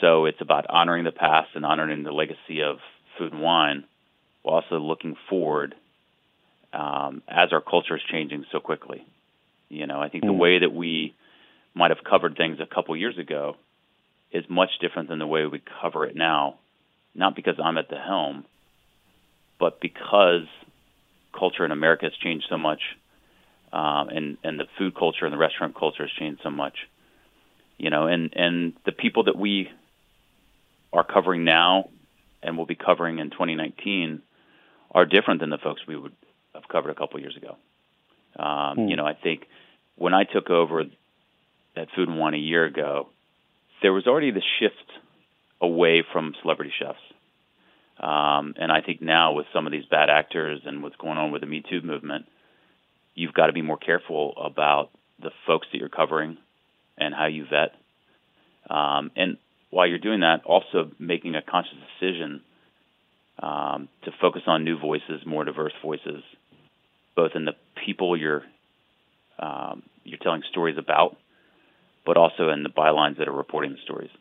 So 0.01 0.25
it's 0.25 0.41
about 0.41 0.65
honoring 0.69 1.05
the 1.05 1.11
past 1.11 1.49
and 1.55 1.65
honoring 1.65 2.03
the 2.03 2.11
legacy 2.11 2.61
of 2.61 2.77
food 3.17 3.33
and 3.33 3.41
wine, 3.41 3.85
while 4.41 4.55
also 4.61 4.77
looking 4.77 5.15
forward 5.29 5.75
um, 6.73 7.21
as 7.27 7.53
our 7.53 7.61
culture 7.61 7.95
is 7.95 8.01
changing 8.11 8.45
so 8.51 8.59
quickly. 8.59 9.05
You 9.69 9.87
know, 9.87 10.01
I 10.01 10.09
think 10.09 10.23
mm. 10.23 10.27
the 10.27 10.33
way 10.33 10.59
that 10.59 10.73
we 10.73 11.15
might 11.73 11.91
have 11.91 12.03
covered 12.03 12.35
things 12.37 12.59
a 12.59 12.65
couple 12.65 12.95
years 12.95 13.17
ago 13.17 13.55
is 14.31 14.43
much 14.49 14.69
different 14.81 15.09
than 15.09 15.19
the 15.19 15.27
way 15.27 15.45
we 15.45 15.61
cover 15.81 16.05
it 16.05 16.15
now. 16.15 16.55
Not 17.13 17.35
because 17.35 17.55
I'm 17.63 17.77
at 17.77 17.89
the 17.89 17.97
helm, 17.97 18.45
but 19.59 19.79
because 19.79 20.47
culture 21.37 21.63
in 21.63 21.71
America 21.71 22.05
has 22.05 22.13
changed 22.21 22.47
so 22.49 22.57
much, 22.57 22.81
um, 23.71 24.09
and 24.09 24.37
and 24.43 24.59
the 24.59 24.65
food 24.77 24.95
culture 24.95 25.25
and 25.25 25.33
the 25.33 25.37
restaurant 25.37 25.75
culture 25.75 26.03
has 26.03 26.11
changed 26.19 26.41
so 26.43 26.49
much. 26.49 26.77
You 27.77 27.89
know, 27.89 28.07
and 28.07 28.33
and 28.35 28.73
the 28.85 28.91
people 28.91 29.23
that 29.25 29.37
we 29.37 29.69
are 30.95 31.03
covering 31.03 31.43
now 31.43 31.89
and 32.41 32.57
will 32.57 32.65
be 32.65 32.75
covering 32.75 33.19
in 33.19 33.29
2019 33.29 34.21
are 34.91 35.05
different 35.05 35.41
than 35.41 35.49
the 35.49 35.57
folks 35.57 35.81
we 35.87 35.97
would 35.97 36.13
have 36.53 36.67
covered 36.69 36.89
a 36.89 36.95
couple 36.95 37.19
years 37.19 37.35
ago. 37.35 37.57
Um, 38.37 38.77
mm. 38.77 38.89
You 38.89 38.95
know, 38.95 39.05
I 39.05 39.13
think 39.13 39.45
when 39.95 40.13
I 40.13 40.23
took 40.23 40.49
over 40.49 40.81
at 41.75 41.87
Food 41.95 42.07
and 42.07 42.17
Wine 42.17 42.33
a 42.33 42.37
year 42.37 42.65
ago, 42.65 43.09
there 43.81 43.91
was 43.91 44.07
already 44.07 44.31
the 44.31 44.41
shift 44.59 44.91
away 45.61 46.03
from 46.13 46.33
celebrity 46.41 46.71
chefs. 46.79 46.99
Um, 47.99 48.55
and 48.57 48.71
I 48.71 48.81
think 48.81 49.01
now 49.01 49.33
with 49.33 49.47
some 49.53 49.65
of 49.65 49.71
these 49.71 49.85
bad 49.85 50.09
actors 50.09 50.61
and 50.65 50.83
what's 50.83 50.97
going 50.97 51.17
on 51.17 51.31
with 51.31 51.41
the 51.41 51.47
Me 51.47 51.63
Too 51.67 51.81
movement, 51.81 52.25
you've 53.15 53.33
got 53.33 53.47
to 53.47 53.53
be 53.53 53.61
more 53.61 53.77
careful 53.77 54.33
about 54.37 54.91
the 55.21 55.31
folks 55.47 55.67
that 55.71 55.77
you're 55.77 55.89
covering 55.89 56.37
and 56.97 57.13
how 57.13 57.25
you 57.25 57.45
vet. 57.49 57.73
Um, 58.69 59.11
and 59.15 59.37
while 59.75 59.87
you're 59.87 59.99
doing 59.99 60.21
that, 60.21 60.45
also 60.45 60.89
making 60.99 61.35
a 61.35 61.41
conscious 61.41 61.73
decision 61.99 62.41
um, 63.43 63.89
to 64.05 64.11
focus 64.21 64.43
on 64.47 64.63
new 64.63 64.79
voices, 64.79 65.25
more 65.25 65.43
diverse 65.43 65.73
voices, 65.83 66.23
both 67.13 67.31
in 67.35 67.43
the 67.43 67.51
people 67.85 68.15
you're 68.15 68.43
um, 69.37 69.83
you're 70.05 70.19
telling 70.19 70.43
stories 70.49 70.77
about, 70.77 71.17
but 72.05 72.15
also 72.15 72.47
in 72.51 72.63
the 72.63 72.69
bylines 72.69 73.17
that 73.17 73.27
are 73.27 73.33
reporting 73.33 73.73
the 73.73 73.77
stories. 73.83 74.11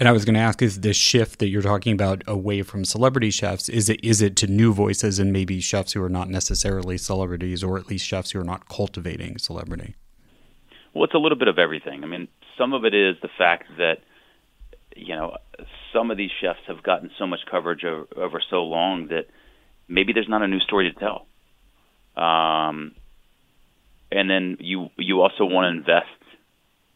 And 0.00 0.08
I 0.08 0.12
was 0.12 0.24
going 0.24 0.34
to 0.34 0.40
ask: 0.40 0.60
Is 0.60 0.80
this 0.80 0.96
shift 0.96 1.38
that 1.38 1.46
you're 1.46 1.62
talking 1.62 1.92
about 1.92 2.24
away 2.26 2.62
from 2.62 2.84
celebrity 2.84 3.30
chefs? 3.30 3.68
Is 3.68 3.88
it 3.88 4.02
is 4.02 4.20
it 4.20 4.34
to 4.38 4.48
new 4.48 4.74
voices 4.74 5.20
and 5.20 5.32
maybe 5.32 5.60
chefs 5.60 5.92
who 5.92 6.02
are 6.02 6.08
not 6.08 6.28
necessarily 6.28 6.98
celebrities, 6.98 7.62
or 7.62 7.78
at 7.78 7.86
least 7.86 8.04
chefs 8.04 8.32
who 8.32 8.40
are 8.40 8.44
not 8.44 8.68
cultivating 8.68 9.38
celebrity? 9.38 9.94
Well, 10.92 11.04
it's 11.04 11.14
a 11.14 11.18
little 11.18 11.38
bit 11.38 11.46
of 11.46 11.60
everything. 11.60 12.02
I 12.02 12.08
mean, 12.08 12.26
some 12.58 12.72
of 12.72 12.84
it 12.84 12.94
is 12.94 13.14
the 13.22 13.30
fact 13.38 13.68
that 13.78 13.98
you 14.96 15.14
know 15.14 15.36
some 15.92 16.10
of 16.10 16.16
these 16.16 16.30
chefs 16.40 16.60
have 16.66 16.82
gotten 16.82 17.10
so 17.18 17.26
much 17.26 17.40
coverage 17.50 17.84
over, 17.84 18.06
over 18.16 18.42
so 18.50 18.62
long 18.64 19.08
that 19.08 19.26
maybe 19.88 20.12
there's 20.12 20.28
not 20.28 20.42
a 20.42 20.48
new 20.48 20.60
story 20.60 20.92
to 20.92 20.98
tell. 20.98 21.26
Um, 22.16 22.94
and 24.10 24.28
then 24.28 24.56
you 24.60 24.90
you 24.96 25.20
also 25.20 25.44
want 25.44 25.64
to 25.64 25.78
invest 25.78 26.06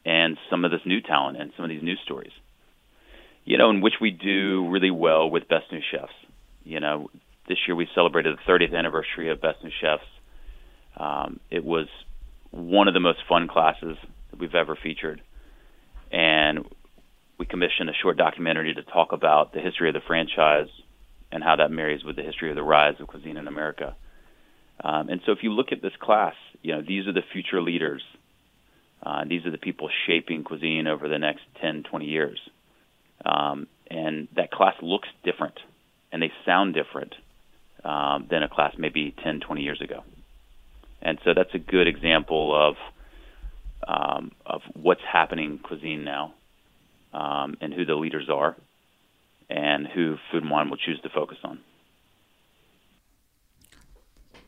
in 0.04 0.36
some 0.50 0.64
of 0.64 0.70
this 0.70 0.80
new 0.84 1.00
talent 1.00 1.40
and 1.40 1.52
some 1.56 1.64
of 1.64 1.70
these 1.70 1.82
new 1.82 1.96
stories. 2.04 2.32
You 3.44 3.58
know, 3.58 3.70
in 3.70 3.80
which 3.80 3.94
we 4.00 4.10
do 4.10 4.68
really 4.68 4.90
well 4.90 5.30
with 5.30 5.48
Best 5.48 5.70
New 5.70 5.80
Chefs. 5.90 6.12
You 6.64 6.80
know, 6.80 7.10
this 7.48 7.58
year 7.66 7.76
we 7.76 7.88
celebrated 7.94 8.36
the 8.36 8.50
30th 8.50 8.74
anniversary 8.74 9.30
of 9.30 9.40
Best 9.40 9.62
New 9.62 9.70
Chefs. 9.80 10.02
Um, 10.96 11.40
it 11.50 11.64
was 11.64 11.86
one 12.50 12.88
of 12.88 12.94
the 12.94 13.00
most 13.00 13.20
fun 13.28 13.46
classes 13.46 13.96
that 14.30 14.40
we've 14.40 14.54
ever 14.54 14.76
featured, 14.80 15.20
and 16.10 16.66
we 17.38 17.46
commissioned 17.46 17.90
a 17.90 17.94
short 17.94 18.16
documentary 18.16 18.74
to 18.74 18.82
talk 18.82 19.12
about 19.12 19.52
the 19.52 19.60
history 19.60 19.88
of 19.88 19.94
the 19.94 20.00
franchise 20.06 20.68
and 21.30 21.42
how 21.42 21.56
that 21.56 21.70
marries 21.70 22.04
with 22.04 22.16
the 22.16 22.22
history 22.22 22.50
of 22.50 22.56
the 22.56 22.62
rise 22.62 22.94
of 23.00 23.08
cuisine 23.08 23.36
in 23.36 23.48
America. 23.48 23.94
Um, 24.82 25.08
and 25.08 25.20
so 25.26 25.32
if 25.32 25.38
you 25.42 25.52
look 25.52 25.72
at 25.72 25.82
this 25.82 25.92
class, 26.00 26.34
you 26.62 26.72
know, 26.74 26.82
these 26.86 27.06
are 27.06 27.12
the 27.12 27.22
future 27.32 27.60
leaders. 27.60 28.02
Uh, 29.02 29.24
these 29.28 29.44
are 29.44 29.50
the 29.50 29.58
people 29.58 29.90
shaping 30.06 30.44
cuisine 30.44 30.86
over 30.86 31.08
the 31.08 31.18
next 31.18 31.42
10, 31.60 31.84
20 31.84 32.04
years. 32.06 32.38
Um, 33.24 33.66
and 33.90 34.28
that 34.36 34.50
class 34.50 34.74
looks 34.82 35.08
different 35.24 35.58
and 36.12 36.22
they 36.22 36.32
sound 36.44 36.74
different 36.74 37.14
um, 37.84 38.26
than 38.30 38.42
a 38.42 38.48
class 38.48 38.74
maybe 38.78 39.14
10, 39.22 39.40
20 39.40 39.62
years 39.62 39.80
ago. 39.80 40.02
And 41.02 41.18
so 41.24 41.34
that's 41.34 41.54
a 41.54 41.58
good 41.58 41.86
example 41.86 42.54
of 42.54 42.76
um, 43.86 44.32
of 44.44 44.62
what's 44.72 45.02
happening 45.02 45.52
in 45.52 45.58
cuisine 45.58 46.02
now 46.02 46.34
um, 47.12 47.56
and 47.60 47.72
who 47.72 47.84
the 47.84 47.94
leaders 47.94 48.28
are 48.28 48.56
and 49.48 49.86
who 49.86 50.16
Food 50.30 50.42
and 50.42 50.50
Wine 50.50 50.70
will 50.70 50.76
choose 50.76 51.00
to 51.02 51.08
focus 51.08 51.38
on. 51.44 51.60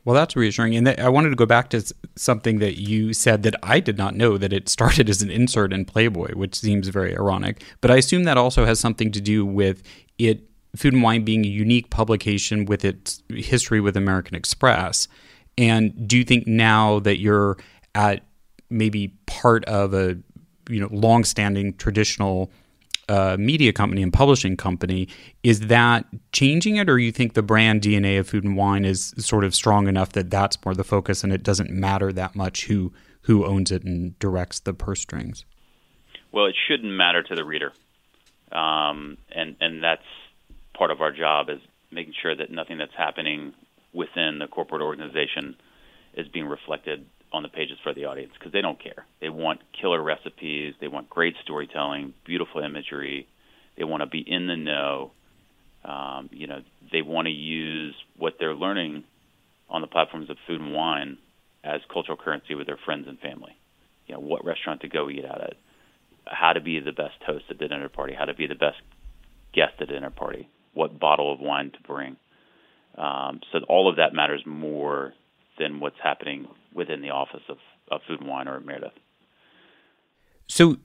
Well, 0.05 0.15
that's 0.15 0.35
reassuring. 0.35 0.75
And 0.75 0.87
I 0.87 1.09
wanted 1.09 1.29
to 1.29 1.35
go 1.35 1.45
back 1.45 1.69
to 1.71 1.83
something 2.15 2.59
that 2.59 2.79
you 2.79 3.13
said 3.13 3.43
that 3.43 3.55
I 3.61 3.79
did 3.79 3.97
not 3.97 4.15
know 4.15 4.37
that 4.37 4.53
it 4.53 4.69
started 4.77 5.09
as 5.09 5.21
an 5.21 5.29
insert 5.29 5.73
in 5.73 5.85
Playboy, 5.85 6.33
which 6.35 6.55
seems 6.55 6.87
very 6.87 7.13
ironic. 7.15 7.63
But 7.81 7.91
I 7.91 7.97
assume 7.97 8.23
that 8.23 8.37
also 8.37 8.65
has 8.65 8.79
something 8.79 9.11
to 9.11 9.21
do 9.21 9.45
with 9.45 9.83
it, 10.17 10.43
Food 10.75 10.93
and 10.93 11.03
Wine 11.03 11.23
being 11.23 11.45
a 11.45 11.49
unique 11.49 11.89
publication 11.89 12.65
with 12.65 12.85
its 12.85 13.23
history 13.29 13.79
with 13.81 13.97
American 13.97 14.35
Express. 14.35 15.07
And 15.57 16.07
do 16.07 16.17
you 16.17 16.23
think 16.23 16.47
now 16.47 16.99
that 16.99 17.19
you're 17.19 17.57
at 17.95 18.23
maybe 18.69 19.09
part 19.25 19.65
of 19.65 19.93
a 19.93 20.17
you 20.69 20.79
know 20.79 20.89
long-standing 20.91 21.73
traditional 21.75 22.51
uh, 23.09 23.35
media 23.39 23.73
company 23.73 24.03
and 24.03 24.13
publishing 24.13 24.55
company. 24.55 25.07
Is 25.43 25.61
that 25.61 26.05
changing 26.31 26.77
it, 26.77 26.89
or 26.89 26.99
you 26.99 27.11
think 27.11 27.33
the 27.33 27.41
brand 27.41 27.81
DNA 27.81 28.19
of 28.19 28.29
Food 28.29 28.43
and 28.43 28.55
Wine 28.55 28.85
is 28.85 29.13
sort 29.17 29.43
of 29.43 29.55
strong 29.55 29.87
enough 29.87 30.11
that 30.13 30.29
that's 30.29 30.63
more 30.63 30.75
the 30.75 30.83
focus, 30.83 31.23
and 31.23 31.33
it 31.33 31.43
doesn't 31.43 31.71
matter 31.71 32.13
that 32.13 32.35
much 32.35 32.65
who 32.65 32.93
who 33.21 33.45
owns 33.45 33.71
it 33.71 33.83
and 33.83 34.17
directs 34.19 34.59
the 34.59 34.73
purse 34.73 35.01
strings? 35.01 35.45
Well, 36.31 36.45
it 36.45 36.55
shouldn't 36.67 36.91
matter 36.91 37.23
to 37.23 37.35
the 37.35 37.43
reader, 37.43 37.73
um, 38.51 39.17
and 39.31 39.55
and 39.59 39.83
that's 39.83 40.05
part 40.73 40.91
of 40.91 41.01
our 41.01 41.11
job 41.11 41.49
is 41.49 41.59
making 41.91 42.13
sure 42.21 42.35
that 42.35 42.51
nothing 42.51 42.77
that's 42.77 42.95
happening 42.95 43.53
within 43.93 44.39
the 44.39 44.47
corporate 44.47 44.81
organization 44.81 45.55
is 46.13 46.27
being 46.27 46.45
reflected 46.45 47.05
on 47.31 47.43
the 47.43 47.49
pages 47.49 47.77
for 47.83 47.93
the 47.93 48.05
audience 48.05 48.31
because 48.37 48.51
they 48.51 48.61
don't 48.61 48.81
care. 48.81 49.05
They 49.21 49.29
want 49.29 49.59
killer 49.79 50.01
recipes, 50.01 50.73
they 50.81 50.87
want 50.87 51.09
great 51.09 51.35
storytelling, 51.43 52.13
beautiful 52.25 52.61
imagery, 52.61 53.27
they 53.77 53.83
want 53.83 54.01
to 54.01 54.07
be 54.07 54.23
in 54.25 54.47
the 54.47 54.55
know. 54.55 55.11
Um, 55.85 56.29
you 56.33 56.47
know, 56.47 56.61
they 56.91 57.01
want 57.01 57.27
to 57.27 57.31
use 57.31 57.95
what 58.17 58.33
they're 58.39 58.55
learning 58.55 59.05
on 59.69 59.81
the 59.81 59.87
platforms 59.87 60.29
of 60.29 60.37
food 60.47 60.59
and 60.59 60.73
wine 60.73 61.17
as 61.63 61.81
cultural 61.91 62.17
currency 62.17 62.55
with 62.55 62.67
their 62.67 62.79
friends 62.83 63.05
and 63.07 63.19
family. 63.19 63.55
You 64.07 64.15
know, 64.15 64.21
what 64.21 64.43
restaurant 64.43 64.81
to 64.81 64.89
go 64.89 65.09
eat 65.09 65.23
at, 65.23 65.53
how 66.25 66.53
to 66.53 66.61
be 66.61 66.79
the 66.79 66.91
best 66.91 67.15
host 67.25 67.45
at 67.49 67.59
the 67.59 67.67
dinner 67.67 67.89
party, 67.89 68.13
how 68.17 68.25
to 68.25 68.33
be 68.33 68.47
the 68.47 68.55
best 68.55 68.77
guest 69.53 69.73
at 69.79 69.89
a 69.89 69.93
dinner 69.93 70.09
party, 70.09 70.49
what 70.73 70.99
bottle 70.99 71.31
of 71.31 71.39
wine 71.39 71.71
to 71.71 71.81
bring. 71.87 72.17
Um, 72.97 73.39
so 73.51 73.59
all 73.69 73.89
of 73.89 73.97
that 73.97 74.13
matters 74.13 74.41
more 74.45 75.13
than 75.57 75.79
what's 75.79 75.95
happening 76.03 76.47
within 76.73 77.01
the 77.01 77.09
office 77.09 77.43
of, 77.49 77.57
of 77.91 78.01
food 78.07 78.21
and 78.21 78.29
wine 78.29 78.47
or 78.47 78.57
at 78.57 78.65
Meredith. 78.65 78.93
So 80.47 80.77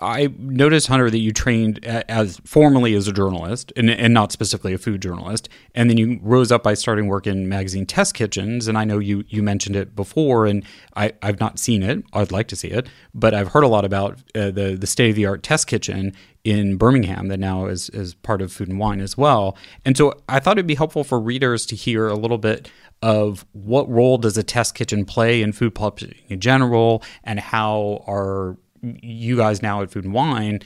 I 0.00 0.32
noticed, 0.38 0.86
Hunter, 0.86 1.10
that 1.10 1.18
you 1.18 1.32
trained 1.32 1.84
as 1.84 2.40
formally 2.44 2.94
as 2.94 3.06
a 3.06 3.12
journalist 3.12 3.72
and, 3.76 3.90
and, 3.90 4.14
not 4.14 4.32
specifically 4.32 4.72
a 4.72 4.78
food 4.78 5.02
journalist. 5.02 5.48
And 5.74 5.90
then 5.90 5.98
you 5.98 6.18
rose 6.22 6.50
up 6.50 6.62
by 6.62 6.74
starting 6.74 7.06
work 7.06 7.26
in 7.26 7.48
magazine 7.48 7.86
test 7.86 8.14
kitchens. 8.14 8.66
And 8.66 8.78
I 8.78 8.84
know 8.84 8.98
you, 8.98 9.24
you 9.28 9.42
mentioned 9.42 9.76
it 9.76 9.94
before, 9.94 10.46
and 10.46 10.64
I, 10.96 11.12
I've 11.22 11.40
not 11.40 11.58
seen 11.58 11.82
it. 11.82 12.04
I'd 12.12 12.32
like 12.32 12.48
to 12.48 12.56
see 12.56 12.68
it. 12.68 12.88
But 13.14 13.34
I've 13.34 13.48
heard 13.48 13.64
a 13.64 13.68
lot 13.68 13.84
about 13.84 14.18
uh, 14.34 14.50
the, 14.50 14.76
the 14.78 14.86
state 14.86 15.10
of 15.10 15.16
the 15.16 15.26
art 15.26 15.42
test 15.42 15.66
kitchen 15.66 16.14
in 16.44 16.76
Birmingham 16.76 17.28
that 17.28 17.38
now 17.38 17.66
is, 17.66 17.90
is 17.90 18.14
part 18.14 18.40
of 18.40 18.52
Food 18.52 18.68
and 18.68 18.78
Wine 18.78 19.00
as 19.00 19.16
well. 19.16 19.56
And 19.84 19.96
so 19.96 20.14
I 20.28 20.40
thought 20.40 20.56
it'd 20.56 20.66
be 20.66 20.74
helpful 20.74 21.04
for 21.04 21.20
readers 21.20 21.66
to 21.66 21.76
hear 21.76 22.08
a 22.08 22.14
little 22.14 22.38
bit 22.38 22.70
of 23.02 23.46
what 23.52 23.88
role 23.88 24.18
does 24.18 24.36
a 24.36 24.42
test 24.42 24.74
kitchen 24.74 25.04
play 25.04 25.42
in 25.42 25.52
food 25.52 25.74
publishing 25.74 26.18
in 26.28 26.40
general 26.40 27.02
and 27.24 27.40
how 27.40 28.04
are 28.06 28.56
you 28.82 29.36
guys 29.36 29.62
now 29.62 29.82
at 29.82 29.90
Food 29.90 30.04
and 30.04 30.14
Wine 30.14 30.60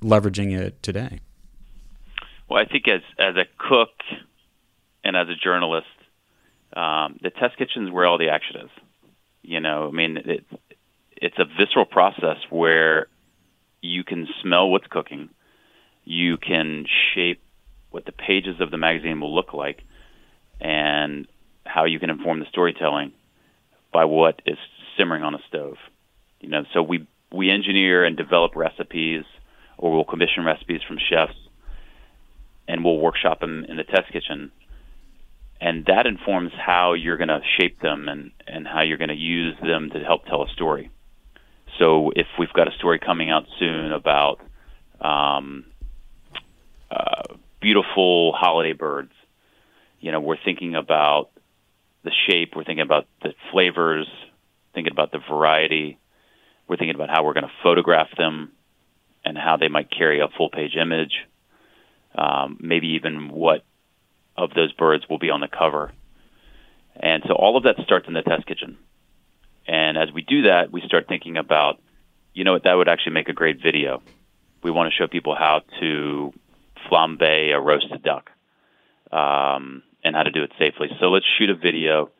leveraging 0.00 0.56
it 0.56 0.82
today? 0.82 1.20
Well, 2.48 2.60
I 2.60 2.66
think 2.66 2.88
as 2.88 3.02
as 3.18 3.36
a 3.36 3.44
cook 3.58 3.90
and 5.04 5.16
as 5.16 5.28
a 5.28 5.34
journalist, 5.34 5.86
um, 6.74 7.18
the 7.22 7.30
test 7.30 7.56
kitchen 7.58 7.86
is 7.86 7.92
where 7.92 8.06
all 8.06 8.18
the 8.18 8.30
action 8.30 8.56
is. 8.62 8.70
You 9.42 9.60
know, 9.60 9.88
I 9.88 9.90
mean, 9.90 10.16
it, 10.16 10.44
it's 11.16 11.38
a 11.38 11.44
visceral 11.44 11.84
process 11.84 12.38
where 12.50 13.08
you 13.80 14.04
can 14.04 14.26
smell 14.42 14.68
what's 14.68 14.86
cooking, 14.86 15.30
you 16.04 16.36
can 16.36 16.86
shape 17.14 17.40
what 17.90 18.04
the 18.04 18.12
pages 18.12 18.60
of 18.60 18.70
the 18.70 18.78
magazine 18.78 19.20
will 19.20 19.34
look 19.34 19.52
like, 19.52 19.82
and 20.60 21.26
how 21.64 21.84
you 21.84 21.98
can 21.98 22.10
inform 22.10 22.40
the 22.40 22.46
storytelling 22.46 23.12
by 23.92 24.04
what 24.04 24.40
is 24.46 24.58
simmering 24.96 25.22
on 25.22 25.34
a 25.34 25.38
stove. 25.48 25.76
You 26.40 26.48
know, 26.48 26.64
so 26.72 26.82
we 26.82 27.06
we 27.32 27.50
engineer 27.50 28.04
and 28.04 28.16
develop 28.16 28.56
recipes, 28.56 29.24
or 29.76 29.94
we'll 29.94 30.04
commission 30.04 30.44
recipes 30.44 30.80
from 30.86 30.98
chefs, 30.98 31.36
and 32.66 32.84
we'll 32.84 32.98
workshop 32.98 33.40
them 33.40 33.64
in 33.68 33.76
the 33.76 33.84
test 33.84 34.12
kitchen. 34.12 34.50
And 35.60 35.84
that 35.86 36.06
informs 36.06 36.52
how 36.54 36.92
you're 36.92 37.16
going 37.16 37.28
to 37.28 37.40
shape 37.58 37.80
them 37.80 38.08
and, 38.08 38.30
and 38.46 38.66
how 38.66 38.82
you're 38.82 38.96
going 38.96 39.08
to 39.08 39.14
use 39.16 39.56
them 39.60 39.90
to 39.90 39.98
help 40.00 40.24
tell 40.26 40.44
a 40.44 40.48
story. 40.50 40.90
So 41.78 42.10
if 42.14 42.26
we've 42.38 42.52
got 42.52 42.68
a 42.68 42.76
story 42.76 42.98
coming 42.98 43.30
out 43.30 43.46
soon 43.58 43.92
about 43.92 44.40
um, 45.00 45.64
uh, 46.90 47.34
beautiful 47.60 48.32
holiday 48.32 48.72
birds, 48.72 49.12
you 50.00 50.12
know, 50.12 50.20
we're 50.20 50.42
thinking 50.44 50.74
about 50.74 51.30
the 52.02 52.10
shape, 52.28 52.54
we're 52.56 52.64
thinking 52.64 52.84
about 52.84 53.06
the 53.22 53.32
flavors, 53.52 54.08
thinking 54.74 54.92
about 54.92 55.12
the 55.12 55.20
variety, 55.30 55.98
we're 56.68 56.76
thinking 56.76 56.94
about 56.94 57.10
how 57.10 57.24
we're 57.24 57.34
going 57.34 57.44
to 57.46 57.52
photograph 57.62 58.08
them 58.16 58.52
and 59.24 59.36
how 59.36 59.56
they 59.56 59.68
might 59.68 59.90
carry 59.90 60.20
a 60.20 60.28
full 60.36 60.50
page 60.50 60.76
image, 60.76 61.26
um, 62.14 62.58
maybe 62.60 62.88
even 62.88 63.30
what 63.30 63.64
of 64.36 64.50
those 64.54 64.72
birds 64.72 65.04
will 65.08 65.18
be 65.18 65.30
on 65.30 65.40
the 65.40 65.48
cover. 65.48 65.92
And 66.96 67.22
so 67.26 67.34
all 67.34 67.56
of 67.56 67.64
that 67.64 67.76
starts 67.84 68.06
in 68.08 68.14
the 68.14 68.22
test 68.22 68.46
kitchen. 68.46 68.78
And 69.68 69.98
as 69.98 70.10
we 70.12 70.22
do 70.22 70.42
that, 70.42 70.72
we 70.72 70.80
start 70.80 71.06
thinking 71.08 71.36
about, 71.36 71.80
you 72.32 72.42
know 72.42 72.54
what, 72.54 72.64
that 72.64 72.72
would 72.72 72.88
actually 72.88 73.12
make 73.12 73.28
a 73.28 73.34
great 73.34 73.62
video. 73.62 74.02
We 74.62 74.70
want 74.70 74.90
to 74.90 74.96
show 74.96 75.06
people 75.06 75.36
how 75.36 75.60
to 75.80 76.32
flambe 76.90 77.54
a 77.54 77.60
roasted 77.60 78.02
duck 78.02 78.30
um, 79.12 79.82
and 80.02 80.16
how 80.16 80.22
to 80.22 80.30
do 80.30 80.42
it 80.42 80.52
safely. 80.58 80.88
So 80.98 81.10
let's 81.10 81.26
shoot 81.38 81.50
a 81.50 81.54
video. 81.54 82.10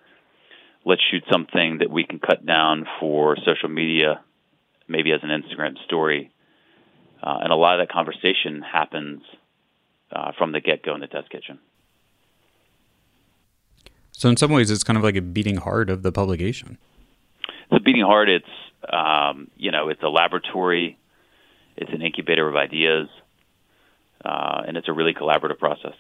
Let's 0.85 1.03
shoot 1.11 1.25
something 1.33 1.79
that 1.79 1.91
we 1.91 2.05
can 2.05 2.19
cut 2.19 2.45
down 2.45 2.87
for 3.01 3.37
social 3.45 3.71
media 3.71 4.21
maybe 4.87 5.13
as 5.13 5.21
an 5.23 5.31
Instagram 5.31 5.83
story. 5.85 6.31
Uh, 7.23 7.39
and 7.43 7.53
a 7.53 7.57
lot 7.57 7.79
of 7.79 7.87
that 7.87 7.93
conversation 7.93 8.63
happens 8.63 9.23
uh, 10.13 10.33
from 10.37 10.53
the 10.53 10.61
get 10.61 10.83
go 10.83 10.95
in 10.95 11.01
the 11.01 11.07
test 11.07 11.31
kitchen. 11.31 11.59
So, 14.13 14.29
in 14.29 14.37
some 14.37 14.51
ways, 14.51 14.71
it's 14.71 14.83
kind 14.83 14.97
of 14.97 15.05
like 15.05 15.17
a 15.17 15.23
beating 15.23 15.57
heart 15.57 15.91
of 15.91 16.03
the 16.03 16.11
publication. 16.11 16.79
A 17.71 17.81
beating 17.81 18.03
heart. 18.03 18.29
It's 18.29 18.47
um, 18.89 19.51
you 19.57 19.71
know, 19.71 19.89
it's 19.89 20.03
a 20.03 20.09
laboratory. 20.09 20.99
It's 21.77 21.93
an 21.93 22.03
incubator 22.03 22.49
of 22.49 22.57
ideas, 22.57 23.09
uh, 24.25 24.63
and 24.67 24.77
it's 24.77 24.89
a 24.89 24.93
really 24.93 25.15
collaborative 25.15 25.59
process. 25.59 25.95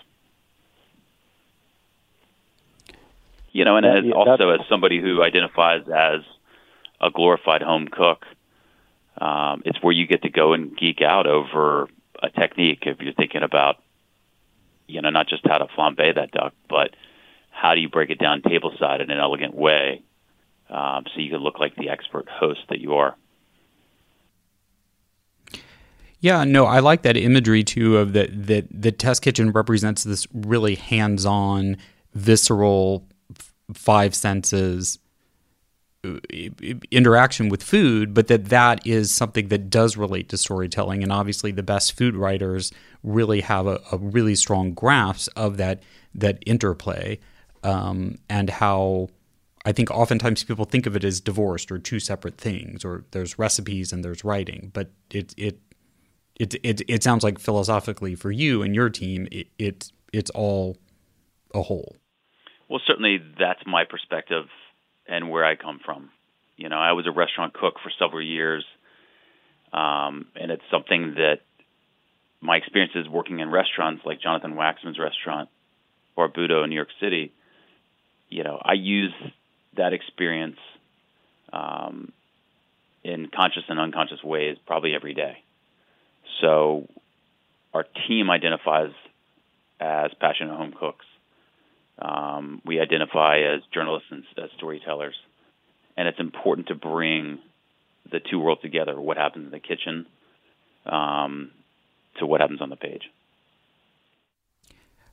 You 3.52 3.64
know, 3.64 3.76
and 3.76 3.87
yeah, 3.87 3.98
as, 3.98 4.04
yeah, 4.04 4.12
also 4.12 4.50
as 4.50 4.61
somebody 4.68 5.00
who 5.00 5.22
identifies 5.22 5.83
as 5.88 6.20
a 7.00 7.11
glorified 7.11 7.62
home 7.62 7.88
cook, 7.88 8.24
um, 9.20 9.62
it's 9.64 9.83
where 9.83 9.92
you 9.92 10.07
get 10.07 10.22
to 10.22 10.31
go 10.31 10.52
and 10.52 10.76
geek 10.76 11.00
out 11.00 11.26
over 11.26 11.88
a 12.22 12.31
technique 12.31 12.83
if 12.83 13.00
you're 13.00 13.14
thinking 13.14 13.42
about, 13.42 13.76
you 14.87 15.00
know, 15.00 15.11
not 15.11 15.28
just 15.28 15.46
how 15.46 15.59
to 15.59 15.66
flambe 15.66 16.14
that 16.14 16.31
duck, 16.33 16.54
but 16.68 16.94
how 17.50 17.74
do 17.74 17.81
you 17.81 17.88
break 17.88 18.11
it 18.11 18.18
down 18.18 18.42
tableside 18.42 19.02
in 19.02 19.11
an 19.11 19.18
elegant 19.18 19.54
way 19.54 20.02
um, 20.70 21.04
so 21.14 21.20
you 21.20 21.31
can 21.31 21.40
look 21.40 21.59
like 21.59 21.74
the 21.76 21.88
expert 21.88 22.28
host 22.28 22.61
that 22.68 22.81
you 22.81 22.94
are. 22.94 23.16
Yeah, 26.20 26.44
no, 26.44 26.64
I 26.64 26.81
like 26.81 27.02
that 27.02 27.16
imagery 27.16 27.62
too 27.62 27.96
of 27.96 28.12
that 28.14 28.46
that 28.46 28.66
the 28.70 28.90
test 28.90 29.22
kitchen 29.22 29.52
represents 29.52 30.02
this 30.02 30.26
really 30.33 30.74
hands-on, 30.74 31.76
visceral, 32.14 33.07
five 33.72 34.14
senses 34.14 34.98
interaction 36.90 37.48
with 37.48 37.62
food, 37.62 38.14
but 38.14 38.28
that 38.28 38.46
that 38.46 38.87
is 38.87 39.11
something 39.11 39.48
that 39.48 39.68
does 39.68 39.96
relate 39.96 40.28
to 40.28 40.37
storytelling. 40.37 41.02
And 41.02 41.12
obviously, 41.12 41.50
the 41.50 41.62
best 41.62 41.96
food 41.96 42.16
writers 42.16 42.72
really 43.02 43.40
have 43.40 43.66
a, 43.66 43.81
a 43.92 43.98
really 43.98 44.35
strong 44.35 44.72
grasp 44.74 45.31
of 45.37 45.57
that 45.57 45.83
that 46.14 46.42
interplay 46.46 47.18
um, 47.62 48.18
and 48.28 48.50
how. 48.50 49.09
I 49.68 49.72
think 49.72 49.90
oftentimes 49.90 50.44
people 50.44 50.64
think 50.64 50.87
of 50.87 50.96
it 50.96 51.04
as 51.04 51.20
divorced 51.20 51.70
or 51.70 51.78
two 51.78 52.00
separate 52.00 52.38
things, 52.38 52.87
or 52.87 53.04
there's 53.11 53.38
recipes 53.38 53.92
and 53.92 54.02
there's 54.02 54.24
writing, 54.24 54.70
but 54.72 54.92
it 55.11 55.35
it 55.37 55.61
it 56.37 56.54
it, 56.62 56.81
it 56.88 57.02
sounds 57.02 57.22
like 57.22 57.38
philosophically 57.38 58.14
for 58.14 58.31
you 58.31 58.62
and 58.62 58.74
your 58.74 58.88
team, 58.88 59.28
it, 59.31 59.48
it 59.59 59.92
it's 60.11 60.31
all 60.31 60.78
a 61.54 61.61
whole. 61.61 61.96
Well, 62.70 62.81
certainly 62.87 63.18
that's 63.38 63.61
my 63.66 63.85
perspective 63.85 64.46
and 65.07 65.28
where 65.28 65.45
I 65.45 65.55
come 65.55 65.80
from. 65.84 66.12
You 66.57 66.70
know, 66.70 66.78
I 66.78 66.93
was 66.93 67.07
a 67.07 67.12
restaurant 67.12 67.53
cook 67.53 67.74
for 67.82 67.93
several 67.99 68.22
years, 68.22 68.64
um, 69.74 70.28
and 70.34 70.51
it's 70.51 70.64
something 70.70 71.16
that 71.16 71.40
my 72.40 72.57
experiences 72.57 73.07
working 73.07 73.40
in 73.40 73.51
restaurants 73.51 74.01
like 74.07 74.22
Jonathan 74.22 74.55
Waxman's 74.55 74.99
restaurant 74.99 75.51
Barbuto 76.16 76.64
in 76.64 76.70
New 76.70 76.76
York 76.76 76.88
City. 77.03 77.34
You 78.30 78.45
know, 78.45 78.59
I 78.64 78.72
use 78.72 79.12
that 79.79 79.93
experience 79.93 80.59
um, 81.53 82.12
in 83.03 83.29
conscious 83.35 83.64
and 83.68 83.81
unconscious 83.81 84.22
ways 84.22 84.57
probably 84.66 84.95
every 84.95 85.14
day. 85.14 85.39
So 86.41 86.87
our 87.72 87.85
team 88.07 88.31
identifies 88.31 88.93
as 89.81 90.11
passionate 90.20 90.57
home 90.57 90.74
cooks. 90.79 91.07
Um, 91.99 92.62
we 92.64 92.81
identify 92.81 93.39
as 93.41 93.62
journalists 93.72 94.09
and 94.11 94.24
as 94.37 94.51
storytellers, 94.57 95.16
and 95.97 96.07
it's 96.07 96.20
important 96.20 96.68
to 96.68 96.74
bring 96.74 97.41
the 98.11 98.20
two 98.20 98.39
worlds 98.39 98.62
together: 98.62 99.01
what 99.01 99.16
happens 99.16 99.47
in 99.47 99.51
the 99.51 99.59
kitchen 99.59 100.07
um, 100.87 101.51
to 102.18 102.26
what 102.26 102.41
happens 102.41 102.61
on 102.61 102.70
the 102.70 102.76
page. 102.76 103.03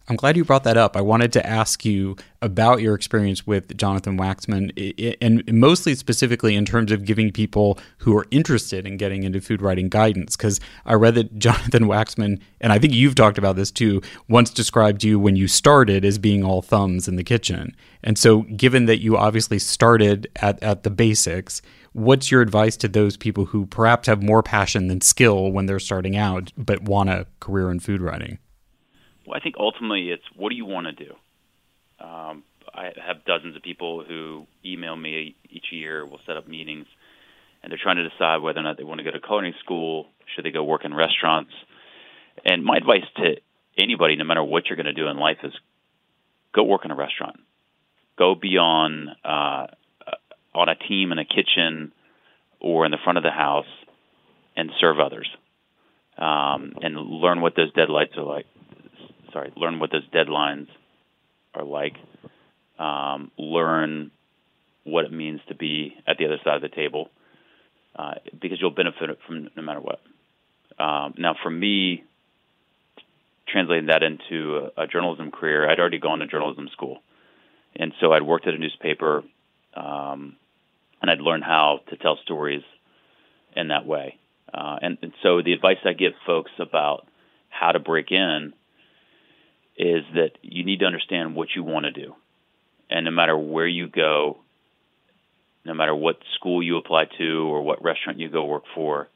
I'm 0.07 0.15
glad 0.15 0.37
you 0.37 0.45
brought 0.45 0.63
that 0.65 0.77
up. 0.77 0.95
I 0.95 1.01
wanted 1.01 1.33
to 1.33 1.45
ask 1.45 1.83
you 1.83 2.15
about 2.39 2.79
your 2.79 2.93
experience 2.93 3.47
with 3.47 3.75
Jonathan 3.75 4.19
Waxman, 4.19 5.17
and 5.19 5.43
mostly 5.51 5.95
specifically 5.95 6.55
in 6.55 6.63
terms 6.63 6.91
of 6.91 7.05
giving 7.05 7.31
people 7.31 7.79
who 7.97 8.15
are 8.15 8.27
interested 8.29 8.85
in 8.85 8.97
getting 8.97 9.23
into 9.23 9.41
food 9.41 9.63
writing 9.63 9.89
guidance. 9.89 10.37
Because 10.37 10.59
I 10.85 10.93
read 10.93 11.15
that 11.15 11.39
Jonathan 11.39 11.85
Waxman, 11.85 12.39
and 12.61 12.71
I 12.71 12.77
think 12.77 12.93
you've 12.93 13.15
talked 13.15 13.39
about 13.39 13.55
this 13.55 13.71
too, 13.71 14.01
once 14.29 14.51
described 14.51 15.03
you 15.03 15.19
when 15.19 15.35
you 15.35 15.47
started 15.47 16.05
as 16.05 16.19
being 16.19 16.43
all 16.43 16.61
thumbs 16.61 17.07
in 17.07 17.15
the 17.15 17.23
kitchen. 17.23 17.75
And 18.03 18.15
so, 18.15 18.43
given 18.43 18.85
that 18.85 19.01
you 19.01 19.17
obviously 19.17 19.57
started 19.57 20.27
at, 20.35 20.61
at 20.61 20.83
the 20.83 20.91
basics, 20.91 21.63
what's 21.93 22.29
your 22.29 22.43
advice 22.43 22.77
to 22.77 22.87
those 22.87 23.17
people 23.17 23.45
who 23.45 23.65
perhaps 23.65 24.07
have 24.07 24.21
more 24.21 24.43
passion 24.43 24.87
than 24.87 25.01
skill 25.01 25.51
when 25.51 25.65
they're 25.65 25.79
starting 25.79 26.15
out, 26.15 26.51
but 26.55 26.83
want 26.83 27.09
a 27.09 27.25
career 27.39 27.71
in 27.71 27.79
food 27.79 28.01
writing? 28.01 28.37
Well, 29.25 29.37
I 29.37 29.41
think 29.41 29.55
ultimately 29.59 30.09
it's 30.09 30.23
what 30.35 30.49
do 30.49 30.55
you 30.55 30.65
want 30.65 30.87
to 30.87 31.05
do? 31.05 31.11
Um, 31.99 32.43
I 32.73 32.91
have 33.05 33.25
dozens 33.25 33.55
of 33.55 33.63
people 33.63 34.03
who 34.07 34.45
email 34.65 34.95
me 34.95 35.35
each 35.49 35.65
year. 35.71 36.05
We'll 36.05 36.19
set 36.25 36.37
up 36.37 36.47
meetings, 36.47 36.85
and 37.63 37.71
they're 37.71 37.79
trying 37.81 37.97
to 37.97 38.09
decide 38.09 38.37
whether 38.37 38.59
or 38.59 38.63
not 38.63 38.77
they 38.77 38.83
want 38.83 38.99
to 38.99 39.03
go 39.03 39.11
to 39.11 39.19
culinary 39.19 39.55
school. 39.63 40.07
Should 40.35 40.45
they 40.45 40.51
go 40.51 40.63
work 40.63 40.85
in 40.85 40.93
restaurants? 40.93 41.51
And 42.43 42.63
my 42.63 42.77
advice 42.77 43.05
to 43.17 43.35
anybody, 43.77 44.15
no 44.15 44.25
matter 44.25 44.43
what 44.43 44.67
you're 44.67 44.75
going 44.75 44.85
to 44.87 44.93
do 44.93 45.07
in 45.07 45.17
life, 45.17 45.37
is 45.43 45.53
go 46.53 46.63
work 46.63 46.85
in 46.85 46.91
a 46.91 46.95
restaurant. 46.95 47.39
Go 48.17 48.35
be 48.35 48.57
on 48.57 49.09
uh, 49.23 49.67
on 50.53 50.69
a 50.69 50.75
team 50.75 51.11
in 51.11 51.19
a 51.19 51.25
kitchen 51.25 51.91
or 52.59 52.85
in 52.85 52.91
the 52.91 52.97
front 53.03 53.17
of 53.17 53.23
the 53.23 53.31
house 53.31 53.65
and 54.55 54.71
serve 54.79 54.99
others, 54.99 55.29
um, 56.17 56.73
and 56.81 56.95
learn 56.95 57.41
what 57.41 57.55
those 57.55 57.71
deadlines 57.73 58.17
are 58.17 58.23
like 58.23 58.45
sorry, 59.35 59.51
learn 59.57 59.79
what 59.79 59.91
those 59.91 60.07
deadlines 60.11 60.67
are 61.53 61.65
like, 61.65 61.95
um, 62.79 63.31
learn 63.37 64.11
what 64.85 65.03
it 65.03 65.11
means 65.11 65.41
to 65.49 65.55
be 65.55 65.93
at 66.07 66.17
the 66.17 66.25
other 66.25 66.37
side 66.43 66.55
of 66.55 66.61
the 66.61 66.69
table, 66.69 67.09
uh, 67.97 68.13
because 68.41 68.59
you'll 68.61 68.71
benefit 68.71 69.09
from 69.27 69.49
no 69.55 69.61
matter 69.61 69.81
what. 69.81 69.99
Um, 70.81 71.15
now, 71.17 71.35
for 71.43 71.49
me, 71.49 72.05
translating 73.49 73.87
that 73.87 74.03
into 74.03 74.69
a, 74.77 74.83
a, 74.83 74.87
journalism 74.87 75.31
career, 75.31 75.69
I'd 75.69 75.79
already 75.79 75.99
gone 75.99 76.19
to 76.19 76.27
journalism 76.27 76.69
school, 76.71 76.99
and 77.75 77.91
so 77.99 78.13
I'd 78.13 78.23
worked 78.23 78.47
at 78.47 78.53
a 78.53 78.57
newspaper, 78.57 79.23
um, 79.75 80.37
and 81.01 81.11
I'd 81.11 81.19
learned 81.19 81.43
how 81.43 81.81
to 81.89 81.97
tell 81.97 82.17
stories 82.23 82.63
in 83.53 83.67
that 83.67 83.85
way. 83.85 84.17
Uh, 84.53 84.77
and, 84.81 84.97
and 85.01 85.13
so, 85.21 85.41
the 85.41 85.51
advice 85.51 85.77
I 85.83 85.91
give 85.91 86.13
folks 86.25 86.51
about 86.59 87.05
how 87.49 87.73
to 87.73 87.79
break 87.79 88.11
in 88.11 88.53
is 89.77 90.03
that 90.13 90.31
you 90.41 90.63
need 90.63 90.79
to 90.79 90.85
understand 90.85 91.35
what 91.35 91.49
you 91.55 91.63
want 91.63 91.85
to 91.85 91.91
do. 91.91 92.15
And 92.89 93.05
no 93.05 93.11
matter 93.11 93.37
where 93.37 93.67
you 93.67 93.87
go, 93.87 94.37
no 95.65 95.73
matter 95.73 95.95
what 95.95 96.17
school 96.35 96.61
you 96.61 96.77
apply 96.77 97.05
to 97.17 97.49
or 97.49 97.61
what 97.61 97.83
restaurant 97.83 98.19
you 98.19 98.29
go 98.29 98.45
work 98.45 98.63
for, 98.73 99.09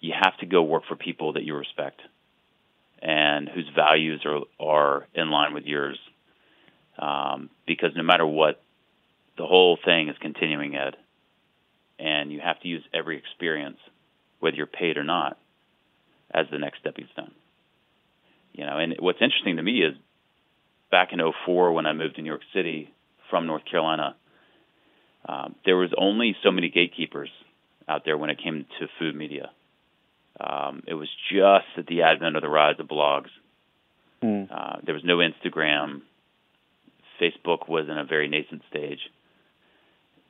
you 0.00 0.12
have 0.18 0.36
to 0.38 0.46
go 0.46 0.62
work 0.62 0.84
for 0.88 0.96
people 0.96 1.34
that 1.34 1.44
you 1.44 1.54
respect 1.54 2.00
and 3.04 3.48
whose 3.48 3.68
values 3.76 4.24
are 4.24 4.40
are 4.58 5.06
in 5.14 5.30
line 5.30 5.52
with 5.52 5.64
yours. 5.64 5.98
Um, 6.98 7.50
because 7.66 7.90
no 7.96 8.02
matter 8.02 8.26
what, 8.26 8.62
the 9.36 9.44
whole 9.44 9.76
thing 9.84 10.08
is 10.08 10.16
continuing 10.20 10.76
ed, 10.76 10.96
and 11.98 12.32
you 12.32 12.40
have 12.40 12.60
to 12.60 12.68
use 12.68 12.84
every 12.94 13.18
experience, 13.18 13.78
whether 14.38 14.56
you're 14.56 14.66
paid 14.66 14.96
or 14.96 15.04
not, 15.04 15.36
as 16.32 16.46
the 16.50 16.58
next 16.58 16.78
stepping 16.78 17.08
stone. 17.12 17.32
You 18.54 18.64
know, 18.64 18.78
and 18.78 18.94
what's 19.00 19.20
interesting 19.20 19.56
to 19.56 19.62
me 19.62 19.82
is 19.82 19.94
back 20.90 21.08
in 21.12 21.18
04 21.44 21.72
when 21.72 21.86
I 21.86 21.92
moved 21.92 22.16
to 22.16 22.22
New 22.22 22.28
York 22.28 22.42
City 22.54 22.94
from 23.28 23.46
North 23.48 23.64
Carolina, 23.68 24.14
um, 25.28 25.56
there 25.64 25.76
was 25.76 25.90
only 25.98 26.36
so 26.42 26.52
many 26.52 26.68
gatekeepers 26.68 27.30
out 27.88 28.02
there 28.04 28.16
when 28.16 28.30
it 28.30 28.38
came 28.42 28.64
to 28.78 28.86
food 28.98 29.16
media. 29.16 29.50
Um, 30.38 30.84
it 30.86 30.94
was 30.94 31.08
just 31.32 31.66
at 31.76 31.86
the 31.86 32.02
advent 32.02 32.36
of 32.36 32.42
the 32.42 32.48
rise 32.48 32.76
of 32.78 32.86
blogs. 32.86 33.28
Mm. 34.22 34.48
Uh, 34.50 34.76
there 34.84 34.94
was 34.94 35.04
no 35.04 35.16
Instagram. 35.18 36.02
Facebook 37.20 37.68
was 37.68 37.88
in 37.88 37.98
a 37.98 38.04
very 38.04 38.28
nascent 38.28 38.62
stage. 38.70 39.00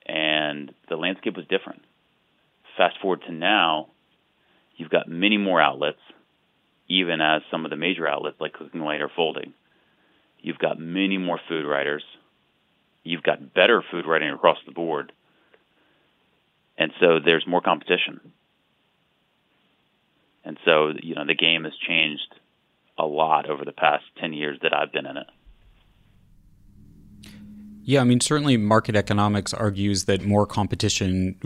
And 0.06 0.72
the 0.88 0.96
landscape 0.96 1.36
was 1.36 1.46
different. 1.46 1.82
Fast 2.76 2.96
forward 3.00 3.22
to 3.26 3.32
now, 3.32 3.88
you've 4.76 4.90
got 4.90 5.08
many 5.08 5.36
more 5.36 5.60
outlets 5.60 6.00
even 6.88 7.20
as 7.20 7.42
some 7.50 7.64
of 7.64 7.70
the 7.70 7.76
major 7.76 8.06
outlets 8.06 8.40
like 8.40 8.52
Cooking 8.52 8.80
Light 8.80 9.00
are 9.00 9.10
folding. 9.14 9.54
You've 10.40 10.58
got 10.58 10.78
many 10.78 11.18
more 11.18 11.40
food 11.48 11.66
writers. 11.66 12.04
You've 13.02 13.22
got 13.22 13.54
better 13.54 13.82
food 13.90 14.06
writing 14.06 14.30
across 14.30 14.58
the 14.66 14.72
board. 14.72 15.12
And 16.76 16.92
so 17.00 17.18
there's 17.24 17.46
more 17.46 17.60
competition. 17.60 18.20
And 20.44 20.58
so, 20.64 20.92
you 21.02 21.14
know, 21.14 21.24
the 21.26 21.34
game 21.34 21.64
has 21.64 21.72
changed 21.86 22.34
a 22.98 23.06
lot 23.06 23.48
over 23.48 23.64
the 23.64 23.72
past 23.72 24.04
10 24.20 24.32
years 24.32 24.58
that 24.62 24.74
I've 24.74 24.92
been 24.92 25.06
in 25.06 25.16
it. 25.16 25.26
Yeah, 27.86 28.00
I 28.00 28.04
mean, 28.04 28.20
certainly 28.20 28.56
market 28.56 28.96
economics 28.96 29.52
argues 29.52 30.04
that 30.04 30.24
more 30.24 30.46
competition, 30.46 31.36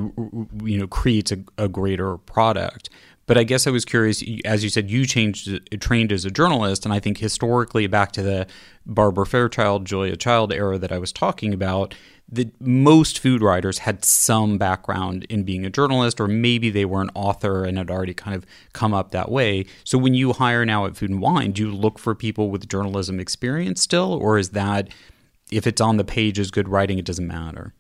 you 0.62 0.78
know, 0.78 0.86
creates 0.86 1.32
a, 1.32 1.38
a 1.56 1.68
greater 1.68 2.16
product. 2.16 2.90
But 3.28 3.36
I 3.36 3.44
guess 3.44 3.66
I 3.66 3.70
was 3.70 3.84
curious, 3.84 4.24
as 4.46 4.64
you 4.64 4.70
said, 4.70 4.90
you 4.90 5.04
changed, 5.04 5.80
trained 5.82 6.12
as 6.12 6.24
a 6.24 6.30
journalist, 6.30 6.86
and 6.86 6.94
I 6.94 6.98
think 6.98 7.18
historically, 7.18 7.86
back 7.86 8.10
to 8.12 8.22
the 8.22 8.46
Barbara 8.86 9.26
Fairchild, 9.26 9.84
Julia 9.84 10.16
Child 10.16 10.50
era 10.50 10.78
that 10.78 10.90
I 10.90 10.98
was 10.98 11.12
talking 11.12 11.52
about, 11.52 11.94
that 12.30 12.58
most 12.58 13.18
food 13.18 13.42
writers 13.42 13.80
had 13.80 14.02
some 14.02 14.56
background 14.56 15.26
in 15.28 15.42
being 15.42 15.66
a 15.66 15.70
journalist, 15.70 16.22
or 16.22 16.26
maybe 16.26 16.70
they 16.70 16.86
were 16.86 17.02
an 17.02 17.10
author 17.14 17.64
and 17.64 17.76
had 17.76 17.90
already 17.90 18.14
kind 18.14 18.34
of 18.34 18.46
come 18.72 18.94
up 18.94 19.10
that 19.10 19.30
way. 19.30 19.66
So 19.84 19.98
when 19.98 20.14
you 20.14 20.32
hire 20.32 20.64
now 20.64 20.86
at 20.86 20.96
Food 20.96 21.10
and 21.10 21.20
Wine, 21.20 21.52
do 21.52 21.68
you 21.68 21.74
look 21.74 21.98
for 21.98 22.14
people 22.14 22.50
with 22.50 22.66
journalism 22.66 23.20
experience 23.20 23.82
still, 23.82 24.14
or 24.14 24.38
is 24.38 24.50
that 24.50 24.88
if 25.52 25.66
it's 25.66 25.82
on 25.82 25.98
the 25.98 26.04
page 26.04 26.38
as 26.38 26.50
good 26.50 26.66
writing, 26.66 26.98
it 26.98 27.04
doesn't 27.04 27.26
matter? 27.26 27.74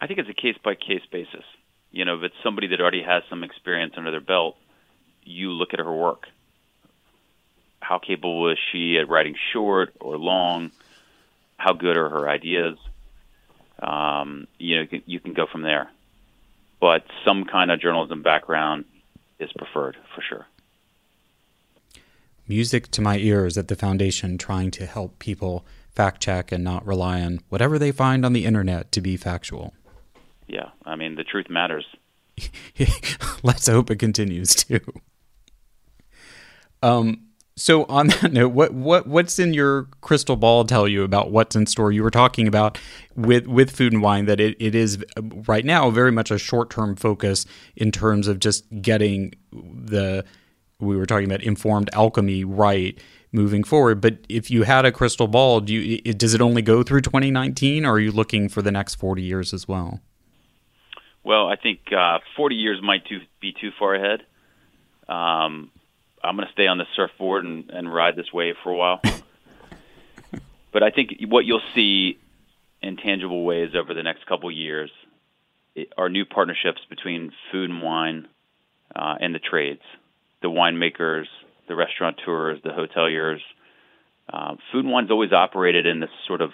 I 0.00 0.08
think 0.08 0.18
it's 0.18 0.28
a 0.28 0.34
case 0.34 0.56
by 0.64 0.74
case 0.74 1.02
basis 1.12 1.44
you 1.92 2.04
know, 2.04 2.16
if 2.18 2.24
it's 2.24 2.34
somebody 2.42 2.68
that 2.68 2.80
already 2.80 3.02
has 3.02 3.22
some 3.28 3.42
experience 3.42 3.94
under 3.96 4.10
their 4.10 4.20
belt, 4.20 4.56
you 5.24 5.50
look 5.50 5.72
at 5.72 5.80
her 5.80 5.92
work. 5.92 6.26
How 7.80 7.98
capable 7.98 8.50
is 8.50 8.58
she 8.70 8.98
at 8.98 9.08
writing 9.08 9.34
short 9.52 9.92
or 10.00 10.16
long? 10.16 10.70
How 11.56 11.72
good 11.72 11.96
are 11.96 12.08
her 12.08 12.28
ideas? 12.28 12.78
Um, 13.80 14.46
you 14.58 14.76
know, 14.76 14.82
you 14.82 14.88
can, 14.88 15.02
you 15.06 15.20
can 15.20 15.32
go 15.32 15.46
from 15.50 15.62
there. 15.62 15.90
But 16.80 17.04
some 17.24 17.44
kind 17.44 17.70
of 17.70 17.80
journalism 17.80 18.22
background 18.22 18.84
is 19.38 19.52
preferred 19.52 19.96
for 20.14 20.22
sure. 20.22 20.46
Music 22.46 22.90
to 22.90 23.00
my 23.00 23.16
ears 23.18 23.58
at 23.58 23.68
the 23.68 23.76
foundation, 23.76 24.38
trying 24.38 24.70
to 24.72 24.86
help 24.86 25.18
people 25.18 25.64
fact 25.92 26.22
check 26.22 26.52
and 26.52 26.64
not 26.64 26.86
rely 26.86 27.20
on 27.20 27.40
whatever 27.48 27.78
they 27.78 27.92
find 27.92 28.24
on 28.24 28.32
the 28.32 28.44
internet 28.44 28.90
to 28.92 29.00
be 29.00 29.16
factual 29.16 29.74
yeah, 30.50 30.70
I 30.84 30.96
mean 30.96 31.14
the 31.14 31.24
truth 31.24 31.48
matters. 31.48 31.86
Let's 33.42 33.68
hope 33.68 33.90
it 33.90 33.96
continues 33.96 34.54
to. 34.56 34.80
Um. 36.82 37.26
So 37.56 37.84
on 37.84 38.06
that 38.08 38.32
note, 38.32 38.52
what 38.52 38.72
what 38.72 39.06
what's 39.06 39.38
in 39.38 39.52
your 39.52 39.84
crystal 40.00 40.36
ball 40.36 40.64
tell 40.64 40.88
you 40.88 41.04
about 41.04 41.30
what's 41.30 41.54
in 41.54 41.66
store? 41.66 41.92
You 41.92 42.02
were 42.02 42.10
talking 42.10 42.48
about 42.48 42.78
with 43.14 43.46
with 43.46 43.70
food 43.70 43.92
and 43.92 44.02
wine 44.02 44.24
that 44.26 44.40
it, 44.40 44.56
it 44.58 44.74
is 44.74 45.04
right 45.46 45.64
now 45.64 45.90
very 45.90 46.10
much 46.10 46.30
a 46.30 46.38
short 46.38 46.70
term 46.70 46.96
focus 46.96 47.44
in 47.76 47.92
terms 47.92 48.28
of 48.28 48.40
just 48.40 48.64
getting 48.80 49.34
the 49.52 50.24
we 50.80 50.96
were 50.96 51.06
talking 51.06 51.26
about 51.26 51.42
informed 51.42 51.90
alchemy 51.92 52.44
right 52.44 52.98
moving 53.32 53.62
forward. 53.62 54.00
But 54.00 54.18
if 54.28 54.50
you 54.50 54.62
had 54.62 54.84
a 54.84 54.92
crystal 54.92 55.28
ball, 55.28 55.60
do 55.60 55.74
you 55.74 56.00
it, 56.04 56.18
does 56.18 56.34
it 56.34 56.40
only 56.40 56.62
go 56.62 56.82
through 56.82 57.02
2019, 57.02 57.84
or 57.84 57.92
are 57.92 58.00
you 58.00 58.10
looking 58.10 58.48
for 58.48 58.62
the 58.62 58.72
next 58.72 58.94
40 58.96 59.22
years 59.22 59.52
as 59.52 59.68
well? 59.68 60.00
Well, 61.22 61.48
I 61.48 61.56
think 61.56 61.80
uh, 61.92 62.18
40 62.36 62.56
years 62.56 62.80
might 62.82 63.06
too, 63.06 63.20
be 63.40 63.52
too 63.52 63.70
far 63.78 63.94
ahead. 63.94 64.20
Um, 65.08 65.70
I'm 66.22 66.36
going 66.36 66.46
to 66.46 66.52
stay 66.52 66.66
on 66.66 66.78
the 66.78 66.86
surfboard 66.96 67.44
and, 67.44 67.70
and 67.70 67.92
ride 67.92 68.16
this 68.16 68.32
wave 68.32 68.54
for 68.62 68.70
a 68.70 68.76
while. 68.76 69.00
but 70.72 70.82
I 70.82 70.90
think 70.90 71.14
what 71.28 71.44
you'll 71.44 71.62
see 71.74 72.18
in 72.82 72.96
tangible 72.96 73.44
ways 73.44 73.70
over 73.74 73.92
the 73.92 74.02
next 74.02 74.26
couple 74.26 74.50
years 74.50 74.90
are 75.96 76.08
new 76.08 76.24
partnerships 76.24 76.80
between 76.88 77.32
food 77.52 77.70
and 77.70 77.82
wine 77.82 78.28
uh, 78.94 79.16
and 79.20 79.34
the 79.34 79.38
trades, 79.38 79.82
the 80.42 80.48
winemakers, 80.48 81.26
the 81.68 81.74
restaurateurs, 81.74 82.60
the 82.64 82.70
hoteliers. 82.70 83.40
Uh, 84.32 84.56
food 84.72 84.84
and 84.84 84.92
wine's 84.92 85.10
always 85.10 85.32
operated 85.32 85.86
in 85.86 86.00
this 86.00 86.10
sort 86.26 86.40
of 86.40 86.50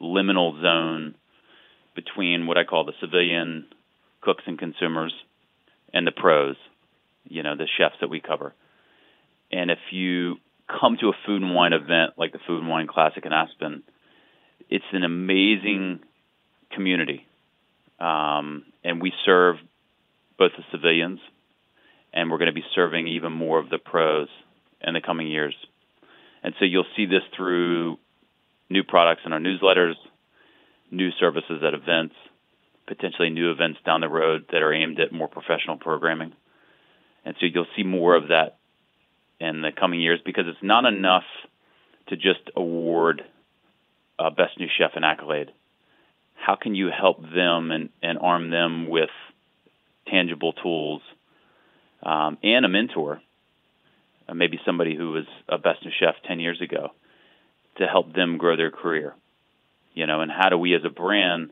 liminal 0.00 0.60
zone 0.62 1.14
between 1.98 2.46
what 2.46 2.56
I 2.56 2.62
call 2.62 2.84
the 2.84 2.92
civilian 3.00 3.66
cooks 4.20 4.44
and 4.46 4.56
consumers 4.56 5.12
and 5.92 6.06
the 6.06 6.12
pros, 6.12 6.54
you 7.24 7.42
know, 7.42 7.56
the 7.56 7.66
chefs 7.76 7.96
that 8.00 8.08
we 8.08 8.20
cover. 8.20 8.54
And 9.50 9.68
if 9.68 9.80
you 9.90 10.36
come 10.68 10.96
to 11.00 11.08
a 11.08 11.12
food 11.26 11.42
and 11.42 11.56
wine 11.56 11.72
event 11.72 12.12
like 12.16 12.30
the 12.30 12.38
Food 12.46 12.60
and 12.60 12.68
Wine 12.68 12.86
Classic 12.86 13.26
in 13.26 13.32
Aspen, 13.32 13.82
it's 14.70 14.84
an 14.92 15.02
amazing 15.02 15.98
community, 16.70 17.26
um, 17.98 18.64
and 18.84 19.02
we 19.02 19.12
serve 19.24 19.56
both 20.38 20.52
the 20.56 20.62
civilians, 20.70 21.18
and 22.12 22.30
we're 22.30 22.38
going 22.38 22.54
to 22.54 22.60
be 22.62 22.64
serving 22.76 23.08
even 23.08 23.32
more 23.32 23.58
of 23.58 23.70
the 23.70 23.78
pros 23.78 24.28
in 24.86 24.94
the 24.94 25.00
coming 25.00 25.26
years. 25.26 25.56
And 26.44 26.54
so 26.60 26.64
you'll 26.64 26.92
see 26.96 27.06
this 27.06 27.22
through 27.36 27.98
new 28.70 28.84
products 28.84 29.22
in 29.26 29.32
our 29.32 29.40
newsletters, 29.40 29.94
new 30.90 31.10
services 31.18 31.62
at 31.66 31.74
events, 31.74 32.14
potentially 32.86 33.30
new 33.30 33.50
events 33.50 33.78
down 33.84 34.00
the 34.00 34.08
road 34.08 34.46
that 34.50 34.62
are 34.62 34.72
aimed 34.72 34.98
at 35.00 35.12
more 35.12 35.28
professional 35.28 35.76
programming. 35.76 36.32
And 37.24 37.34
so 37.38 37.46
you'll 37.46 37.66
see 37.76 37.82
more 37.82 38.16
of 38.16 38.28
that 38.28 38.58
in 39.40 39.62
the 39.62 39.70
coming 39.78 40.00
years 40.00 40.20
because 40.24 40.44
it's 40.46 40.62
not 40.62 40.84
enough 40.84 41.24
to 42.08 42.16
just 42.16 42.40
award 42.56 43.22
uh, 44.18 44.30
Best 44.30 44.58
New 44.58 44.68
Chef 44.78 44.92
an 44.96 45.04
accolade. 45.04 45.52
How 46.34 46.56
can 46.56 46.74
you 46.74 46.88
help 46.88 47.20
them 47.20 47.70
and, 47.70 47.90
and 48.02 48.18
arm 48.18 48.50
them 48.50 48.88
with 48.88 49.10
tangible 50.10 50.52
tools 50.54 51.02
um, 52.02 52.38
and 52.42 52.64
a 52.64 52.68
mentor, 52.68 53.20
uh, 54.28 54.34
maybe 54.34 54.58
somebody 54.64 54.96
who 54.96 55.10
was 55.10 55.26
a 55.48 55.58
Best 55.58 55.84
New 55.84 55.90
Chef 55.98 56.14
10 56.26 56.40
years 56.40 56.60
ago, 56.60 56.90
to 57.76 57.86
help 57.86 58.14
them 58.14 58.38
grow 58.38 58.56
their 58.56 58.70
career? 58.70 59.14
You 59.98 60.06
know, 60.06 60.20
and 60.20 60.30
how 60.30 60.48
do 60.48 60.56
we 60.56 60.76
as 60.76 60.82
a 60.84 60.90
brand 60.90 61.50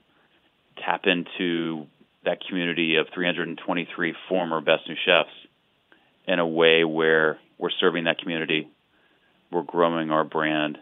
tap 0.76 1.06
into 1.06 1.88
that 2.24 2.38
community 2.46 2.94
of 2.94 3.08
323 3.12 4.14
former 4.28 4.60
Best 4.60 4.88
New 4.88 4.94
Chefs 5.04 5.34
in 6.28 6.38
a 6.38 6.46
way 6.46 6.84
where 6.84 7.40
we're 7.58 7.72
serving 7.80 8.04
that 8.04 8.18
community, 8.18 8.68
we're 9.50 9.64
growing 9.64 10.12
our 10.12 10.22
brand, 10.22 10.78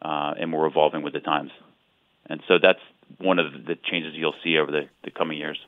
uh, 0.00 0.32
and 0.40 0.54
we're 0.54 0.66
evolving 0.66 1.02
with 1.02 1.12
the 1.12 1.20
times. 1.20 1.50
And 2.24 2.40
so 2.48 2.54
that's 2.62 2.80
one 3.18 3.38
of 3.38 3.52
the 3.66 3.76
changes 3.90 4.14
you'll 4.14 4.32
see 4.42 4.56
over 4.56 4.72
the, 4.72 4.88
the 5.04 5.10
coming 5.10 5.36
years. 5.36 5.58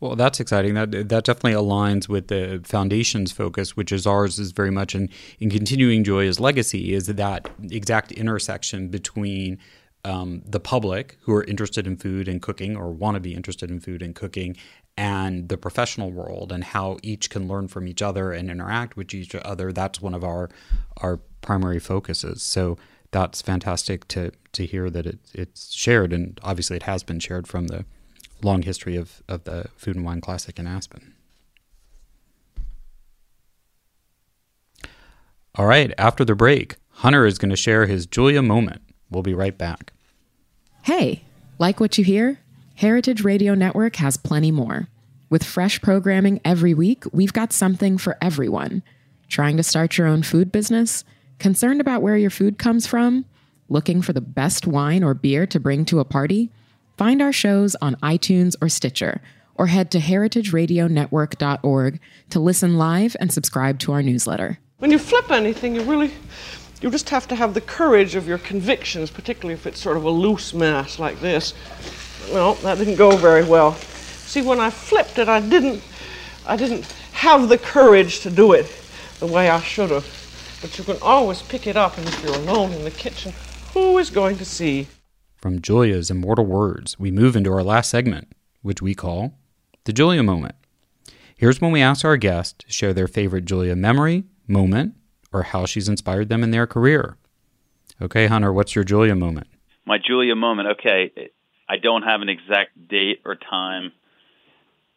Well, 0.00 0.16
that's 0.16 0.40
exciting. 0.40 0.74
That 0.74 0.90
that 0.90 1.24
definitely 1.24 1.52
aligns 1.52 2.08
with 2.08 2.28
the 2.28 2.60
foundation's 2.64 3.32
focus, 3.32 3.76
which 3.76 3.92
is 3.92 4.06
ours 4.06 4.38
is 4.38 4.52
very 4.52 4.70
much 4.70 4.94
in 4.94 5.08
in 5.38 5.50
continuing 5.50 6.04
Julia's 6.04 6.40
legacy. 6.40 6.92
Is 6.92 7.06
that 7.06 7.50
exact 7.70 8.12
intersection 8.12 8.88
between 8.88 9.58
um, 10.04 10.42
the 10.44 10.60
public 10.60 11.16
who 11.22 11.34
are 11.34 11.44
interested 11.44 11.86
in 11.86 11.96
food 11.96 12.28
and 12.28 12.42
cooking 12.42 12.76
or 12.76 12.92
want 12.92 13.14
to 13.14 13.20
be 13.20 13.34
interested 13.34 13.70
in 13.70 13.80
food 13.80 14.02
and 14.02 14.14
cooking 14.14 14.56
and 14.96 15.48
the 15.48 15.56
professional 15.56 16.10
world 16.10 16.52
and 16.52 16.62
how 16.62 16.98
each 17.02 17.30
can 17.30 17.48
learn 17.48 17.68
from 17.68 17.88
each 17.88 18.02
other 18.02 18.30
and 18.30 18.50
interact 18.50 18.96
with 18.96 19.12
each 19.14 19.34
other 19.34 19.72
that's 19.72 20.00
one 20.00 20.14
of 20.14 20.22
our 20.22 20.50
our 20.98 21.16
primary 21.40 21.80
focuses 21.80 22.42
so 22.42 22.76
that's 23.10 23.40
fantastic 23.42 24.06
to 24.08 24.30
to 24.52 24.66
hear 24.66 24.90
that 24.90 25.06
it, 25.06 25.18
it's 25.32 25.72
shared 25.72 26.12
and 26.12 26.38
obviously 26.42 26.76
it 26.76 26.84
has 26.84 27.02
been 27.02 27.18
shared 27.18 27.48
from 27.48 27.66
the 27.68 27.84
long 28.44 28.62
history 28.62 28.96
of, 28.96 29.22
of 29.28 29.44
the 29.44 29.66
food 29.76 29.96
and 29.96 30.04
wine 30.04 30.20
classic 30.20 30.58
in 30.58 30.66
aspen 30.66 31.14
all 35.54 35.66
right 35.66 35.92
after 35.98 36.24
the 36.24 36.34
break 36.34 36.76
hunter 36.90 37.26
is 37.26 37.38
going 37.38 37.50
to 37.50 37.56
share 37.56 37.86
his 37.86 38.06
julia 38.06 38.42
moment 38.42 38.82
we'll 39.10 39.22
be 39.22 39.34
right 39.34 39.58
back 39.58 39.92
Hey, 40.84 41.24
like 41.58 41.80
what 41.80 41.96
you 41.96 42.04
hear? 42.04 42.40
Heritage 42.74 43.24
Radio 43.24 43.54
Network 43.54 43.96
has 43.96 44.18
plenty 44.18 44.50
more. 44.50 44.88
With 45.30 45.42
fresh 45.42 45.80
programming 45.80 46.42
every 46.44 46.74
week, 46.74 47.04
we've 47.10 47.32
got 47.32 47.54
something 47.54 47.96
for 47.96 48.18
everyone. 48.20 48.82
Trying 49.28 49.56
to 49.56 49.62
start 49.62 49.96
your 49.96 50.06
own 50.06 50.22
food 50.22 50.52
business? 50.52 51.02
Concerned 51.38 51.80
about 51.80 52.02
where 52.02 52.18
your 52.18 52.28
food 52.28 52.58
comes 52.58 52.86
from? 52.86 53.24
Looking 53.70 54.02
for 54.02 54.12
the 54.12 54.20
best 54.20 54.66
wine 54.66 55.02
or 55.02 55.14
beer 55.14 55.46
to 55.46 55.58
bring 55.58 55.86
to 55.86 56.00
a 56.00 56.04
party? 56.04 56.50
Find 56.96 57.20
our 57.20 57.32
shows 57.32 57.74
on 57.82 57.96
iTunes 57.96 58.54
or 58.60 58.68
Stitcher, 58.68 59.20
or 59.56 59.66
head 59.66 59.90
to 59.90 59.98
heritageradionetwork.org 59.98 62.00
to 62.30 62.40
listen 62.40 62.78
live 62.78 63.16
and 63.18 63.32
subscribe 63.32 63.80
to 63.80 63.92
our 63.92 64.02
newsletter. 64.02 64.58
When 64.78 64.92
you 64.92 64.98
flip 64.98 65.30
anything, 65.30 65.74
you 65.74 65.82
really 65.82 66.12
you 66.80 66.90
just 66.90 67.10
have 67.10 67.26
to 67.28 67.34
have 67.34 67.54
the 67.54 67.60
courage 67.62 68.14
of 68.14 68.28
your 68.28 68.38
convictions, 68.38 69.10
particularly 69.10 69.54
if 69.54 69.66
it's 69.66 69.80
sort 69.80 69.96
of 69.96 70.04
a 70.04 70.10
loose 70.10 70.54
mass 70.54 70.98
like 70.98 71.18
this. 71.20 71.54
Well, 72.30 72.54
that 72.56 72.78
didn't 72.78 72.96
go 72.96 73.16
very 73.16 73.42
well. 73.42 73.74
See, 73.74 74.42
when 74.42 74.60
I 74.60 74.70
flipped 74.70 75.18
it, 75.18 75.28
I 75.28 75.40
didn't, 75.40 75.82
I 76.46 76.56
didn't 76.56 76.84
have 77.12 77.48
the 77.48 77.58
courage 77.58 78.20
to 78.20 78.30
do 78.30 78.52
it 78.52 78.66
the 79.18 79.26
way 79.26 79.48
I 79.48 79.60
should 79.60 79.90
have. 79.90 80.06
But 80.60 80.78
you 80.78 80.84
can 80.84 80.96
always 81.02 81.42
pick 81.42 81.66
it 81.66 81.76
up, 81.76 81.98
and 81.98 82.06
if 82.06 82.22
you're 82.22 82.34
alone 82.34 82.72
in 82.72 82.84
the 82.84 82.90
kitchen, 82.90 83.32
who 83.72 83.98
is 83.98 84.10
going 84.10 84.36
to 84.38 84.44
see? 84.44 84.86
From 85.44 85.60
Julia's 85.60 86.10
immortal 86.10 86.46
words, 86.46 86.98
we 86.98 87.10
move 87.10 87.36
into 87.36 87.52
our 87.52 87.62
last 87.62 87.90
segment, 87.90 88.32
which 88.62 88.80
we 88.80 88.94
call 88.94 89.34
the 89.84 89.92
Julia 89.92 90.22
moment. 90.22 90.54
Here's 91.36 91.60
when 91.60 91.70
we 91.70 91.82
ask 91.82 92.02
our 92.02 92.16
guests 92.16 92.54
to 92.64 92.72
share 92.72 92.94
their 92.94 93.06
favorite 93.06 93.44
Julia 93.44 93.76
memory, 93.76 94.24
moment, 94.48 94.94
or 95.34 95.42
how 95.42 95.66
she's 95.66 95.86
inspired 95.86 96.30
them 96.30 96.42
in 96.42 96.50
their 96.50 96.66
career. 96.66 97.18
Okay, 98.00 98.26
Hunter, 98.26 98.54
what's 98.54 98.74
your 98.74 98.84
Julia 98.84 99.14
moment? 99.14 99.48
My 99.84 99.98
Julia 99.98 100.34
moment. 100.34 100.78
Okay, 100.78 101.12
I 101.68 101.76
don't 101.76 102.04
have 102.04 102.22
an 102.22 102.30
exact 102.30 102.88
date 102.88 103.20
or 103.26 103.34
time, 103.34 103.92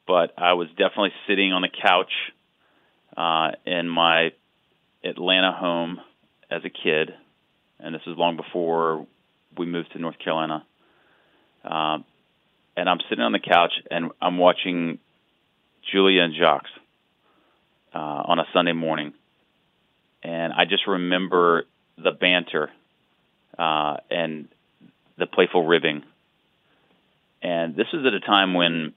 but 0.07 0.31
I 0.37 0.53
was 0.53 0.69
definitely 0.69 1.11
sitting 1.27 1.51
on 1.51 1.61
the 1.61 1.67
couch 1.67 2.13
uh, 3.17 3.51
in 3.65 3.89
my 3.89 4.31
Atlanta 5.03 5.51
home 5.51 5.99
as 6.49 6.61
a 6.63 6.69
kid, 6.69 7.13
and 7.81 7.93
this 7.93 8.03
is 8.07 8.17
long 8.17 8.37
before 8.37 9.05
we 9.57 9.65
moved 9.65 9.91
to 9.93 9.99
North 9.99 10.19
Carolina. 10.19 10.65
Uh, 11.63 11.99
and 12.75 12.89
I'm 12.89 12.99
sitting 13.09 13.23
on 13.23 13.31
the 13.31 13.39
couch 13.39 13.73
and 13.89 14.11
I'm 14.21 14.37
watching 14.37 14.99
Julia 15.91 16.23
and 16.23 16.35
Jacques 16.35 16.69
uh, 17.93 17.97
on 17.97 18.39
a 18.39 18.45
Sunday 18.53 18.73
morning 18.73 19.13
and 20.23 20.53
I 20.53 20.65
just 20.65 20.87
remember 20.87 21.65
the 21.97 22.11
banter 22.11 22.69
uh, 23.57 23.97
and 24.09 24.47
the 25.17 25.25
playful 25.25 25.65
ribbing. 25.65 26.03
And 27.41 27.75
this 27.75 27.87
is 27.93 28.05
at 28.05 28.13
a 28.13 28.19
time 28.19 28.53
when 28.53 28.93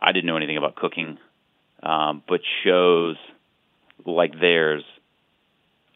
I 0.00 0.12
didn't 0.12 0.26
know 0.26 0.36
anything 0.36 0.56
about 0.56 0.76
cooking, 0.76 1.18
um, 1.82 2.22
but 2.28 2.40
shows 2.64 3.16
like 4.04 4.38
theirs, 4.38 4.84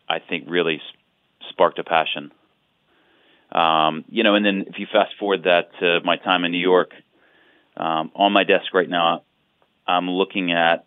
I 0.08 0.18
think, 0.18 0.44
really 0.48 0.80
sparked 1.50 1.78
a 1.78 1.84
passion. 1.84 2.32
Um, 3.52 4.04
you 4.08 4.22
know, 4.22 4.34
and 4.34 4.44
then 4.44 4.64
if 4.68 4.78
you 4.78 4.86
fast 4.90 5.12
forward 5.18 5.44
that 5.44 5.70
to 5.80 6.00
my 6.04 6.16
time 6.16 6.44
in 6.44 6.52
New 6.52 6.58
York, 6.58 6.90
um, 7.76 8.10
on 8.14 8.32
my 8.32 8.44
desk 8.44 8.72
right 8.74 8.88
now, 8.88 9.22
I'm 9.86 10.10
looking 10.10 10.52
at 10.52 10.84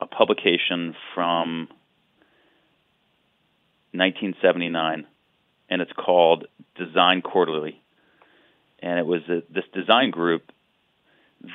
a 0.00 0.06
publication 0.06 0.94
from 1.14 1.68
1979, 3.92 5.06
and 5.68 5.82
it's 5.82 5.92
called 5.92 6.46
Design 6.76 7.22
Quarterly. 7.22 7.80
And 8.80 8.98
it 8.98 9.06
was 9.06 9.22
a, 9.28 9.42
this 9.52 9.64
design 9.72 10.10
group 10.10 10.50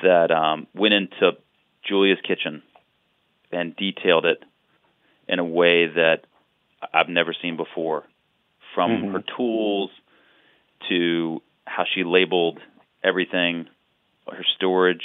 that 0.02 0.30
um, 0.30 0.66
went 0.74 0.94
into 0.94 1.32
Julia's 1.86 2.18
kitchen 2.26 2.62
and 3.50 3.74
detailed 3.76 4.24
it 4.24 4.42
in 5.26 5.38
a 5.38 5.44
way 5.44 5.86
that 5.86 6.24
I've 6.92 7.08
never 7.08 7.34
seen 7.40 7.56
before, 7.56 8.04
from 8.74 8.90
mm-hmm. 8.90 9.12
her 9.12 9.24
tools 9.36 9.90
to 10.88 11.42
how 11.66 11.84
she 11.94 12.04
labeled 12.04 12.58
everything, 13.02 13.66
her 14.30 14.44
storage, 14.56 15.02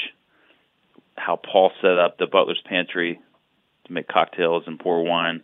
how 1.16 1.36
Paul 1.36 1.72
set 1.82 1.98
up 2.00 2.18
the 2.18 2.28
butler's 2.28 2.62
pantry 2.68 3.20
to 3.86 3.94
make 3.94 4.08
cocktails 4.08 4.64
and 4.66 4.80
pour 4.80 5.04
wine. 5.04 5.44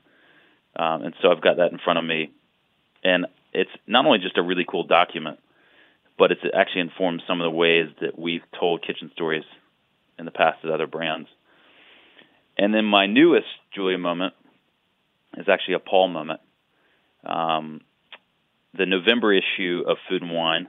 Um, 0.76 1.04
and 1.04 1.14
so 1.22 1.32
I've 1.32 1.42
got 1.42 1.58
that 1.58 1.72
in 1.72 1.80
front 1.84 2.00
of 2.00 2.06
me. 2.06 2.32
And 3.04 3.28
it's 3.54 3.70
not 3.88 4.06
only 4.06 4.20
just 4.20 4.38
a 4.38 4.42
really 4.42 4.66
cool 4.70 4.84
document, 4.84 5.40
but 6.18 6.32
it's 6.32 6.42
actually 6.54 6.82
informed 6.82 7.24
some 7.28 7.42
of 7.42 7.46
the 7.46 7.56
ways 7.56 7.88
that 8.02 8.18
we've 8.18 8.44
told 8.60 8.86
kitchen 8.86 9.10
stories 9.14 9.46
in 10.18 10.26
the 10.26 10.32
past 10.32 10.60
at 10.64 10.70
other 10.70 10.88
brands. 10.88 11.30
And 12.58 12.74
then 12.74 12.86
my 12.86 13.06
newest 13.06 13.48
Julia 13.74 13.98
moment 13.98 14.34
is 15.38 15.48
actually 15.48 15.76
a 15.76 15.80
Paul 15.80 16.10
moment. 16.10 16.42
Um, 17.26 17.82
the 18.78 18.86
November 18.86 19.34
issue 19.34 19.84
of 19.88 19.98
Food 20.08 20.22
and 20.22 20.32
Wine, 20.32 20.68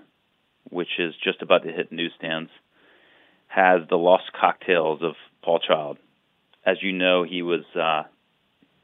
which 0.69 0.99
is 0.99 1.15
just 1.23 1.43
about 1.43 1.65
to 1.65 1.73
hit 1.73 1.93
newsstands, 1.93 2.51
has 3.49 3.81
the 3.89 3.97
lost 3.97 4.33
cocktails 4.39 5.03
of 5.03 5.15
Paul 5.43 5.59
Child. 5.59 5.99
As 6.65 6.83
you 6.83 6.93
know, 6.93 7.25
he 7.25 7.43
was 7.43 7.65
uh, 7.75 8.05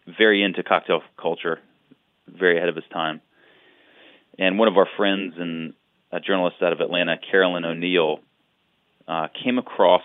very 0.06 0.42
into 0.42 0.62
cocktail 0.62 1.02
culture, 1.20 1.60
very 2.26 2.56
ahead 2.56 2.68
of 2.68 2.76
his 2.76 2.84
time. 2.92 3.20
And 4.38 4.58
one 4.58 4.68
of 4.68 4.76
our 4.76 4.88
friends 4.96 5.34
and 5.38 5.74
a 6.12 6.20
journalist 6.20 6.56
out 6.62 6.72
of 6.72 6.80
Atlanta, 6.80 7.16
Carolyn 7.30 7.64
O'Neill, 7.64 8.20
uh, 9.08 9.28
came 9.42 9.58
across 9.58 10.02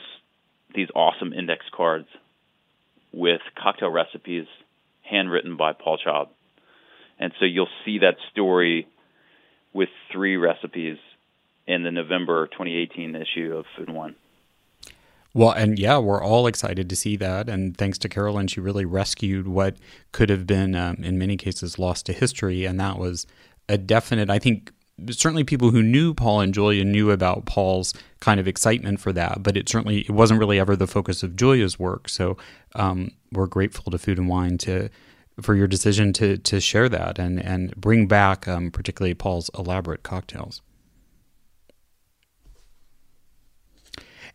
these 0.73 0.87
awesome 0.95 1.33
index 1.33 1.65
cards 1.75 2.07
with 3.11 3.41
cocktail 3.61 3.89
recipes 3.89 4.45
handwritten 5.01 5.57
by 5.57 5.73
Paul 5.73 5.97
Child. 5.97 6.29
And 7.19 7.33
so 7.39 7.45
you'll 7.45 7.67
see 7.85 7.99
that 7.99 8.15
story 8.31 8.87
with 9.73 9.89
three 10.11 10.37
recipes 10.37 10.97
in 11.67 11.83
the 11.83 11.91
November 11.91 12.47
2018 12.47 13.15
issue 13.15 13.55
of 13.55 13.65
Food 13.75 13.87
and 13.87 13.97
Wine. 13.97 14.15
Well, 15.33 15.51
and 15.51 15.79
yeah, 15.79 15.97
we're 15.97 16.21
all 16.21 16.45
excited 16.45 16.89
to 16.89 16.95
see 16.95 17.15
that. 17.17 17.47
And 17.47 17.77
thanks 17.77 17.97
to 17.99 18.09
Carolyn, 18.09 18.47
she 18.47 18.59
really 18.59 18.83
rescued 18.83 19.47
what 19.47 19.77
could 20.11 20.29
have 20.29 20.45
been, 20.45 20.75
um, 20.75 20.97
in 21.01 21.17
many 21.17 21.37
cases, 21.37 21.79
lost 21.79 22.05
to 22.07 22.13
history. 22.13 22.65
And 22.65 22.79
that 22.79 22.97
was 22.97 23.25
a 23.69 23.77
definite, 23.77 24.29
I 24.29 24.39
think, 24.39 24.73
certainly 25.09 25.43
people 25.43 25.71
who 25.71 25.81
knew 25.81 26.13
Paul 26.13 26.41
and 26.41 26.53
Julia 26.53 26.83
knew 26.83 27.11
about 27.11 27.45
Paul's 27.45 27.93
kind 28.19 28.39
of 28.39 28.47
excitement 28.47 28.99
for 28.99 29.13
that, 29.13 29.41
but 29.41 29.55
it 29.55 29.69
certainly 29.69 30.01
it 30.01 30.11
wasn't 30.11 30.39
really 30.39 30.59
ever 30.59 30.75
the 30.75 30.87
focus 30.87 31.23
of 31.23 31.35
Julia's 31.35 31.79
work. 31.79 32.09
So 32.09 32.37
um, 32.75 33.11
we're 33.31 33.47
grateful 33.47 33.91
to 33.91 33.97
Food 33.97 34.17
and 34.17 34.27
Wine 34.27 34.57
to 34.59 34.89
for 35.39 35.55
your 35.55 35.67
decision 35.67 36.13
to 36.13 36.37
to 36.37 36.59
share 36.59 36.89
that 36.89 37.17
and 37.19 37.41
and 37.41 37.75
bring 37.75 38.07
back 38.07 38.47
um, 38.47 38.71
particularly 38.71 39.13
Paul's 39.13 39.49
elaborate 39.57 40.03
cocktails. 40.03 40.61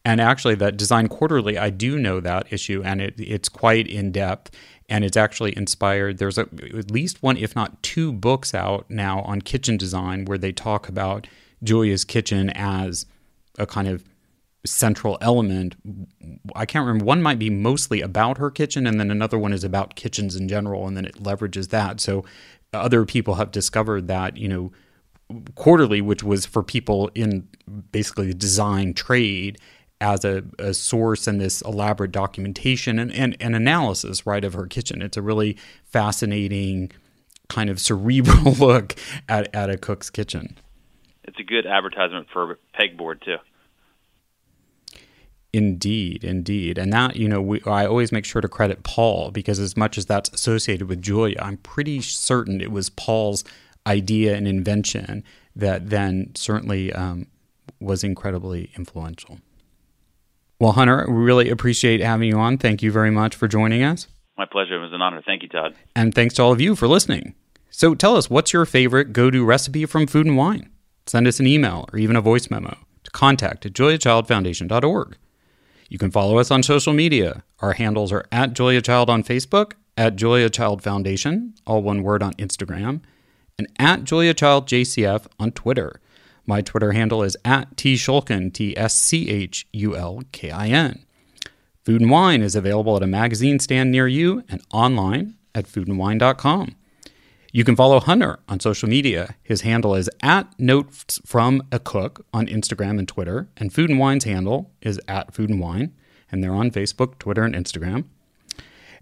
And 0.04 0.20
actually, 0.20 0.54
that 0.56 0.76
Design 0.76 1.08
Quarterly, 1.08 1.58
I 1.58 1.68
do 1.68 1.98
know 1.98 2.20
that 2.20 2.52
issue, 2.52 2.80
and 2.84 3.00
it, 3.00 3.14
it's 3.18 3.48
quite 3.48 3.88
in 3.88 4.12
depth, 4.12 4.52
and 4.88 5.04
it's 5.04 5.16
actually 5.16 5.56
inspired. 5.56 6.18
There's 6.18 6.38
a, 6.38 6.42
at 6.42 6.92
least 6.92 7.24
one, 7.24 7.36
if 7.36 7.56
not 7.56 7.82
two, 7.82 8.12
books 8.12 8.54
out 8.54 8.88
now 8.88 9.22
on 9.22 9.42
kitchen 9.42 9.76
design 9.76 10.24
where 10.24 10.38
they 10.38 10.52
talk 10.52 10.88
about 10.88 11.26
Julia's 11.60 12.04
kitchen 12.04 12.50
as 12.50 13.06
a 13.58 13.66
kind 13.66 13.88
of 13.88 14.04
central 14.66 15.18
element. 15.20 15.76
I 16.54 16.66
can't 16.66 16.86
remember. 16.86 17.04
One 17.04 17.22
might 17.22 17.38
be 17.38 17.50
mostly 17.50 18.00
about 18.00 18.38
her 18.38 18.50
kitchen, 18.50 18.86
and 18.86 19.00
then 19.00 19.10
another 19.10 19.38
one 19.38 19.52
is 19.52 19.64
about 19.64 19.96
kitchens 19.96 20.36
in 20.36 20.48
general, 20.48 20.86
and 20.86 20.96
then 20.96 21.04
it 21.04 21.22
leverages 21.22 21.70
that. 21.70 22.00
So 22.00 22.24
other 22.72 23.04
people 23.04 23.34
have 23.34 23.50
discovered 23.50 24.08
that, 24.08 24.36
you 24.36 24.48
know, 24.48 24.72
quarterly, 25.54 26.00
which 26.00 26.22
was 26.22 26.46
for 26.46 26.62
people 26.62 27.10
in 27.14 27.48
basically 27.90 28.28
the 28.28 28.34
design 28.34 28.94
trade, 28.94 29.58
as 30.00 30.24
a, 30.24 30.44
a, 30.58 30.74
source 30.74 31.26
and 31.26 31.40
this 31.40 31.62
elaborate 31.62 32.12
documentation 32.12 32.98
and, 32.98 33.12
and, 33.12 33.36
and 33.40 33.56
analysis, 33.56 34.26
right, 34.26 34.44
of 34.44 34.52
her 34.52 34.66
kitchen. 34.66 35.00
It's 35.00 35.16
a 35.16 35.22
really 35.22 35.56
fascinating 35.84 36.92
kind 37.48 37.70
of 37.70 37.80
cerebral 37.80 38.52
look 38.58 38.94
at, 39.28 39.54
at 39.54 39.70
a 39.70 39.76
cook's 39.76 40.10
kitchen. 40.10 40.58
It's 41.24 41.38
a 41.38 41.42
good 41.42 41.66
advertisement 41.66 42.28
for 42.32 42.58
pegboard 42.78 43.22
too. 43.24 43.36
Indeed, 45.56 46.22
indeed, 46.22 46.76
and 46.76 46.92
that 46.92 47.16
you 47.16 47.26
know, 47.26 47.40
we, 47.40 47.62
I 47.62 47.86
always 47.86 48.12
make 48.12 48.26
sure 48.26 48.42
to 48.42 48.48
credit 48.48 48.82
Paul 48.82 49.30
because 49.30 49.58
as 49.58 49.74
much 49.74 49.96
as 49.96 50.04
that's 50.04 50.28
associated 50.28 50.86
with 50.86 51.00
Julia, 51.00 51.38
I'm 51.40 51.56
pretty 51.56 52.02
certain 52.02 52.60
it 52.60 52.70
was 52.70 52.90
Paul's 52.90 53.42
idea 53.86 54.36
and 54.36 54.46
invention 54.46 55.24
that 55.54 55.88
then 55.88 56.32
certainly 56.34 56.92
um, 56.92 57.28
was 57.80 58.04
incredibly 58.04 58.70
influential. 58.76 59.38
Well, 60.60 60.72
Hunter, 60.72 61.06
we 61.08 61.14
really 61.14 61.48
appreciate 61.48 62.02
having 62.02 62.28
you 62.28 62.38
on. 62.38 62.58
Thank 62.58 62.82
you 62.82 62.92
very 62.92 63.10
much 63.10 63.34
for 63.34 63.48
joining 63.48 63.82
us. 63.82 64.08
My 64.36 64.44
pleasure. 64.44 64.76
It 64.76 64.82
was 64.82 64.92
an 64.92 65.00
honor. 65.00 65.22
Thank 65.24 65.42
you, 65.42 65.48
Todd. 65.48 65.74
And 65.94 66.14
thanks 66.14 66.34
to 66.34 66.42
all 66.42 66.52
of 66.52 66.60
you 66.60 66.76
for 66.76 66.86
listening. 66.86 67.34
So 67.70 67.94
tell 67.94 68.18
us, 68.18 68.28
what's 68.28 68.52
your 68.52 68.66
favorite 68.66 69.14
go 69.14 69.30
to 69.30 69.42
recipe 69.42 69.86
from 69.86 70.06
Food 70.06 70.26
and 70.26 70.36
Wine? 70.36 70.68
Send 71.06 71.26
us 71.26 71.40
an 71.40 71.46
email 71.46 71.88
or 71.94 71.98
even 71.98 72.14
a 72.14 72.20
voice 72.20 72.50
memo 72.50 72.76
to 73.04 73.10
contact 73.10 73.64
at 73.64 73.72
juliachildfoundation.org. 73.72 75.16
You 75.88 75.98
can 75.98 76.10
follow 76.10 76.38
us 76.38 76.50
on 76.50 76.62
social 76.62 76.92
media. 76.92 77.44
Our 77.60 77.72
handles 77.74 78.12
are 78.12 78.26
at 78.32 78.52
Julia 78.54 78.82
Child 78.82 79.08
on 79.08 79.22
Facebook, 79.22 79.72
at 79.96 80.16
Julia 80.16 80.50
Child 80.50 80.82
Foundation, 80.82 81.54
all 81.66 81.82
one 81.82 82.02
word 82.02 82.22
on 82.22 82.34
Instagram, 82.34 83.00
and 83.58 83.68
at 83.78 84.04
Julia 84.04 84.34
Child 84.34 84.66
JCF 84.68 85.26
on 85.38 85.52
Twitter. 85.52 86.00
My 86.44 86.60
Twitter 86.60 86.92
handle 86.92 87.22
is 87.22 87.36
at 87.44 87.76
T 87.76 87.94
Schulkin, 87.94 88.52
T 88.52 88.76
S 88.76 88.94
C 88.94 89.30
H 89.30 89.66
U 89.72 89.96
L 89.96 90.22
K 90.32 90.50
I 90.50 90.68
N. 90.68 91.04
Food 91.84 92.00
and 92.00 92.10
Wine 92.10 92.42
is 92.42 92.56
available 92.56 92.96
at 92.96 93.02
a 93.02 93.06
magazine 93.06 93.58
stand 93.58 93.90
near 93.90 94.08
you 94.08 94.42
and 94.48 94.60
online 94.72 95.34
at 95.54 95.66
foodandwine.com. 95.66 96.74
You 97.56 97.64
can 97.64 97.74
follow 97.74 98.00
Hunter 98.00 98.38
on 98.50 98.60
social 98.60 98.86
media. 98.86 99.34
His 99.42 99.62
handle 99.62 99.94
is 99.94 100.10
at 100.22 100.46
Notes 100.60 101.22
from 101.24 101.62
a 101.72 101.78
Cook 101.78 102.26
on 102.30 102.46
Instagram 102.48 102.98
and 102.98 103.08
Twitter, 103.08 103.48
and 103.56 103.72
Food 103.72 103.88
and 103.88 103.98
Wine's 103.98 104.24
handle 104.24 104.74
is 104.82 105.00
at 105.08 105.32
Food 105.32 105.48
and 105.48 105.58
Wine, 105.58 105.94
and 106.30 106.44
they're 106.44 106.52
on 106.52 106.70
Facebook, 106.70 107.18
Twitter, 107.18 107.44
and 107.44 107.54
Instagram. 107.54 108.04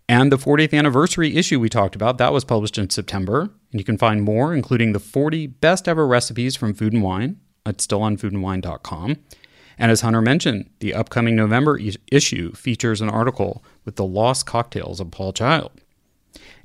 And 0.09 0.31
the 0.31 0.39
40th 0.39 0.73
anniversary 0.73 1.37
issue 1.37 1.59
we 1.59 1.69
talked 1.69 1.97
about, 1.97 2.19
that 2.19 2.33
was 2.33 2.45
published 2.45 2.79
in 2.79 2.91
September. 2.91 3.51
And 3.73 3.81
you 3.81 3.83
can 3.83 3.99
find 3.99 4.23
more, 4.23 4.55
including 4.55 4.93
the 4.93 5.01
40 5.01 5.49
best 5.49 5.89
ever 5.89 6.07
recipes 6.07 6.55
from 6.55 6.75
Food 6.75 6.93
and 6.93 7.03
Wine. 7.03 7.41
It's 7.67 7.83
still 7.83 8.03
on 8.03 8.17
foodandwine.com. 8.17 9.17
And 9.79 9.91
as 9.91 10.03
Hunter 10.03 10.23
mentioned, 10.23 10.71
the 10.79 10.95
upcoming 10.95 11.35
November 11.35 11.81
issue 12.13 12.53
features 12.53 13.01
an 13.01 13.11
article 13.11 13.65
with 13.85 13.97
the 13.97 14.05
lost 14.05 14.47
cocktails 14.47 15.01
of 15.01 15.11
Paul 15.11 15.33
Child. 15.33 15.73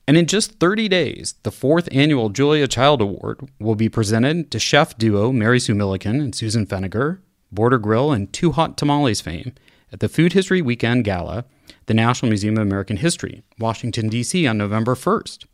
And 0.10 0.18
in 0.18 0.26
just 0.26 0.54
30 0.54 0.88
days, 0.88 1.36
the 1.44 1.52
fourth 1.52 1.88
annual 1.92 2.30
Julia 2.30 2.68
Child 2.68 3.00
Award 3.00 3.48
will 3.60 3.76
be 3.76 3.90
presented 3.90 4.50
to 4.50 4.58
chef 4.58 4.98
duo 4.98 5.32
Mary 5.32 5.60
Sue 5.60 5.76
Milliken 5.76 6.20
and 6.20 6.34
Susan 6.34 6.66
Feniger, 6.66 7.20
Border 7.52 7.78
Grill 7.78 8.12
and 8.12 8.34
Two 8.34 8.54
Hot 8.54 8.76
Tamales 8.76 9.22
fame 9.22 9.54
at 9.94 10.00
the 10.00 10.10
Food 10.10 10.34
History 10.34 10.64
Weekend 10.64 11.06
Gala 11.06 11.46
the 11.86 11.94
National 11.94 12.30
Museum 12.30 12.58
of 12.58 12.64
American 12.64 12.98
History, 12.98 13.44
Washington, 13.60 14.10
D.C. 14.10 14.48
on 14.48 14.58
November 14.58 14.96
1st. 14.96 15.46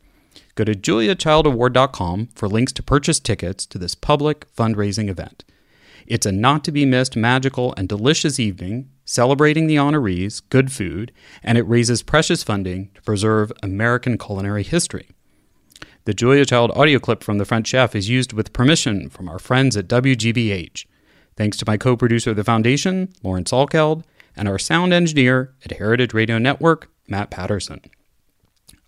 Go 0.54 0.64
to 0.64 0.72
juliachildaward.com 0.72 2.28
for 2.34 2.48
links 2.48 2.72
to 2.72 2.82
purchase 2.82 3.20
tickets 3.20 3.66
to 3.66 3.76
this 3.76 3.94
public 3.94 4.50
fundraising 4.54 5.10
event. 5.10 5.44
It's 6.06 6.24
a 6.24 6.32
not 6.32 6.64
to 6.64 6.72
be 6.72 6.86
missed, 6.86 7.14
magical, 7.14 7.74
and 7.76 7.90
delicious 7.90 8.40
evening 8.40 8.88
celebrating 9.06 9.66
the 9.66 9.76
honorees, 9.76 10.42
good 10.50 10.70
food, 10.70 11.12
and 11.42 11.56
it 11.56 11.62
raises 11.62 12.02
precious 12.02 12.42
funding 12.42 12.90
to 12.94 13.02
preserve 13.02 13.52
American 13.62 14.18
culinary 14.18 14.64
history. 14.64 15.08
The 16.04 16.12
Julia 16.12 16.44
Child 16.44 16.72
audio 16.74 16.98
clip 16.98 17.24
from 17.24 17.38
the 17.38 17.44
French 17.44 17.68
chef 17.68 17.94
is 17.94 18.08
used 18.08 18.32
with 18.32 18.52
permission 18.52 19.08
from 19.08 19.28
our 19.28 19.38
friends 19.38 19.76
at 19.76 19.88
WGBH. 19.88 20.84
Thanks 21.36 21.56
to 21.58 21.64
my 21.66 21.76
co 21.76 21.96
producer 21.96 22.30
of 22.30 22.36
the 22.36 22.44
foundation, 22.44 23.12
Lawrence 23.22 23.52
Alkeld, 23.52 24.04
and 24.36 24.48
our 24.48 24.58
sound 24.58 24.92
engineer 24.92 25.54
at 25.64 25.78
Heritage 25.78 26.12
Radio 26.12 26.38
Network, 26.38 26.90
Matt 27.08 27.30
Patterson. 27.30 27.80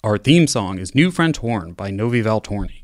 Our 0.04 0.18
theme 0.18 0.46
song 0.46 0.78
is 0.78 0.94
New 0.94 1.10
French 1.10 1.38
Horn 1.38 1.72
by 1.72 1.90
Novi 1.90 2.22
Valtorni. 2.22 2.82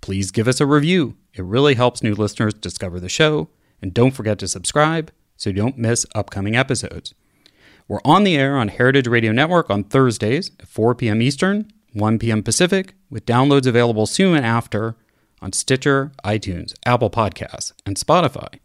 Please 0.00 0.30
give 0.30 0.48
us 0.48 0.60
a 0.60 0.66
review. 0.66 1.16
It 1.34 1.44
really 1.44 1.74
helps 1.74 2.02
new 2.02 2.14
listeners 2.14 2.54
discover 2.54 3.00
the 3.00 3.08
show. 3.08 3.48
And 3.80 3.94
don't 3.94 4.12
forget 4.12 4.38
to 4.40 4.48
subscribe 4.48 5.12
so 5.38 5.48
you 5.48 5.56
don't 5.56 5.78
miss 5.78 6.04
upcoming 6.14 6.54
episodes. 6.54 7.14
We're 7.88 8.00
on 8.04 8.24
the 8.24 8.36
air 8.36 8.58
on 8.58 8.68
Heritage 8.68 9.06
Radio 9.06 9.32
Network 9.32 9.70
on 9.70 9.84
Thursdays 9.84 10.50
at 10.60 10.68
4 10.68 10.94
p.m. 10.94 11.22
Eastern, 11.22 11.72
1 11.94 12.18
p.m. 12.18 12.42
Pacific, 12.42 12.94
with 13.08 13.24
downloads 13.24 13.66
available 13.66 14.04
soon 14.04 14.36
after 14.36 14.94
on 15.40 15.52
Stitcher, 15.52 16.12
iTunes, 16.22 16.74
Apple 16.84 17.08
Podcasts, 17.08 17.72
and 17.86 17.96
Spotify. 17.96 18.58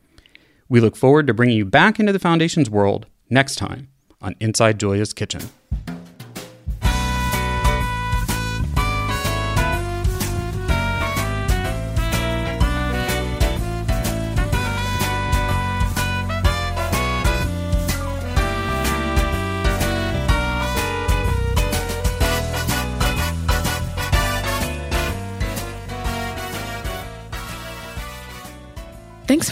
We 0.67 0.82
look 0.82 0.97
forward 0.97 1.28
to 1.28 1.34
bringing 1.34 1.55
you 1.55 1.65
back 1.65 1.99
into 1.99 2.11
the 2.11 2.19
Foundation's 2.19 2.69
world 2.69 3.05
next 3.30 3.55
time 3.55 3.88
on 4.21 4.36
Inside 4.41 4.80
Julia's 4.80 5.13
Kitchen. 5.13 5.49